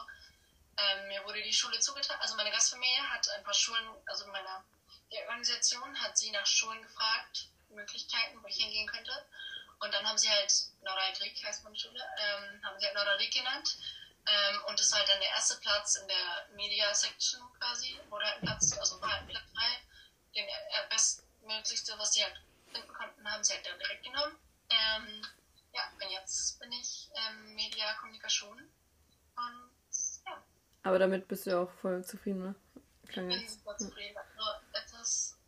Ähm, 0.77 1.09
mir 1.09 1.25
wurde 1.25 1.43
die 1.43 1.53
Schule 1.53 1.79
zugeteilt. 1.81 2.21
Also 2.21 2.37
meine 2.37 2.51
Gastfamilie 2.51 3.11
hat 3.11 3.29
ein 3.31 3.45
paar 3.45 3.55
Schulen, 3.55 3.89
also 4.07 4.27
meine 4.27 4.65
die 5.13 5.19
Organisation 5.29 6.01
hat 6.01 6.19
sie 6.19 6.31
nach 6.33 6.47
Schulen 6.47 6.83
gefragt, 6.83 7.47
Möglichkeiten, 7.69 8.43
wo 8.43 8.49
ich 8.49 8.57
hingehen 8.57 8.87
könnte. 8.89 9.13
Und 9.79 9.93
dann 9.95 10.07
haben 10.09 10.19
sie 10.19 10.31
halt 10.31 10.53
Nordarik, 10.83 11.45
heißt 11.45 11.63
meine 11.63 11.79
Schule, 11.79 12.01
ähm, 12.19 12.65
haben 12.65 12.79
sie 12.81 12.87
halt 12.87 12.97
Nordarik 12.97 13.33
genannt. 13.33 13.77
Ähm, 14.27 14.65
und 14.67 14.81
das 14.81 14.91
war 14.91 14.99
halt 15.01 15.09
dann 15.09 15.21
der 15.21 15.29
erste 15.31 15.57
Platz 15.57 15.97
in 15.97 16.09
der 16.09 16.49
Media 16.57 16.93
Section 16.95 17.41
quasi, 17.59 18.01
wurde 18.09 18.25
halt 18.25 18.37
ein 18.37 18.47
Platz, 18.47 18.73
also 18.79 19.01
war 19.01 19.13
halt 19.13 19.29
Platz 19.29 19.45
frei. 19.55 19.81
Den 20.35 20.47
bestmöglichste, 20.89 21.97
was 21.99 22.13
sie 22.15 22.25
halt 22.25 22.41
finden 22.75 22.93
konnten, 22.93 23.31
haben 23.31 23.45
sie 23.45 23.55
halt 23.55 23.67
dann 23.67 23.79
direkt 23.79 24.05
genommen. 24.05 24.37
Ähm, 24.71 25.23
ja, 25.73 25.83
und 25.93 26.11
jetzt 26.11 26.59
bin 26.61 26.73
ich 26.73 27.11
ähm, 27.15 27.55
Media 27.55 27.95
Kommunikation. 27.95 28.59
Und 28.59 29.71
ja. 30.27 30.43
Aber 30.83 30.99
damit 30.99 31.29
bist 31.29 31.47
du 31.47 31.51
ja 31.51 31.59
auch 31.61 31.71
voll 31.81 32.05
zufrieden, 32.05 32.43
ne? 32.43 32.55
Ich 33.09 33.15
bin 33.15 33.49
super 33.49 33.77
zufrieden. 33.77 34.17
Also, 34.17 34.51
etwas, 34.73 35.39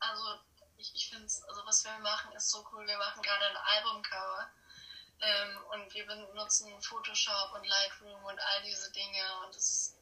also 0.00 0.40
ich, 0.76 0.94
ich 0.94 1.10
finde 1.10 1.26
es, 1.26 1.42
also 1.44 1.62
was 1.66 1.84
wir 1.84 1.98
machen, 1.98 2.32
ist 2.34 2.50
so 2.50 2.66
cool. 2.72 2.86
Wir 2.86 2.98
machen 2.98 3.22
gerade 3.22 3.46
ein 3.46 3.56
Albumcover. 3.56 4.50
Ähm, 5.20 5.58
und 5.72 5.94
wir 5.94 6.06
benutzen 6.06 6.80
Photoshop 6.80 7.52
und 7.54 7.66
Lightroom 7.66 8.24
und 8.24 8.38
all 8.38 8.62
diese 8.62 8.92
Dinge 8.92 9.20
und 9.44 9.56
es 9.56 9.97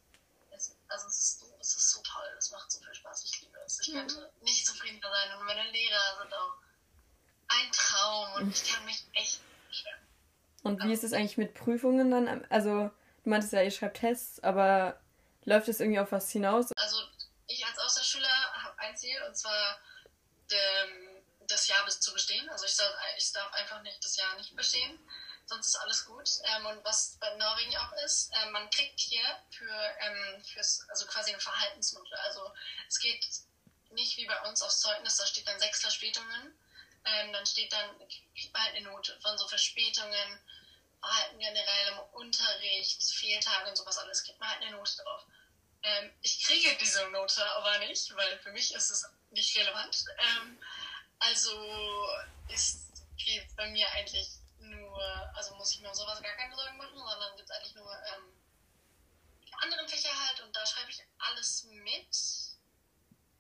also 0.89 1.07
es 1.09 1.19
ist, 1.19 1.45
es 1.61 1.77
ist 1.77 1.91
so 1.91 2.03
toll, 2.03 2.29
es 2.39 2.51
macht 2.51 2.71
so 2.71 2.81
viel 2.81 2.95
Spaß, 2.95 3.25
ich 3.25 3.41
liebe 3.43 3.59
es. 3.65 3.81
Ich 3.81 3.89
mhm. 3.89 3.99
könnte 3.99 4.33
nicht 4.43 4.67
zufriedener 4.67 5.11
sein 5.11 5.39
und 5.39 5.47
meine 5.47 5.71
Lehrer 5.71 6.19
sind 6.21 6.35
auch 6.35 6.55
ein 7.49 7.73
Traum 7.73 8.33
und 8.35 8.55
ich 8.55 8.73
kann 8.73 8.85
mich 8.85 9.05
echt 9.15 9.41
beschweren. 9.69 10.01
Und 10.63 10.83
wie 10.83 10.93
ist 10.93 11.05
es 11.05 11.13
eigentlich 11.13 11.39
mit 11.39 11.55
Prüfungen 11.55 12.11
dann? 12.11 12.45
Also, 12.51 12.91
du 13.23 13.31
meintest 13.31 13.53
ja, 13.53 13.63
ihr 13.63 13.71
schreibt 13.71 13.99
Tests, 13.99 14.43
aber 14.43 15.01
läuft 15.45 15.69
es 15.69 15.81
irgendwie 15.81 16.01
auf 16.01 16.11
was 16.11 16.31
hinaus? 16.31 16.73
Also, 16.77 16.97
ich 17.47 17.65
als 17.65 17.79
Außerschüler 17.79 18.53
habe 18.65 18.79
ein 18.81 18.97
Ziel 18.97 19.17
und 19.29 19.37
zwar 19.37 19.79
ähm, 20.51 21.23
das 21.47 21.69
Jahr 21.69 21.85
bis 21.85 22.01
zu 22.01 22.13
bestehen. 22.13 22.49
Also, 22.49 22.67
ich, 22.67 22.75
soll, 22.75 22.91
ich 23.17 23.33
darf 23.33 23.53
einfach 23.53 23.81
nicht 23.83 24.03
das 24.05 24.17
Jahr 24.17 24.35
nicht 24.37 24.57
bestehen, 24.57 24.99
sonst 25.47 25.69
ist 25.69 25.77
alles 25.77 26.05
gut. 26.05 26.31
Ähm, 26.45 26.67
und 26.67 26.85
was 26.85 27.17
bei 27.21 27.35
Norwegen 27.37 27.77
auch 27.79 27.93
ist, 28.05 28.31
äh, 28.33 28.51
man 28.51 28.69
kriegt 28.71 29.01
hier 29.01 29.25
für 29.51 29.97
ähm, 30.01 30.45
fürs, 30.45 30.87
also 30.89 31.07
quasi 31.07 31.31
eine 31.33 31.41
Verhaltensnote. 31.41 32.19
Also, 32.21 32.53
es 32.89 32.99
geht 32.99 33.25
nicht 33.91 34.17
wie 34.17 34.27
bei 34.27 34.41
uns 34.43 34.63
aufs 34.63 34.81
Zeugnis, 34.81 35.17
da 35.17 35.27
steht 35.27 35.49
dann 35.49 35.59
sechs 35.59 35.81
Verspätungen 35.81 36.57
ähm, 37.07 37.33
dann 37.33 37.47
steht 37.47 37.73
dann, 37.73 37.89
halt 38.55 38.75
eine 38.75 38.87
Note 38.87 39.17
von 39.21 39.39
so 39.39 39.47
Verspätungen, 39.47 40.41
Verhalten 41.01 41.39
generell 41.39 41.89
im 41.93 41.99
Unterricht, 42.21 43.03
Fehltage 43.03 43.71
und 43.71 43.77
sowas 43.77 43.99
alles, 43.99 44.25
kriegt 44.25 44.41
man 44.41 44.51
halt 44.51 44.63
eine 44.63 44.73
Note 44.73 44.97
drauf. 44.97 45.25
Ähm, 45.83 46.11
ich 46.23 46.43
kriege 46.43 46.77
diese 46.81 47.09
Note 47.11 47.45
aber 47.53 47.79
nicht, 47.79 48.15
weil 48.17 48.39
für 48.41 48.51
mich 48.51 48.75
ist 48.75 48.91
es 48.91 49.07
nicht 49.31 49.57
relevant. 49.57 50.05
Ähm, 50.19 50.59
also 51.21 52.09
ist, 52.49 52.89
geht 53.17 53.55
bei 53.57 53.69
mir 53.69 53.89
eigentlich 53.93 54.29
nur, 54.97 55.37
also 55.37 55.55
muss 55.57 55.73
ich 55.73 55.81
mir 55.81 55.89
um 55.89 55.95
sowas 55.95 56.23
gar 56.23 56.33
keine 56.35 56.55
Sorgen 56.57 56.77
machen, 56.79 56.97
sondern 56.97 57.37
gibt 57.37 57.49
es 57.49 57.57
eigentlich 57.57 57.75
nur 57.75 57.93
ähm, 57.93 58.33
die 59.47 59.55
anderen 59.55 59.89
Fächer 59.89 60.11
halt 60.27 60.41
und 60.41 60.55
da 60.55 60.65
schreibe 60.65 60.91
ich 60.91 61.03
alles 61.19 61.65
mit. 61.65 62.17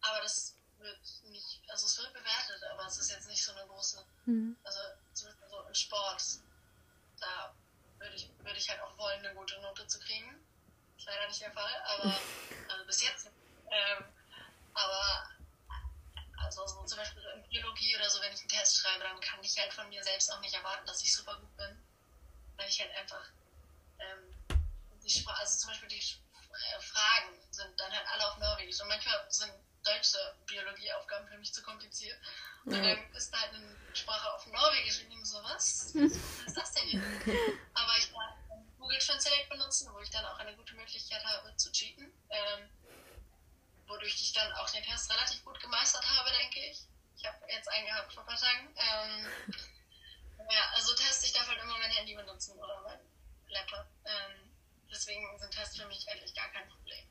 Aber 0.02 0.20
das 0.20 0.54
wird 0.78 1.00
nicht, 1.30 1.62
also 1.68 1.86
es 1.86 1.98
wird 1.98 2.12
bewertet, 2.12 2.62
aber 2.70 2.86
es 2.86 2.98
ist 2.98 3.10
jetzt 3.10 3.28
nicht 3.28 3.42
so 3.42 3.52
eine 3.52 3.66
große, 3.66 4.04
mhm. 4.26 4.56
also 4.62 4.78
so 5.14 5.28
im 5.28 5.74
Sport, 5.74 6.22
da 7.18 7.54
würde 7.98 8.14
ich, 8.14 8.30
würde 8.38 8.58
ich 8.58 8.68
halt 8.68 8.80
auch 8.82 8.96
wollen, 8.98 9.24
eine 9.24 9.34
gute 9.34 9.58
Note 9.62 9.86
zu 9.86 9.98
kriegen. 10.00 10.44
Ist 10.98 11.06
leider 11.06 11.26
nicht 11.28 11.40
der 11.40 11.52
Fall, 11.52 11.82
aber 11.86 12.14
also 12.68 12.84
bis 12.86 13.02
jetzt. 13.02 13.30
Ähm, 13.70 14.04
aber 14.74 15.30
also 16.46 16.66
so 16.66 16.84
zum 16.84 16.98
Beispiel 16.98 17.22
in 17.34 17.42
Biologie 17.48 17.96
oder 17.96 18.08
so, 18.08 18.20
wenn 18.22 18.32
ich 18.32 18.40
einen 18.40 18.48
Test 18.48 18.78
schreibe, 18.78 19.04
dann 19.04 19.20
kann 19.20 19.42
ich 19.42 19.58
halt 19.58 19.72
von 19.72 19.88
mir 19.88 20.02
selbst 20.02 20.32
auch 20.32 20.40
nicht 20.40 20.54
erwarten, 20.54 20.86
dass 20.86 21.02
ich 21.02 21.14
super 21.14 21.38
gut 21.40 21.56
bin. 21.56 21.82
Weil 22.56 22.68
ich 22.68 22.80
halt 22.80 22.94
einfach 22.96 23.28
ähm, 23.98 24.60
die 25.06 25.26
also 25.26 25.58
zum 25.58 25.70
Beispiel 25.70 25.88
die 25.88 25.98
äh, 25.98 26.80
Fragen 26.80 27.38
sind 27.50 27.78
dann 27.78 27.92
halt 27.92 28.06
alle 28.08 28.30
auf 28.30 28.38
Norwegisch 28.38 28.80
und 28.80 28.88
manchmal 28.88 29.26
sind 29.28 29.52
deutsche 29.84 30.18
Biologieaufgaben 30.46 31.28
für 31.28 31.38
mich 31.38 31.52
zu 31.52 31.62
kompliziert. 31.62 32.18
Und 32.64 32.74
ja. 32.74 32.82
dann 32.82 33.14
ist 33.14 33.32
da 33.32 33.40
halt 33.40 33.54
eine 33.54 33.76
Sprache 33.94 34.32
auf 34.32 34.46
Norwegisch 34.46 35.00
und 35.00 35.12
ich 35.12 35.24
so, 35.24 35.42
was? 35.44 35.94
Was 35.94 36.12
ist 36.46 36.56
das 36.56 36.72
denn 36.72 36.84
hier? 36.84 37.00
Aber 37.74 37.92
ich 37.98 38.12
kann 38.12 38.74
Google 38.78 38.98
Translate 38.98 39.48
benutzen, 39.48 39.88
wo 39.92 40.00
ich 40.00 40.10
dann 40.10 40.24
auch 40.24 40.38
eine 40.38 40.54
gute 40.56 40.74
Möglichkeit 40.74 41.24
habe 41.24 41.56
zu 41.56 41.70
cheaten. 41.70 42.12
Ähm, 42.30 42.68
wodurch 43.86 44.14
ich 44.14 44.32
dann 44.32 44.52
auch 44.52 44.70
den 44.70 44.82
Test 44.82 45.10
relativ 45.10 45.44
gut 45.44 45.60
gemeistert 45.60 46.04
habe, 46.08 46.30
denke 46.40 46.60
ich. 46.70 46.82
Ich 47.16 47.24
habe 47.24 47.38
jetzt 47.48 47.68
einen 47.68 47.86
gehabt 47.86 48.12
vor 48.12 48.22
ein 48.22 48.26
paar 48.26 48.38
Tagen. 48.38 48.68
Ähm, 48.76 49.26
ja, 50.50 50.70
also 50.74 50.94
Tests, 50.94 51.24
ich 51.24 51.32
darf 51.32 51.48
halt 51.48 51.62
immer 51.62 51.78
mein 51.78 51.90
Handy 51.90 52.14
benutzen 52.14 52.58
oder 52.58 52.82
mein 52.82 53.00
Laptop. 53.48 53.86
Ähm, 54.04 54.50
deswegen 54.90 55.38
sind 55.38 55.50
Tests 55.52 55.76
für 55.76 55.86
mich 55.86 56.06
eigentlich 56.08 56.34
gar 56.34 56.48
kein 56.48 56.68
Problem. 56.68 57.04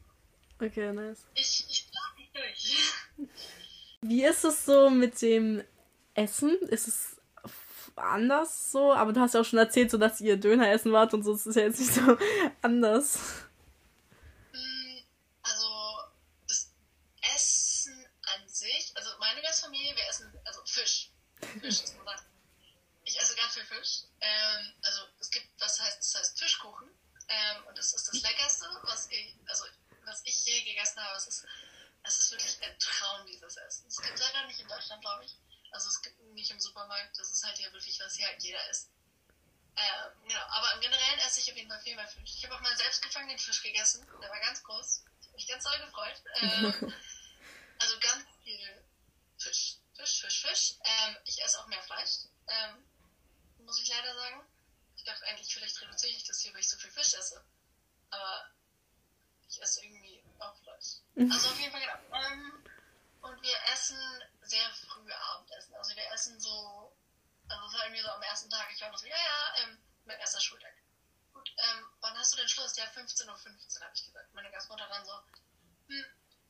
Okay, 0.62 0.94
nice. 0.94 1.26
Ich, 1.34 1.66
ich 1.70 1.88
mich 2.18 2.32
durch. 2.32 2.76
Wie 4.02 4.24
ist 4.24 4.44
es 4.44 4.66
so 4.66 4.90
mit 4.90 5.22
dem 5.22 5.64
Essen? 6.14 6.58
Ist 6.70 6.88
es 6.88 7.16
anders 7.96 8.72
so? 8.72 8.94
Aber 8.94 9.14
du 9.14 9.20
hast 9.20 9.34
ja 9.34 9.42
auch 9.42 9.46
schon 9.46 9.60
erzählt, 9.60 9.92
so 9.92 9.98
dass 9.98 10.22
ihr 10.22 10.38
Döner 10.38 10.72
essen 10.72 10.94
wart 10.94 11.14
und 11.14 11.24
so. 11.24 11.34
Das 11.34 11.46
ist 11.46 11.56
ja 11.56 11.64
jetzt 11.64 11.80
nicht 11.80 11.94
so 11.94 12.18
anders. 12.62 13.20
Mm, 14.54 14.98
also, 15.42 15.68
das 16.48 16.72
Essen 17.36 18.06
an 18.36 18.48
sich, 18.48 18.91
also 18.95 19.10
meine 19.20 19.41
Gastfamilie, 19.41 19.95
wir 19.95 20.10
essen, 20.10 20.32
also 20.45 20.62
Fisch. 21.60 21.82
Ist 21.82 21.95
Ich 23.03 23.20
esse 23.20 23.36
ganz 23.36 23.53
viel 23.53 23.66
Fisch. 23.66 24.03
Ähm, 24.22 24.74
also, 24.82 25.01
es 25.20 25.30
gibt, 25.30 25.47
was 25.60 25.80
heißt, 25.80 25.99
das 25.99 26.16
heißt 26.16 26.39
Fischkuchen. 26.39 26.89
Ähm, 27.28 27.66
und 27.68 27.78
das 27.78 27.93
ist 27.93 28.08
das 28.08 28.22
Leckerste, 28.22 28.66
was 28.84 29.10
ich, 29.10 29.36
also 29.47 29.66
was 30.06 30.22
ich 30.26 30.45
je 30.45 30.62
gegessen 30.64 31.01
habe. 31.01 31.18
Es 31.18 31.28
ist, 31.28 31.45
es 32.03 32.20
ist 32.20 32.32
wirklich 32.32 32.62
ein 32.62 32.80
Traum, 32.80 33.26
dieses 33.26 33.58
Essen. 33.58 33.88
Es 33.88 34.01
gibt 34.01 34.20
leider 34.20 34.45
nicht 34.47 34.60
in 34.60 34.68
Deutschland, 34.68 35.01
glaube 35.01 35.26
ich. 35.26 35.36
Also 35.72 35.89
es 35.89 36.01
gibt 36.01 36.20
nicht 36.34 36.51
im 36.51 36.60
Supermarkt. 36.60 37.18
Das 37.18 37.32
ist 37.32 37.43
halt 37.43 37.58
hier 37.58 37.72
wirklich, 37.74 37.99
was 37.99 38.16
hier 38.16 38.28
halt 38.28 38.41
jeder 38.41 38.70
isst. 38.70 38.89
Ähm, 39.78 40.12
genau, 40.28 40.45
aber 40.47 40.74
im 40.74 40.82
Generellen 40.82 41.20
esse 41.20 41.41
ich 41.41 41.51
auf 41.51 41.58
jeden 41.58 41.70
Fall 41.70 41.82
viel 41.82 41.95
mehr 41.95 42.08
Fisch. 42.08 42.36
Ich 42.36 42.43
habe 42.45 42.56
auch 42.56 42.62
mal 42.62 42.78
selbst 42.78 43.01
gefangenen 43.01 43.38
Fisch 43.38 43.62
gegessen. 43.62 44.08
Der 44.22 44.30
war 44.30 44.39
ganz 44.39 44.64
groß. 44.64 45.03
Ich 45.20 45.28
habe 45.28 45.36
mich 45.36 45.47
ganz 45.47 45.64
doll 45.64 45.80
gefreut. 45.80 46.22
Ähm, 46.36 46.66
also 47.80 47.99
ganz 47.99 48.24
viel 48.43 48.86
Fisch. 49.38 49.78
Fisch, 49.96 50.22
Fisch, 50.22 50.41
Fisch. 50.41 50.76
Ähm, 50.84 51.18
ich 51.26 51.41
esse 51.41 51.60
auch 51.60 51.68
mehr 51.68 51.82
Fleisch. 51.84 52.26
Ähm, 52.48 52.84
muss 53.60 53.82
ich 53.82 53.89
leider 53.89 54.14
sagen. 54.16 54.46
Ich 54.96 55.04
dachte 55.04 55.26
eigentlich, 55.26 55.54
vielleicht 55.54 55.82
reduziere 55.82 56.12
ich 56.12 56.24
das 56.24 56.39
hier, 56.41 56.54
weil 56.54 56.62
ich 56.62 56.70
so 56.70 56.78
viel 56.78 56.91
Fisch 56.91 57.14
esse. 57.14 57.43
Aber 58.10 58.50
ich 59.48 59.62
esse 59.62 59.84
irgendwie 59.84 60.24
auch 60.39 60.56
Fleisch. 60.64 61.00
Also 61.32 61.50
auf 61.50 61.60
jeden 61.60 61.72
Fall, 61.72 61.82
genau. 61.82 62.26
Ähm, 62.26 62.64
und 63.22 63.41
wir 63.41 63.58
essen 63.74 63.98
sehr 64.41 64.70
früh 64.72 65.12
Abendessen. 65.12 65.74
Also 65.76 65.96
wir 65.96 66.12
essen 66.12 66.39
so, 66.39 66.96
also 67.48 67.66
es 67.66 67.74
war 67.74 67.86
irgendwie 67.86 68.02
so 68.02 68.10
am 68.10 68.22
ersten 68.22 68.50
Tag, 68.50 68.68
ich 68.72 68.82
war 68.82 68.96
so, 68.98 69.08
ja, 69.08 69.16
ja, 69.16 69.64
ähm, 69.64 69.78
mein 70.06 70.20
erster 70.20 70.39
Schultag. 70.39 70.74
Gut, 71.34 71.52
ähm, 71.58 71.86
wann 72.02 72.18
hast 72.18 72.34
du 72.34 72.38
denn 72.38 72.48
Schluss? 72.48 72.78
Ja, 72.78 72.86
15.15 72.86 73.28
Uhr, 73.28 73.38
15, 73.38 73.84
habe 73.84 73.93
ich 73.96 74.06
gesagt. 74.06 74.34
Meine 74.34 74.52
Gastmutter 74.52 74.88
dann 74.88 75.06
so, 75.06 75.14
hm, 75.88 76.06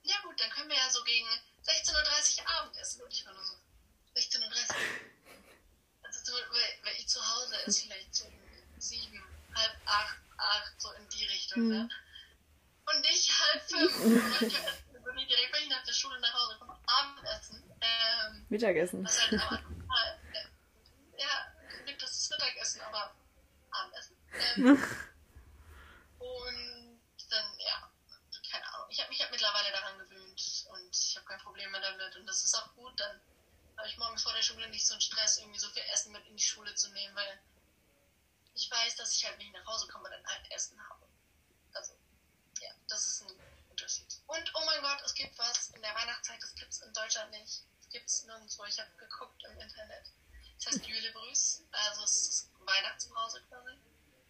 ja 0.06 0.16
gut, 0.24 0.40
dann 0.40 0.50
können 0.52 0.70
wir 0.70 0.78
ja 0.78 0.90
so 0.90 1.04
gegen 1.04 1.28
16.30 1.66 2.40
Uhr 2.42 2.50
Abendessen. 2.50 3.02
Und 3.02 3.14
ich 3.14 3.26
war 3.26 3.34
nur 3.34 3.44
so, 3.44 3.54
16.30 4.16 4.42
Uhr. 4.42 4.76
Also, 6.04 6.34
weil, 6.34 6.78
weil 6.84 6.96
ich 6.98 7.08
zu 7.08 7.20
Hause 7.20 7.56
ist 7.66 7.82
vielleicht 7.82 8.16
so 8.16 8.32
sieben, 8.78 9.24
halb 9.56 9.76
acht, 9.86 10.18
acht, 10.38 10.74
so 10.82 10.92
in 10.94 11.10
die 11.10 11.26
Richtung, 11.26 11.64
mhm. 11.64 11.70
ne? 11.70 11.90
Und 12.94 13.06
ich 13.06 13.32
halb 13.40 13.64
fünf. 13.64 14.00
und 14.00 14.42
ich 14.42 14.54
bin 15.04 15.28
direkt, 15.28 15.54
wenn 15.54 15.64
ich 15.64 15.70
nach 15.70 15.84
der 15.84 15.94
Schule 15.94 16.20
nach 16.20 16.34
Hause 16.34 16.58
komme, 16.60 16.78
Abendessen. 16.86 17.64
Ähm, 17.82 18.46
Mittagessen. 18.50 19.04
Was 19.04 19.22
halt 19.22 19.42
aber, 19.42 19.60
äh, 19.60 21.20
ja, 21.20 21.54
das 22.00 22.12
ist 22.12 22.30
Mittagessen, 22.30 22.82
aber 22.82 23.16
Abendessen. 23.72 24.18
Ähm, 24.58 24.66
und 26.20 27.30
dann, 27.30 27.46
ja, 27.60 27.92
keine 28.52 28.74
Ahnung. 28.74 28.88
Ich 28.90 29.02
habe 29.02 29.05
mich 29.16 29.22
halt 29.22 29.32
mittlerweile 29.32 29.72
daran 29.72 29.98
gewöhnt 29.98 30.66
und 30.70 30.96
ich 30.96 31.16
habe 31.16 31.26
kein 31.26 31.40
Problem 31.40 31.72
mehr 31.72 31.80
damit. 31.80 32.16
Und 32.18 32.26
das 32.28 32.44
ist 32.44 32.54
auch 32.56 32.74
gut, 32.76 33.00
dann 33.00 33.22
habe 33.78 33.88
ich 33.88 33.98
morgens 33.98 34.24
vor 34.24 34.34
der 34.34 34.42
Schule 34.42 34.68
nicht 34.70 34.86
so 34.86 34.94
einen 34.94 35.02
Stress, 35.02 35.38
irgendwie 35.38 35.60
so 35.60 35.70
viel 35.70 35.84
Essen 35.94 36.12
mit 36.12 36.26
in 36.28 36.36
die 36.36 36.44
Schule 36.44 36.74
zu 36.76 36.90
nehmen, 36.90 37.16
weil 37.16 37.40
ich 38.56 38.70
weiß, 38.70 38.96
dass 38.98 39.16
ich 39.16 39.26
halt, 39.26 39.40
wenn 39.40 39.48
ich 39.48 39.54
nach 39.54 39.66
Hause 39.66 39.88
komme, 39.88 40.10
dann 40.10 40.26
halt 40.26 40.52
Essen 40.52 40.78
habe. 40.90 41.08
Also, 41.74 41.94
ja, 42.60 42.72
das 42.88 43.06
ist 43.06 43.22
ein 43.22 43.40
Unterschied. 43.70 44.20
Und, 44.28 44.52
oh 44.56 44.66
mein 44.66 44.82
Gott, 44.82 45.02
es 45.06 45.14
gibt 45.14 45.38
was 45.38 45.70
in 45.70 45.82
der 45.82 45.96
Weihnachtszeit, 45.96 46.42
das 46.42 46.56
gibt 46.56 46.72
es 46.72 46.82
in 46.82 46.94
Deutschland 46.94 47.32
nicht. 47.32 47.64
Das 47.80 47.90
gibt 47.90 48.10
es 48.10 48.24
nirgendwo. 48.24 48.66
Ich 48.66 48.80
habe 48.80 48.92
geguckt 48.98 49.44
im 49.46 49.60
Internet. 49.60 50.12
Es 50.58 50.68
heißt 50.68 50.86
Jülebrüß, 50.86 51.64
also 51.72 52.04
es 52.04 52.28
ist 52.28 52.50
Weihnachtspause 52.60 53.42
quasi. 53.48 53.78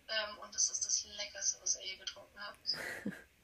Ähm, 0.07 0.37
und 0.39 0.55
es 0.55 0.69
ist 0.69 0.85
das 0.85 1.03
Leckerste, 1.05 1.59
was 1.61 1.75
ihr 1.77 1.85
je 1.85 1.97
getrunken 1.97 2.39
habt. 2.39 2.67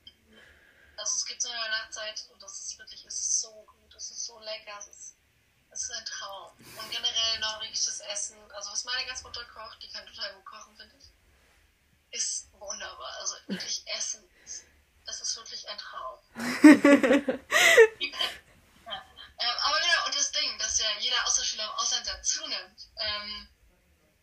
Also 0.98 1.16
es 1.16 1.26
gibt 1.26 1.42
so 1.42 1.50
eine 1.50 1.60
Weihnachtszeit 1.62 2.26
und 2.32 2.42
das 2.42 2.60
ist 2.60 2.78
wirklich, 2.78 3.06
es 3.06 3.20
ist 3.20 3.42
so 3.42 3.52
gut, 3.66 3.96
es 3.96 4.12
ist 4.12 4.26
so 4.26 4.40
lecker, 4.40 4.78
es 4.80 4.88
ist 4.88 5.16
es 5.72 5.84
ist 5.84 5.92
ein 5.92 6.06
Traum. 6.06 6.52
Und 6.58 6.92
generell 6.92 7.40
norwegisches 7.40 8.02
Essen, 8.02 8.38
also 8.52 8.72
was 8.72 8.84
meine 8.84 9.06
Gastmutter 9.06 9.46
kocht, 9.46 9.82
die 9.82 9.90
kann 9.90 10.06
total 10.06 10.34
gut 10.34 10.46
kochen, 10.46 10.76
finde 10.76 10.96
ich, 10.98 12.20
ist 12.20 12.52
wunderbar. 12.54 13.14
Also 13.20 13.36
wirklich 13.48 13.88
Essen, 13.88 14.30
das 15.06 15.22
ist 15.22 15.36
wirklich 15.38 15.68
ein 15.70 15.78
Traum. 15.78 16.20
ja. 16.36 18.20
ähm, 19.40 19.58
aber 19.64 19.80
genau, 19.80 20.06
und 20.08 20.16
das 20.16 20.32
Ding, 20.34 20.60
dass 20.60 20.80
ja 20.80 20.88
jeder 21.00 21.26
Austauschschüler 21.26 21.64
im 21.64 21.72
Ausland 21.72 22.06
dazu 22.06 22.46
nimmt, 22.48 22.90
ähm, 22.98 23.48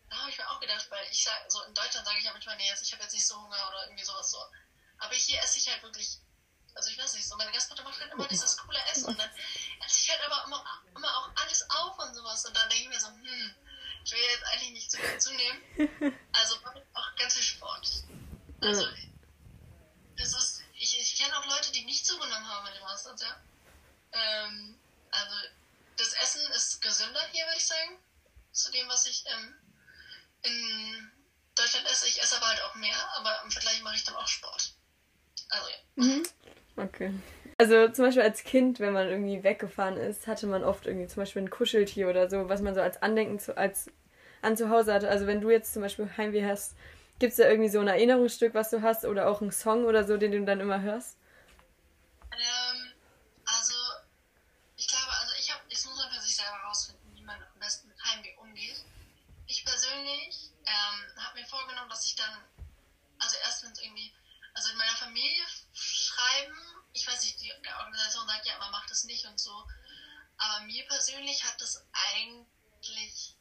da 0.09 0.17
habe 0.17 0.29
ich 0.29 0.37
mir 0.37 0.49
auch 0.49 0.59
gedacht, 0.59 0.85
weil 0.89 1.05
ich 1.11 1.23
sag, 1.23 1.51
so 1.51 1.63
in 1.63 1.73
Deutschland 1.73 2.05
sage 2.05 2.19
ich 2.19 2.25
ja 2.25 2.31
manchmal, 2.31 2.57
nee, 2.57 2.71
ich 2.81 2.93
habe 2.93 3.03
jetzt 3.03 3.13
nicht 3.13 3.27
so 3.27 3.39
Hunger 3.41 3.67
oder 3.69 3.85
irgendwie 3.85 4.03
sowas 4.03 4.31
so. 4.31 4.43
Aber 4.99 5.15
hier 5.15 5.41
esse 5.41 5.57
ich 5.59 5.69
halt 5.69 5.81
wirklich 5.81 6.19
also 6.79 6.91
ich 6.91 6.97
weiß 6.97 7.13
nicht, 7.15 7.27
so 7.27 7.35
meine 7.35 7.51
Gastmutter 7.51 7.83
macht 7.83 7.99
halt 7.99 8.13
immer 8.13 8.25
dieses 8.29 8.55
coole 8.55 8.79
Essen 8.89 9.03
und 9.03 9.19
dann 9.19 9.29
esse 9.85 9.99
ich 10.01 10.09
halt 10.09 10.21
aber 10.25 10.45
immer, 10.45 10.63
immer 10.95 11.17
auch 11.17 11.29
alles 11.35 11.69
auf 11.69 11.99
und 11.99 12.15
sowas 12.15 12.45
und 12.45 12.55
dann 12.55 12.69
denke 12.69 12.83
ich 12.83 12.89
mir 12.89 12.99
so, 13.01 13.07
hm, 13.07 13.55
ich 14.05 14.11
will 14.13 14.19
jetzt 14.31 14.45
eigentlich 14.45 14.71
nicht 14.71 14.91
zu 14.91 14.97
viel 14.97 15.19
zunehmen. 15.19 16.17
Also 16.31 16.55
auch 16.93 17.15
ganz 17.17 17.33
viel 17.33 17.43
Sport. 17.43 18.03
Also 18.61 18.87
das 20.17 20.33
ist, 20.33 20.63
ich, 20.75 20.97
ich 20.99 21.17
kenne 21.17 21.37
auch 21.37 21.45
Leute, 21.47 21.69
die 21.73 21.83
nicht 21.83 22.05
zugenommen 22.05 22.47
haben 22.47 22.63
mit 22.63 22.75
dem 22.75 22.83
Masters, 22.83 23.21
ja. 23.21 23.41
Ähm, 24.13 24.79
also 25.11 25.35
das 25.97 26.13
Essen 26.13 26.49
ist 26.51 26.81
gesünder 26.81 27.21
hier, 27.33 27.45
würde 27.45 27.57
ich 27.57 27.67
sagen, 27.67 27.99
zu 28.53 28.71
dem, 28.71 28.87
was 28.87 29.05
ich 29.05 29.25
ähm, 29.25 29.55
in 30.43 31.11
Deutschland 31.55 31.87
esse. 31.87 32.07
Ich 32.07 32.21
esse 32.21 32.37
aber 32.37 32.47
halt 32.47 32.61
auch 32.61 32.75
mehr, 32.75 33.15
aber 33.17 33.41
im 33.43 33.51
Vergleich 33.51 33.81
mache 33.81 33.95
ich 33.95 34.05
dann 34.05 34.15
auch 34.15 34.27
Sport. 34.27 34.73
Also 35.49 35.67
ja. 35.67 35.75
Mhm. 35.95 36.29
Okay. 36.79 37.13
Also 37.57 37.89
zum 37.89 38.05
Beispiel 38.05 38.23
als 38.23 38.43
Kind, 38.43 38.79
wenn 38.79 38.93
man 38.93 39.09
irgendwie 39.09 39.43
weggefahren 39.43 39.97
ist, 39.97 40.27
hatte 40.27 40.47
man 40.47 40.63
oft 40.63 40.85
irgendwie 40.85 41.07
zum 41.07 41.21
Beispiel 41.21 41.41
ein 41.41 41.49
Kuscheltier 41.49 42.09
oder 42.09 42.29
so, 42.29 42.47
was 42.47 42.61
man 42.61 42.73
so 42.73 42.81
als 42.81 43.01
Andenken 43.01 43.37
zu, 43.37 43.57
als, 43.57 43.91
an 44.41 44.55
zu 44.55 44.69
Hause 44.69 44.93
hatte. 44.93 45.09
Also 45.09 45.27
wenn 45.27 45.41
du 45.41 45.49
jetzt 45.49 45.73
zum 45.73 45.81
Beispiel 45.81 46.09
Heimweh 46.15 46.45
hast, 46.45 46.75
gibt 47.19 47.31
es 47.31 47.37
da 47.37 47.49
irgendwie 47.49 47.69
so 47.69 47.81
ein 47.81 47.87
Erinnerungsstück, 47.89 48.53
was 48.53 48.69
du 48.69 48.81
hast 48.81 49.03
oder 49.03 49.27
auch 49.29 49.41
einen 49.41 49.51
Song 49.51 49.83
oder 49.83 50.05
so, 50.05 50.15
den 50.15 50.31
du 50.31 50.45
dann 50.45 50.61
immer 50.61 50.81
hörst? 50.81 51.17
Ähm, 52.31 52.93
also 53.45 53.75
ich 54.77 54.87
glaube, 54.87 55.11
also 55.19 55.33
ich 55.37 55.53
habe, 55.53 55.61
ich 55.67 55.85
muss 55.85 55.97
mal 55.97 56.09
für 56.09 56.21
sich 56.21 56.37
selber 56.37 56.57
herausfinden, 56.61 57.11
wie 57.13 57.23
man 57.23 57.35
am 57.35 57.59
besten 57.59 57.89
mit 57.89 57.97
Heimweh 58.01 58.35
umgeht. 58.37 58.85
Ich 59.47 59.65
persönlich 59.65 60.51
ähm, 60.65 61.23
habe 61.25 61.39
mir 61.39 61.45
vorgenommen, 61.45 61.89
dass 61.89 62.05
ich 62.05 62.15
dann, 62.15 62.31
also 63.19 63.35
erst 63.43 63.63
wenn 63.63 63.71
es 63.71 63.81
irgendwie, 63.83 64.13
also 64.53 64.71
in 64.71 64.77
meiner 64.77 64.95
Familie 64.95 65.43
schreiben. 65.73 66.55
Ich 66.93 67.07
weiß 67.07 67.21
nicht, 67.23 67.41
die 67.41 67.51
Organisation 67.79 68.27
sagt 68.27 68.45
ja, 68.45 68.57
man 68.59 68.71
macht 68.71 68.89
das 68.89 68.98
nicht 69.09 69.25
und 69.25 69.39
so. 69.39 69.67
Aber 70.37 70.63
mir 70.65 70.85
persönlich 70.87 71.43
hat 71.43 71.59
das 71.59 71.85
eigentlich 71.91 73.35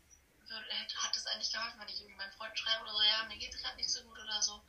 hat 0.97 1.15
das 1.15 1.27
eigentlich 1.27 1.53
geholfen, 1.53 1.79
wenn 1.79 1.89
ich 1.89 2.01
irgendwie 2.01 2.17
meinen 2.17 2.33
Freund 2.33 2.59
schreibe 2.59 2.83
oder 2.83 2.93
so, 2.93 3.03
ja, 3.03 3.25
mir 3.25 3.37
geht 3.37 3.55
es 3.55 3.61
gerade 3.61 3.77
nicht 3.77 3.91
so 3.91 4.03
gut 4.03 4.19
oder 4.19 4.41
so. 4.43 4.63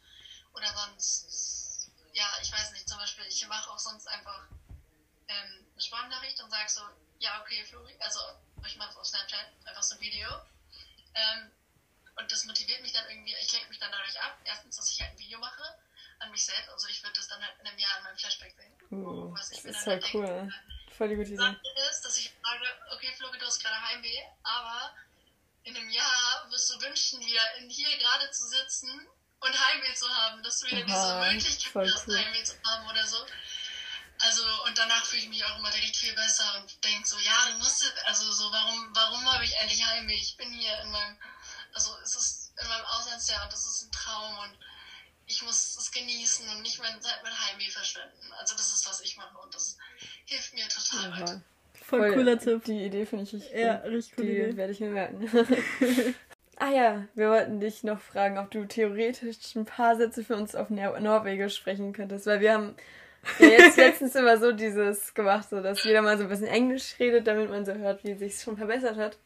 Oder 0.53 0.67
sonst, 0.73 1.89
ja, 2.13 2.27
ich 2.41 2.51
weiß 2.51 2.71
nicht, 2.71 2.87
zum 2.87 2.97
Beispiel, 2.97 3.25
ich 3.25 3.47
mache 3.47 3.69
auch 3.69 3.79
sonst 3.79 4.07
einfach 4.07 4.47
ähm, 5.27 5.65
eine 5.71 5.81
Sprachnachricht 5.81 6.41
und 6.41 6.51
sage 6.51 6.69
so, 6.69 6.81
ja, 7.19 7.41
okay, 7.41 7.63
Flori, 7.65 7.95
also 7.99 8.19
ich 8.65 8.77
mache 8.77 8.91
es 8.91 8.97
auf 8.97 9.05
Snapchat, 9.05 9.47
einfach 9.65 9.83
so 9.83 9.95
ein 9.95 10.01
Video. 10.01 10.29
Ähm, 11.13 11.51
und 12.17 12.31
das 12.31 12.45
motiviert 12.45 12.81
mich 12.81 12.91
dann 12.91 13.09
irgendwie, 13.09 13.35
ich 13.41 13.51
lenke 13.53 13.69
mich 13.69 13.79
dann 13.79 13.91
dadurch 13.91 14.19
ab. 14.21 14.37
Erstens, 14.43 14.75
dass 14.75 14.91
ich 14.91 14.99
halt 15.01 15.11
ein 15.11 15.19
Video 15.19 15.39
mache 15.39 15.63
an 16.19 16.31
mich 16.31 16.45
selbst. 16.45 16.69
Also 16.69 16.87
ich 16.87 17.01
würde 17.03 17.15
das 17.15 17.27
dann 17.27 17.41
halt 17.41 17.57
in 17.61 17.67
einem 17.67 17.79
Jahr 17.79 17.97
in 17.97 18.03
meinem 18.03 18.17
Flashback 18.17 18.53
sehen. 18.57 18.73
Uh, 18.91 19.31
was 19.33 19.51
ich 19.51 19.61
das 19.63 19.77
ist 19.77 19.87
halt 19.87 20.13
cool. 20.13 20.25
Denke, 20.25 20.53
voll 20.99 21.07
die 21.07 21.15
gute 21.15 21.31
Idee. 21.31 21.55
ist, 21.89 22.03
dass 22.03 22.17
ich 22.17 22.31
sage, 22.43 22.65
okay, 22.91 23.11
Floki, 23.17 23.39
du 23.39 23.45
hast 23.45 23.63
gerade 23.63 23.81
Heimweh, 23.81 24.21
aber 24.43 24.93
in 25.63 25.75
einem 25.75 25.89
Jahr 25.89 26.45
wirst 26.49 26.69
du 26.69 26.81
wünschen, 26.81 27.19
wieder 27.21 27.55
in 27.57 27.69
hier 27.69 27.97
gerade 27.97 28.29
zu 28.31 28.45
sitzen 28.45 29.07
und 29.39 29.67
Heimweh 29.67 29.95
zu 29.95 30.09
haben, 30.09 30.43
dass 30.43 30.59
du 30.59 30.67
wieder 30.67 30.85
Aha, 30.85 31.23
diese 31.23 31.33
Möglichkeit 31.33 31.93
hast, 31.93 32.07
cool. 32.07 32.17
Heimweh 32.17 32.43
zu 32.43 32.53
haben 32.65 32.89
oder 32.89 33.07
so. 33.07 33.25
Also, 34.21 34.43
und 34.65 34.77
danach 34.77 35.05
fühle 35.05 35.21
ich 35.21 35.29
mich 35.29 35.45
auch 35.45 35.57
immer 35.57 35.71
direkt 35.71 35.95
viel 35.95 36.13
besser 36.13 36.57
und 36.57 36.83
denke 36.83 37.07
so, 37.07 37.17
ja, 37.19 37.49
du 37.51 37.57
musst, 37.59 37.81
also 38.05 38.29
so, 38.33 38.51
warum, 38.51 38.93
warum 38.93 39.33
habe 39.33 39.45
ich 39.45 39.55
endlich 39.55 39.85
Heimweh? 39.85 40.15
Ich 40.15 40.35
bin 40.35 40.51
hier 40.51 40.81
in 40.81 40.91
meinem, 40.91 41.17
also 41.73 41.97
es 42.03 42.15
ist 42.15 42.51
in 42.61 42.67
meinem 42.67 42.85
Auslandsjahr 42.85 43.45
und 43.45 43.53
das 43.53 43.65
ist 43.65 43.83
ein 43.83 43.91
Traum 43.93 44.37
und 44.39 44.59
ich 45.27 45.41
muss 45.43 45.77
es 45.77 45.91
genießen 45.91 46.49
und 46.49 46.61
nicht 46.63 46.79
meine 46.79 46.99
Zeit 46.99 47.23
mit 47.23 47.31
Heimweh 47.31 47.69
verschwenden. 47.69 48.33
Also 48.33 48.55
das 48.55 48.73
ist, 48.73 48.85
was 48.87 48.99
ich 48.99 49.15
mache 49.15 49.37
und 49.37 49.53
das 49.55 49.77
hilft 50.29 50.53
mir 50.53 50.67
total 50.67 51.11
Aha. 51.11 51.21
weiter. 51.21 51.41
Voll, 51.73 51.99
Voll 51.99 52.13
cooler 52.13 52.39
Tipp. 52.39 52.63
Die 52.65 52.85
Idee 52.85 53.05
finde 53.05 53.23
ich 53.23 53.33
richtig 53.33 53.51
Ja, 53.53 53.75
richtig 53.77 54.17
cool. 54.17 54.25
Die 54.25 54.31
Idee. 54.31 54.57
werde 54.57 54.71
ich 54.73 54.79
mir 54.79 54.89
merken. 54.89 55.27
ah 56.57 56.69
ja, 56.69 57.07
wir 57.15 57.29
wollten 57.29 57.59
dich 57.59 57.83
noch 57.83 57.99
fragen, 57.99 58.37
ob 58.37 58.51
du 58.51 58.65
theoretisch 58.65 59.55
ein 59.55 59.65
paar 59.65 59.95
Sätze 59.95 60.23
für 60.23 60.35
uns 60.35 60.55
auf 60.55 60.69
Norwegisch 60.69 61.55
sprechen 61.55 61.93
könntest, 61.93 62.27
weil 62.27 62.41
wir 62.41 62.53
haben 62.53 62.75
ja 63.39 63.47
jetzt 63.47 63.77
letztens 63.77 64.15
immer 64.15 64.37
so 64.37 64.51
dieses 64.51 65.13
gemacht, 65.13 65.49
so 65.49 65.61
dass 65.61 65.83
jeder 65.83 66.01
mal 66.01 66.17
so 66.17 66.23
ein 66.23 66.29
bisschen 66.29 66.47
Englisch 66.47 66.95
redet, 66.99 67.25
damit 67.25 67.49
man 67.49 67.65
so 67.65 67.73
hört, 67.73 68.03
wie 68.03 68.13
sich 68.13 68.39
schon 68.39 68.57
verbessert 68.57 68.97
hat. 68.97 69.17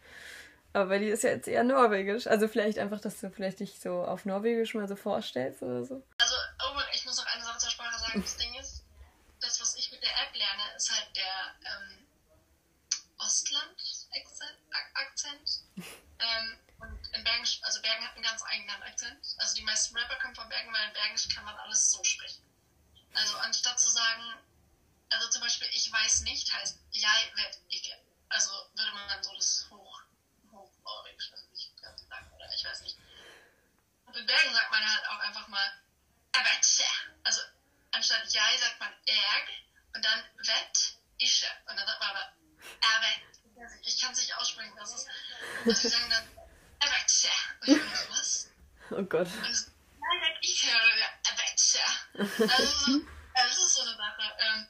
Aber 0.71 0.97
die 0.97 1.09
ist 1.09 1.23
ja 1.23 1.29
jetzt 1.31 1.47
eher 1.47 1.63
norwegisch. 1.63 2.25
Also 2.25 2.47
vielleicht 2.47 2.79
einfach, 2.79 2.99
dass 2.99 3.19
du 3.19 3.29
vielleicht 3.29 3.59
dich 3.59 3.79
so 3.79 4.03
auf 4.03 4.25
Norwegisch 4.25 4.73
mal 4.73 4.87
so 4.87 4.95
vorstellst 4.95 5.61
oder 5.61 5.85
so. 5.85 6.01
Also, 6.17 6.35
oh, 6.63 6.79
ich 6.93 7.05
muss 7.05 7.17
noch 7.17 7.27
eine 7.27 7.43
Sache 7.43 7.59
zur 7.59 7.69
Sprache 7.69 7.99
sagen. 7.99 8.21
Das 8.21 8.37
Ding 8.37 8.55
ist, 8.59 8.83
das, 9.39 9.61
was 9.61 9.75
ich 9.77 9.91
mit 9.91 10.01
der 10.01 10.09
Ist 10.83 10.91
halt 10.91 11.15
der 11.15 11.55
ähm, 11.63 12.03
Ostland-Akzent. 13.17 15.63
ähm, 16.19 16.59
und 16.77 17.07
in 17.13 17.23
Bergen, 17.23 17.47
also 17.61 17.81
Bergen 17.81 18.05
hat 18.05 18.15
einen 18.15 18.23
ganz 18.23 18.43
eigenen 18.43 18.83
Akzent. 18.83 19.25
Also 19.37 19.55
die 19.55 19.61
meisten 19.61 19.95
Rapper 19.95 20.17
kommen 20.17 20.35
von 20.35 20.49
Bergen, 20.49 20.73
weil 20.73 20.85
in 20.85 20.93
Bergisch 20.93 21.29
kann 21.29 21.45
man 21.45 21.55
alles 21.55 21.89
so 21.89 22.03
sprechen. 22.03 22.43
Also 23.13 23.37
anstatt 23.37 23.79
zu 23.79 23.89
sagen, 23.89 24.23
also 25.09 25.29
zum 25.29 25.39
Beispiel, 25.39 25.69
ich 25.71 25.89
weiß 25.89 26.23
nicht, 26.23 26.51
heißt, 26.51 26.77
jeg 26.91 27.31
vet 27.35 27.61
ikke. 27.69 27.97
Also 28.27 28.51
würde 28.75 28.91
man 28.91 29.07
dann 29.07 29.23
so 29.23 29.33
das 29.35 29.65
hoch 29.69 30.01
Norwegisch, 30.51 31.31
das 31.31 31.47
nicht 31.51 31.81
ganz 31.81 32.05
lang, 32.09 32.29
oder 32.33 32.53
ich 32.53 32.65
weiß 32.65 32.81
nicht. 32.81 32.97
Und 34.03 34.17
in 34.17 34.25
Bergen 34.25 34.53
sagt 34.53 34.69
man 34.69 34.83
halt 34.83 35.07
auch 35.07 35.19
einfach 35.19 35.47
mal. 35.47 35.81
Also 37.23 37.41
anstatt 37.91 38.33
Jai 38.33 38.57
sagt 38.57 38.81
man 38.81 38.93
Erg 39.05 39.47
und 39.95 40.03
dann 40.03 40.23
Wett 40.37 40.97
Ische. 41.19 41.47
Und 41.67 41.77
dann 41.77 41.87
sagt 41.87 41.99
man 41.99 42.09
aber 42.09 42.33
Erwet. 42.81 43.79
Ich 43.83 44.01
kann 44.01 44.11
es 44.11 44.19
nicht 44.19 44.35
aussprechen. 44.35 44.73
Das 44.77 44.93
ist, 44.93 45.07
und 45.65 45.77
sie 45.77 45.89
sagen 45.89 46.09
dann 46.09 46.27
Erwetsche. 46.79 47.29
Und 47.61 47.69
ich 47.69 47.81
denke, 47.81 48.07
was? 48.09 48.49
Oh 48.91 49.03
Gott. 49.03 49.27
Und 49.27 49.73
Nein, 49.99 50.37
ich 50.41 50.71
höre 50.71 51.09
Erwetsche. 51.23 51.79
Also, 52.13 52.99
das 53.33 53.43
also 53.45 53.65
ist 53.65 53.73
so 53.73 53.81
eine 53.83 53.95
Sache. 53.95 54.35
Ähm, 54.39 54.67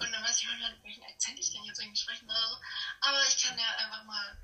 und 0.00 0.12
dann 0.12 0.22
weiß 0.22 0.42
ich 0.42 0.48
auch 0.48 0.54
nicht, 0.54 0.82
welchen 0.82 1.02
Akzent 1.04 1.38
ich 1.38 1.52
denn 1.52 1.64
jetzt 1.64 1.80
irgendwie 1.80 2.00
sprechen 2.00 2.28
soll 2.28 2.36
oder 2.36 2.48
so. 2.48 2.58
Aber 3.00 3.22
ich 3.22 3.42
kann 3.42 3.58
ja 3.58 3.76
einfach 3.76 4.04
mal 4.04 4.36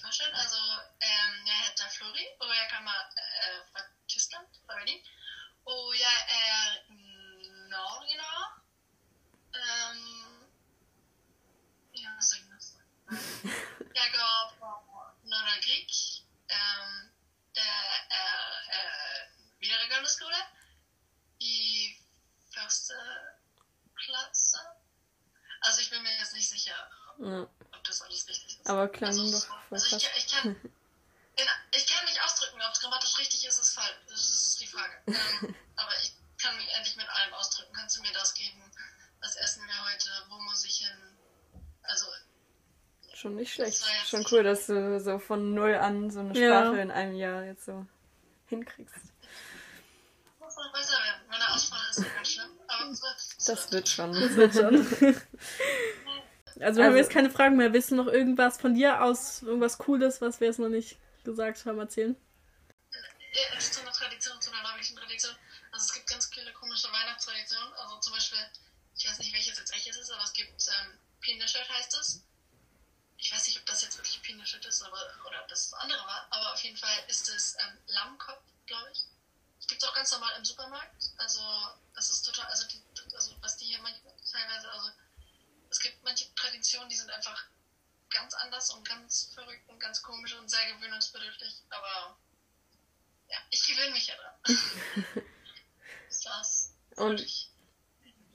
vorstellen. 0.00 0.34
Also, 0.34 0.56
ähm, 1.00 1.46
ja, 1.46 1.54
Herr 1.54 1.74
da 1.76 1.88
Flori, 1.88 2.26
oder 2.40 2.54
ja, 2.54 2.66
kann 2.68 2.84
mal, 2.84 3.10
äh, 3.16 3.82
Tyskland, 4.06 4.48
Berlin. 4.66 5.02
Oh 5.64 5.92
ja, 5.92 6.08
äh, 6.28 6.92
Norgenau. 7.68 8.65
Klang 28.96 29.10
also, 29.10 29.30
doch 29.30 29.46
voll 29.46 29.58
also 29.70 29.96
ich, 29.96 30.10
ich, 30.16 30.26
kann, 30.28 30.56
ich 31.76 31.86
kann 31.86 32.04
nicht 32.06 32.22
ausdrücken, 32.24 32.60
ob 32.66 32.72
es 32.72 32.80
grammatisch 32.80 33.18
richtig 33.18 33.46
ist, 33.46 33.58
ist 33.58 33.74
falsch. 33.74 33.96
Das 34.08 34.20
ist 34.20 34.60
die 34.60 34.66
Frage. 34.66 34.92
Ähm, 35.06 35.54
aber 35.76 35.92
ich 36.02 36.14
kann 36.40 36.56
mich 36.56 36.68
endlich 36.76 36.96
mit 36.96 37.08
allem 37.08 37.34
ausdrücken. 37.34 37.72
Kannst 37.72 37.96
du 37.96 38.02
mir 38.02 38.12
das 38.12 38.34
geben? 38.34 38.62
Was 39.20 39.36
essen 39.36 39.62
wir 39.66 39.92
heute? 39.92 40.10
Wo 40.28 40.38
muss 40.40 40.64
ich 40.64 40.78
hin? 40.78 40.96
Also. 41.82 42.06
Schon 43.14 43.36
nicht 43.36 43.54
schlecht. 43.54 43.82
Schon 44.06 44.26
cool, 44.30 44.42
dass 44.42 44.66
du 44.66 45.00
so 45.00 45.18
von 45.18 45.54
null 45.54 45.74
an 45.74 46.10
so 46.10 46.20
eine 46.20 46.34
Sprache 46.34 46.76
ja. 46.76 46.82
in 46.82 46.90
einem 46.90 47.14
Jahr 47.14 47.44
jetzt 47.44 47.64
so 47.64 47.86
hinkriegst. 48.46 48.94
Muss 50.38 50.56
noch 50.56 50.72
besser 50.72 50.98
werden. 51.02 51.22
Meine 51.28 51.48
Aussprache 51.50 51.90
ist 51.90 52.14
ganz 52.14 52.30
schlimm. 52.30 52.50
Aber 52.68 52.90
das 52.90 53.72
wird 53.72 53.88
schon. 53.88 54.12
Das 54.12 54.36
wird 54.36 54.54
schon. 54.54 54.76
Also 56.60 56.78
wir 56.78 56.84
also, 56.84 56.84
haben 56.84 56.96
jetzt 56.96 57.10
keine 57.10 57.30
Fragen 57.30 57.56
mehr. 57.56 57.72
Willst 57.72 57.90
du 57.90 57.96
noch 57.96 58.06
irgendwas 58.06 58.58
von 58.58 58.74
dir 58.74 59.02
aus, 59.02 59.42
irgendwas 59.42 59.76
Cooles, 59.78 60.20
was 60.20 60.40
wir 60.40 60.48
jetzt 60.48 60.58
noch 60.58 60.70
nicht 60.70 60.96
gesagt 61.24 61.64
haben, 61.66 61.78
erzählen? 61.78 62.16
Ja, 63.32 63.58
zu 63.58 63.80
einer 63.82 63.92
Tradition, 63.92 64.40
zu 64.40 64.50
einer 64.50 64.62
norwegischen 64.62 64.96
Tradition. 64.96 65.36
Also 65.72 65.86
es 65.86 65.92
gibt 65.92 66.08
ganz 66.08 66.26
viele 66.32 66.52
komische 66.54 66.90
Weihnachtstraditionen. 66.90 67.72
Also 67.74 67.98
zum 68.00 68.14
Beispiel, 68.14 68.38
ich 68.96 69.06
weiß 69.06 69.18
nicht, 69.18 69.34
welches 69.34 69.58
jetzt 69.58 69.72
welches 69.72 69.98
ist, 69.98 70.10
aber 70.10 70.24
es 70.24 70.32
gibt 70.32 70.48
ähm, 70.50 70.98
Pinashirt 71.20 71.68
heißt 71.68 71.94
es. 72.00 72.22
Ich 73.18 73.32
weiß 73.32 73.46
nicht, 73.46 73.58
ob 73.58 73.66
das 73.66 73.82
jetzt 73.82 73.98
wirklich 73.98 74.22
Pinashirt 74.22 74.64
ist 74.64 74.82
aber, 74.82 74.98
oder 75.26 75.42
ob 75.42 75.48
das 75.48 75.70
das 75.70 75.80
andere 75.80 75.98
war, 76.06 76.26
aber 76.30 76.52
auf 76.52 76.62
jeden 76.62 76.76
Fall 76.76 76.96
ist 77.08 77.28
es 77.28 77.56
ähm, 77.60 77.78
Lammkopf, 77.88 78.42
glaube 78.66 78.88
ich. 78.92 79.04
Es 79.58 79.66
gibt 79.66 79.82
es 79.82 79.88
auch 79.88 79.94
ganz 79.94 80.12
normal 80.12 80.32
im 80.38 80.44
Supermarkt. 80.44 81.10
Also 81.18 81.40
das 81.94 82.10
ist 82.10 82.22
total, 82.22 82.46
also, 82.46 82.66
die, 82.68 82.80
also 83.14 83.34
was 83.40 83.56
die 83.56 83.66
hier 83.66 83.80
manchmal 83.82 84.14
teilweise, 84.30 84.70
also 84.70 84.90
gibt 85.90 86.04
manche 86.04 86.34
Traditionen, 86.34 86.88
die 86.88 86.96
sind 86.96 87.10
einfach 87.10 87.46
ganz 88.10 88.34
anders 88.34 88.70
und 88.70 88.86
ganz 88.86 89.30
verrückt 89.34 89.68
und 89.68 89.78
ganz 89.80 90.02
komisch 90.02 90.34
und 90.34 90.50
sehr 90.50 90.72
gewöhnungsbedürftig, 90.74 91.62
aber 91.70 92.16
ja, 93.28 93.36
ich 93.50 93.66
gewöhne 93.66 93.92
mich 93.92 94.06
ja 94.06 94.14
dran. 94.14 94.34
das 96.08 96.24
war's. 96.24 96.74
Und 96.96 97.50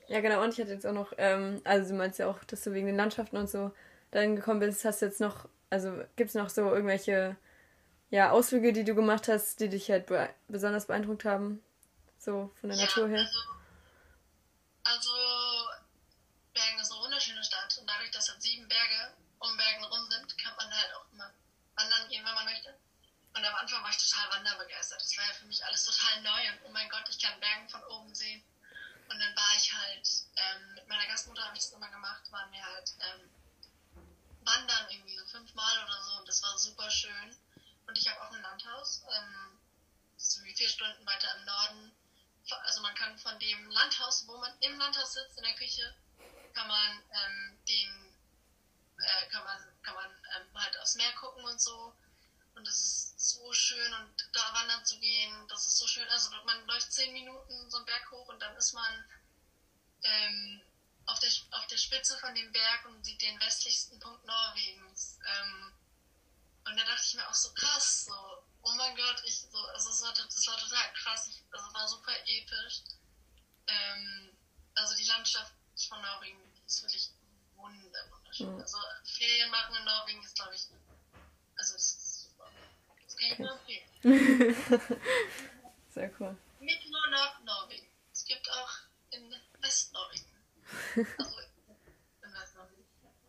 ja, 0.08 0.20
genau, 0.20 0.42
und 0.42 0.52
ich 0.52 0.60
hatte 0.60 0.72
jetzt 0.72 0.86
auch 0.86 0.92
noch, 0.92 1.12
ähm, 1.16 1.60
also 1.64 1.90
du 1.90 1.96
meinst 1.96 2.18
ja 2.18 2.28
auch, 2.28 2.42
dass 2.44 2.62
du 2.62 2.72
wegen 2.72 2.86
den 2.86 2.96
Landschaften 2.96 3.36
und 3.36 3.48
so 3.48 3.74
dahin 4.10 4.36
gekommen 4.36 4.60
bist, 4.60 4.84
hast 4.84 5.02
du 5.02 5.06
jetzt 5.06 5.20
noch, 5.20 5.48
also 5.70 6.04
gibt 6.16 6.30
es 6.30 6.34
noch 6.34 6.50
so 6.50 6.70
irgendwelche 6.70 7.36
ja, 8.10 8.30
Ausflüge, 8.30 8.72
die 8.72 8.84
du 8.84 8.94
gemacht 8.94 9.28
hast, 9.28 9.60
die 9.60 9.70
dich 9.70 9.90
halt 9.90 10.06
be 10.06 10.28
besonders 10.48 10.86
beeindruckt 10.86 11.24
haben? 11.24 11.62
So 12.18 12.52
von 12.60 12.68
der 12.68 12.78
ja, 12.78 12.84
Natur 12.84 13.08
her? 13.08 13.20
Also, 13.20 13.38
also 14.84 15.10
Bergen 16.52 16.78
ist 16.78 16.92
eine 16.92 17.00
wunderschöne 17.00 17.42
Stadt 17.42 17.76
und 17.80 17.88
dadurch, 17.88 18.10
dass 18.10 18.28
halt 18.28 18.42
sieben 18.42 18.68
Berge 18.68 19.14
um 19.38 19.56
Bergen 19.56 19.84
rum 19.84 20.10
sind, 20.10 20.38
kann 20.38 20.54
man 20.56 20.70
halt 20.70 20.94
auch 20.94 21.12
immer 21.12 21.30
wandern 21.76 22.08
gehen, 22.08 22.24
wenn 22.24 22.34
man 22.34 22.44
möchte. 22.44 22.74
Und 23.42 23.48
am 23.48 23.56
Anfang 23.56 23.82
war 23.82 23.90
ich 23.90 23.96
total 23.96 24.30
wanderbegeistert. 24.30 25.00
Das 25.00 25.16
war 25.16 25.26
ja 25.26 25.32
für 25.32 25.46
mich 25.46 25.64
alles 25.64 25.84
total 25.84 26.20
neu 26.22 26.48
und 26.52 26.60
oh 26.62 26.68
mein 26.70 26.88
Gott, 26.88 27.08
ich 27.08 27.18
kann 27.18 27.40
Bergen 27.40 27.68
von 27.68 27.82
oben 27.86 28.14
sehen. 28.14 28.40
Und 29.10 29.18
dann 29.18 29.34
war 29.34 29.56
ich 29.56 29.72
halt, 29.72 30.08
ähm, 30.36 30.74
mit 30.74 30.86
meiner 30.86 31.08
Gastmutter 31.08 31.44
habe 31.44 31.56
ich 31.56 31.64
das 31.64 31.72
immer 31.72 31.88
gemacht, 31.88 32.22
waren 32.30 32.52
wir 32.52 32.64
halt 32.64 32.92
ähm, 33.00 33.30
wandern 34.44 34.86
irgendwie 34.90 35.18
so 35.18 35.26
fünfmal 35.26 35.84
oder 35.84 36.02
so 36.04 36.12
und 36.20 36.28
das 36.28 36.40
war 36.40 36.56
super 36.56 36.88
schön. 36.88 37.36
Und 37.88 37.98
ich 37.98 38.08
habe 38.08 38.22
auch 38.22 38.30
ein 38.30 38.42
Landhaus, 38.42 39.02
ähm, 39.12 39.58
so 40.16 40.40
wie 40.44 40.54
vier 40.54 40.68
Stunden 40.68 41.04
weiter 41.04 41.34
im 41.36 41.44
Norden. 41.44 41.92
Also 42.62 42.80
man 42.80 42.94
kann 42.94 43.18
von 43.18 43.36
dem 43.40 43.70
Landhaus, 43.70 44.24
wo 44.28 44.38
man 44.38 44.56
im 44.60 44.78
Landhaus 44.78 45.14
sitzt, 45.14 45.36
in 45.36 45.42
der 45.42 45.56
Küche, 45.56 45.96
kann 46.54 46.68
man 46.68 47.02
ähm, 47.10 47.58
den, 47.66 48.14
äh, 48.98 49.26
kann 49.30 49.42
man, 49.42 49.82
kann 49.82 49.94
man 49.96 50.10
ähm, 50.36 50.46
halt 50.54 50.78
aufs 50.78 50.94
Meer 50.94 51.12
gucken 51.14 51.44
und 51.44 51.60
so. 51.60 51.92
Und 52.62 52.68
das 52.68 52.76
ist 52.76 53.18
so 53.18 53.52
schön 53.52 53.92
und 53.94 54.14
da 54.32 54.54
wandern 54.54 54.84
zu 54.84 54.96
gehen, 55.00 55.48
das 55.48 55.66
ist 55.66 55.78
so 55.78 55.86
schön. 55.88 56.08
Also 56.10 56.30
man 56.44 56.64
läuft 56.68 56.92
zehn 56.92 57.12
Minuten 57.12 57.68
so 57.68 57.78
einen 57.78 57.86
Berg 57.86 58.08
hoch 58.12 58.28
und 58.28 58.38
dann 58.38 58.54
ist 58.54 58.72
man 58.72 59.04
ähm, 60.04 60.62
auf, 61.06 61.18
der, 61.18 61.30
auf 61.58 61.66
der 61.66 61.76
Spitze 61.76 62.16
von 62.18 62.32
dem 62.36 62.52
Berg 62.52 62.84
und 62.86 63.04
sieht 63.04 63.20
den 63.20 63.40
westlichsten 63.40 63.98
Punkt 63.98 64.24
Norwegens. 64.24 65.18
Ähm, 65.26 65.72
und 66.66 66.76
da 66.78 66.84
dachte 66.84 67.02
ich 67.04 67.14
mir 67.14 67.28
auch 67.28 67.34
so 67.34 67.52
krass, 67.52 68.04
so, 68.04 68.14
oh 68.62 68.74
mein 68.76 68.94
Gott, 68.94 69.20
ich 69.24 69.40
so, 69.40 69.58
also 69.58 69.90
es 69.90 70.00
war, 70.02 70.12
das 70.14 70.46
war 70.46 70.56
total 70.56 70.92
krass, 70.92 71.26
ich, 71.26 71.42
also 71.50 71.66
es 71.66 71.74
war 71.74 71.88
super 71.88 72.14
episch. 72.26 72.82
Ähm, 73.66 74.38
also 74.76 74.94
die 74.94 75.06
Landschaft 75.06 75.52
von 75.88 76.00
Norwegen 76.00 76.40
ist 76.64 76.80
wirklich 76.82 77.10
wunderschön. 77.56 78.54
Mhm. 78.54 78.60
Also 78.60 78.78
Ferien 79.04 79.50
machen 79.50 79.74
in 79.74 79.84
Norwegen 79.84 80.22
ist, 80.22 80.36
glaube 80.36 80.54
ich, 80.54 80.68
also 81.56 81.72
das 81.72 82.01
nur 83.38 83.52
empfehlen. 84.02 84.56
Sehr 85.90 86.10
cool. 86.20 86.36
Nicht 86.60 86.90
nur 86.90 87.00
Nord-Norwegen. 87.10 87.86
Es 88.12 88.24
gibt 88.24 88.48
auch 88.50 88.70
in 89.10 89.22
West-Norwegen. 89.60 90.24
Also 91.18 91.38
in 91.38 92.32
West-Norwegen. 92.32 92.84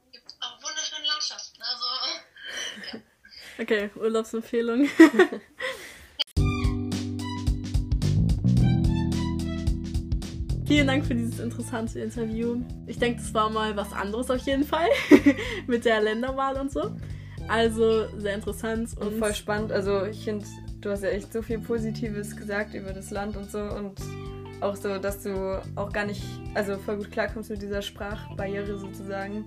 Es 0.05 0.11
gibt 0.11 0.33
auch 0.39 0.61
wunderschöne 0.61 1.05
Landschaften. 1.07 1.61
Also, 1.61 1.85
ja. 2.93 3.01
Okay, 3.59 3.89
Urlaubsempfehlung. 3.95 4.89
Vielen 10.65 10.87
Dank 10.87 11.05
für 11.05 11.13
dieses 11.13 11.39
interessante 11.39 11.99
Interview. 11.99 12.61
Ich 12.87 12.97
denke, 12.97 13.21
das 13.21 13.33
war 13.33 13.49
mal 13.49 13.75
was 13.75 13.93
anderes 13.93 14.31
auf 14.31 14.39
jeden 14.47 14.63
Fall 14.63 14.89
mit 15.67 15.85
der 15.85 16.01
Länderwahl 16.01 16.59
und 16.59 16.71
so. 16.71 16.95
Also 17.47 18.07
sehr 18.17 18.35
interessant 18.35 18.89
und, 18.99 19.07
und 19.07 19.19
voll 19.19 19.33
spannend. 19.33 19.71
Also 19.71 20.05
ich 20.05 20.23
finde, 20.23 20.45
du 20.81 20.89
hast 20.89 21.03
ja 21.03 21.09
echt 21.09 21.31
so 21.31 21.41
viel 21.41 21.59
Positives 21.59 22.35
gesagt 22.35 22.73
über 22.73 22.93
das 22.93 23.11
Land 23.11 23.37
und 23.37 23.49
so 23.51 23.59
und 23.59 23.99
auch 24.61 24.75
so, 24.75 24.97
dass 24.97 25.21
du 25.23 25.61
auch 25.75 25.91
gar 25.91 26.05
nicht, 26.05 26.23
also 26.53 26.77
voll 26.77 26.97
gut 26.97 27.11
klarkommst 27.11 27.49
mit 27.49 27.61
dieser 27.61 27.81
Sprachbarriere 27.81 28.77
sozusagen. 28.77 29.45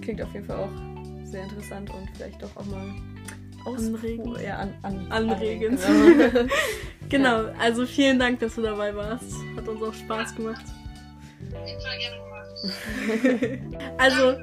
Klingt 0.00 0.22
auf 0.22 0.32
jeden 0.32 0.46
Fall 0.46 0.58
auch 0.58 1.24
sehr 1.24 1.42
interessant 1.42 1.90
und 1.90 2.08
vielleicht 2.14 2.40
doch 2.42 2.56
auch 2.56 2.66
mal 2.66 2.94
Anregend. 3.64 4.40
Ja, 4.42 4.58
an, 4.58 4.74
an, 4.82 5.06
anregend. 5.10 5.80
Genau, 5.80 6.48
genau. 7.08 7.42
Ja. 7.44 7.54
also 7.58 7.86
vielen 7.86 8.18
Dank, 8.18 8.40
dass 8.40 8.56
du 8.56 8.62
dabei 8.62 8.94
warst. 8.94 9.32
Hat 9.56 9.66
uns 9.66 9.82
auch 9.82 9.94
Spaß 9.94 10.36
gemacht. 10.36 10.64
also. 13.98 14.36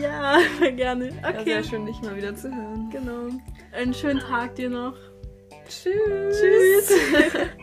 Ja, 0.00 0.38
gerne. 0.76 1.10
Okay. 1.22 1.34
Ja, 1.36 1.44
sehr 1.44 1.64
schön, 1.64 1.86
dich 1.86 2.00
mal 2.02 2.16
wieder 2.16 2.34
zu 2.34 2.54
hören. 2.54 2.90
Genau. 2.90 3.28
Einen 3.72 3.94
schönen 3.94 4.20
Tag 4.20 4.54
dir 4.56 4.70
noch. 4.70 4.94
Tschüss. 5.68 6.40
Tschüss. 6.40 6.92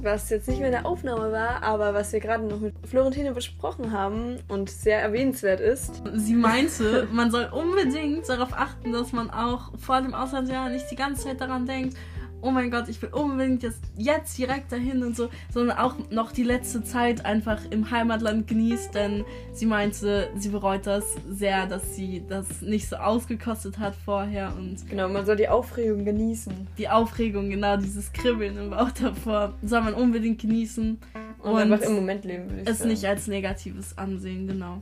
was 0.03 0.30
jetzt 0.30 0.47
nicht 0.47 0.57
mehr 0.57 0.68
in 0.68 0.74
der 0.74 0.86
Aufnahme 0.86 1.32
war, 1.32 1.64
aber 1.64 1.93
was 1.93 2.12
wir 2.12 2.20
gerade 2.20 2.43
noch 2.43 2.59
mit 2.59 2.74
Florentine 2.86 3.34
besprochen 3.34 3.91
haben 3.91 4.39
und 4.47 4.70
sehr 4.70 5.01
erwähnenswert 5.01 5.59
ist. 5.59 6.01
Sie 6.14 6.34
meinte, 6.34 7.07
man 7.12 7.32
soll 7.32 7.45
unbedingt 7.45 8.28
darauf 8.28 8.51
achten, 8.53 8.91
dass 8.91 9.14
man 9.14 9.30
auch 9.30 9.72
vor 9.78 10.01
dem 10.01 10.14
Auslandsjahr 10.14 10.70
nicht 10.70 10.89
die 10.91 10.95
ganze 10.95 11.24
Zeit 11.26 11.39
daran 11.39 11.66
denkt, 11.66 11.95
oh 12.42 12.52
mein 12.52 12.72
Gott, 12.72 12.89
ich 12.89 13.02
will 13.02 13.10
unbedingt 13.10 13.64
jetzt, 13.64 13.82
jetzt 13.98 14.38
direkt 14.38 14.72
dahin 14.72 15.04
und 15.04 15.16
so, 15.16 15.30
sondern 15.54 15.78
auch 15.78 15.96
noch 16.10 16.32
die 16.32 16.44
letzte 16.44 16.84
Zeit 16.84 17.26
einfach 17.26 17.60
im 17.70 17.92
Heimatland 17.92 18.48
genießt, 18.48 18.94
denn 18.94 19.24
sie 19.54 19.66
meinte, 19.66 20.30
sie 20.36 20.50
bereut 20.50 20.88
das 20.88 21.16
sehr, 21.30 21.68
dass 21.68 21.96
sie 21.96 22.24
das 22.28 22.62
nicht 22.62 22.88
so 22.88 22.98
ausgekostet 22.98 23.80
hat 23.80 23.96
vorher 23.96 24.54
und. 24.58 24.89
Genau, 24.89 25.08
man 25.10 25.26
soll 25.26 25.36
die 25.36 25.48
Aufregung 25.48 26.06
genießen. 26.06 26.68
Die 26.78 26.89
Aufregung, 26.89 27.50
genau, 27.50 27.78
dieses 27.78 28.12
Kribbeln 28.14 28.58
im 28.58 28.70
Bauch 28.72 28.92
davor, 28.92 29.54
soll 29.62 29.82
man 29.82 29.94
unbedingt 29.94 30.42
genießen. 30.42 31.00
Und, 31.39 31.52
und 31.52 31.58
einfach 31.58 31.82
im 31.82 31.96
Moment 31.96 32.24
leben, 32.26 32.50
würde 32.50 32.62
ich 32.62 32.68
es 32.68 32.80
sagen. 32.80 32.89
nicht 32.89 33.06
als 33.06 33.28
Negatives 33.28 33.98
ansehen, 33.98 34.48
genau. 34.48 34.80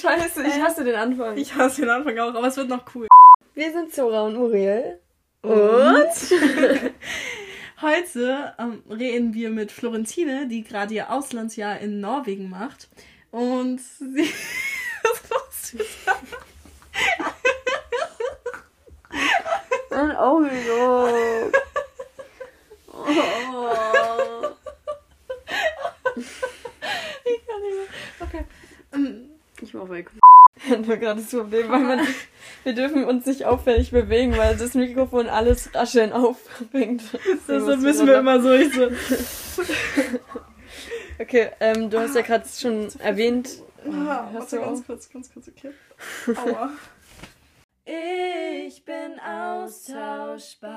Scheiße. 0.00 0.42
Ich 0.46 0.60
hasse 0.60 0.84
den 0.84 0.94
Anfang. 0.94 1.36
Ich 1.36 1.54
hasse 1.54 1.82
den 1.82 1.90
Anfang 1.90 2.18
auch, 2.18 2.34
aber 2.34 2.46
es 2.46 2.56
wird 2.56 2.68
noch 2.68 2.84
cool. 2.94 3.08
Wir 3.54 3.72
sind 3.72 3.92
Zora 3.92 4.22
und 4.22 4.36
Uriel. 4.36 4.98
Und 5.42 5.52
heute 7.82 8.54
ähm, 8.58 8.82
reden 8.90 9.34
wir 9.34 9.50
mit 9.50 9.72
Florentine, 9.72 10.46
die 10.48 10.62
gerade 10.64 10.94
ihr 10.94 11.10
Auslandsjahr 11.10 11.80
in 11.80 12.00
Norwegen 12.00 12.48
macht. 12.48 12.88
Und 13.30 13.80
sie. 13.80 14.28
Was? 15.28 15.76
Ein 19.90 20.16
Augenlob. 20.16 21.52
Oh. 22.88 23.00
Ich 27.24 27.46
kann 27.46 27.62
nicht 27.62 27.76
mehr. 27.76 27.86
Okay. 28.20 28.44
Ähm, 28.92 29.29
ich 29.62 29.74
mach 29.74 29.88
weg. 29.88 30.10
Nur 30.68 30.96
gerade 30.96 31.20
das 31.20 31.30
Problem, 31.30 31.70
weil 31.70 31.80
man, 31.80 32.00
wir 32.64 32.74
dürfen 32.74 33.04
uns 33.04 33.26
nicht 33.26 33.44
auffällig 33.44 33.90
bewegen, 33.90 34.36
weil 34.36 34.56
das 34.56 34.74
Mikrofon 34.74 35.28
alles 35.28 35.74
rascheln 35.74 36.12
aufbringt. 36.12 37.02
Deshalb 37.48 37.80
müssen 37.80 38.06
wir 38.06 38.18
immer 38.18 38.40
so. 38.40 38.52
Ich 38.52 38.74
so. 38.74 38.88
Okay, 41.18 41.50
ähm, 41.60 41.90
du 41.90 41.98
hast 42.00 42.14
ja 42.14 42.22
gerade 42.22 42.46
schon 42.48 42.88
erwähnt. 42.98 43.58
Ah, 43.86 44.30
hast 44.32 44.54
du 44.54 44.60
ganz 44.60 44.86
kurz, 44.86 45.10
ganz 45.10 45.30
kurz, 45.30 45.48
okay. 45.48 45.74
Aua. 46.34 46.70
Ich 47.84 48.82
bin 48.84 49.20
austauschbar. 49.20 50.70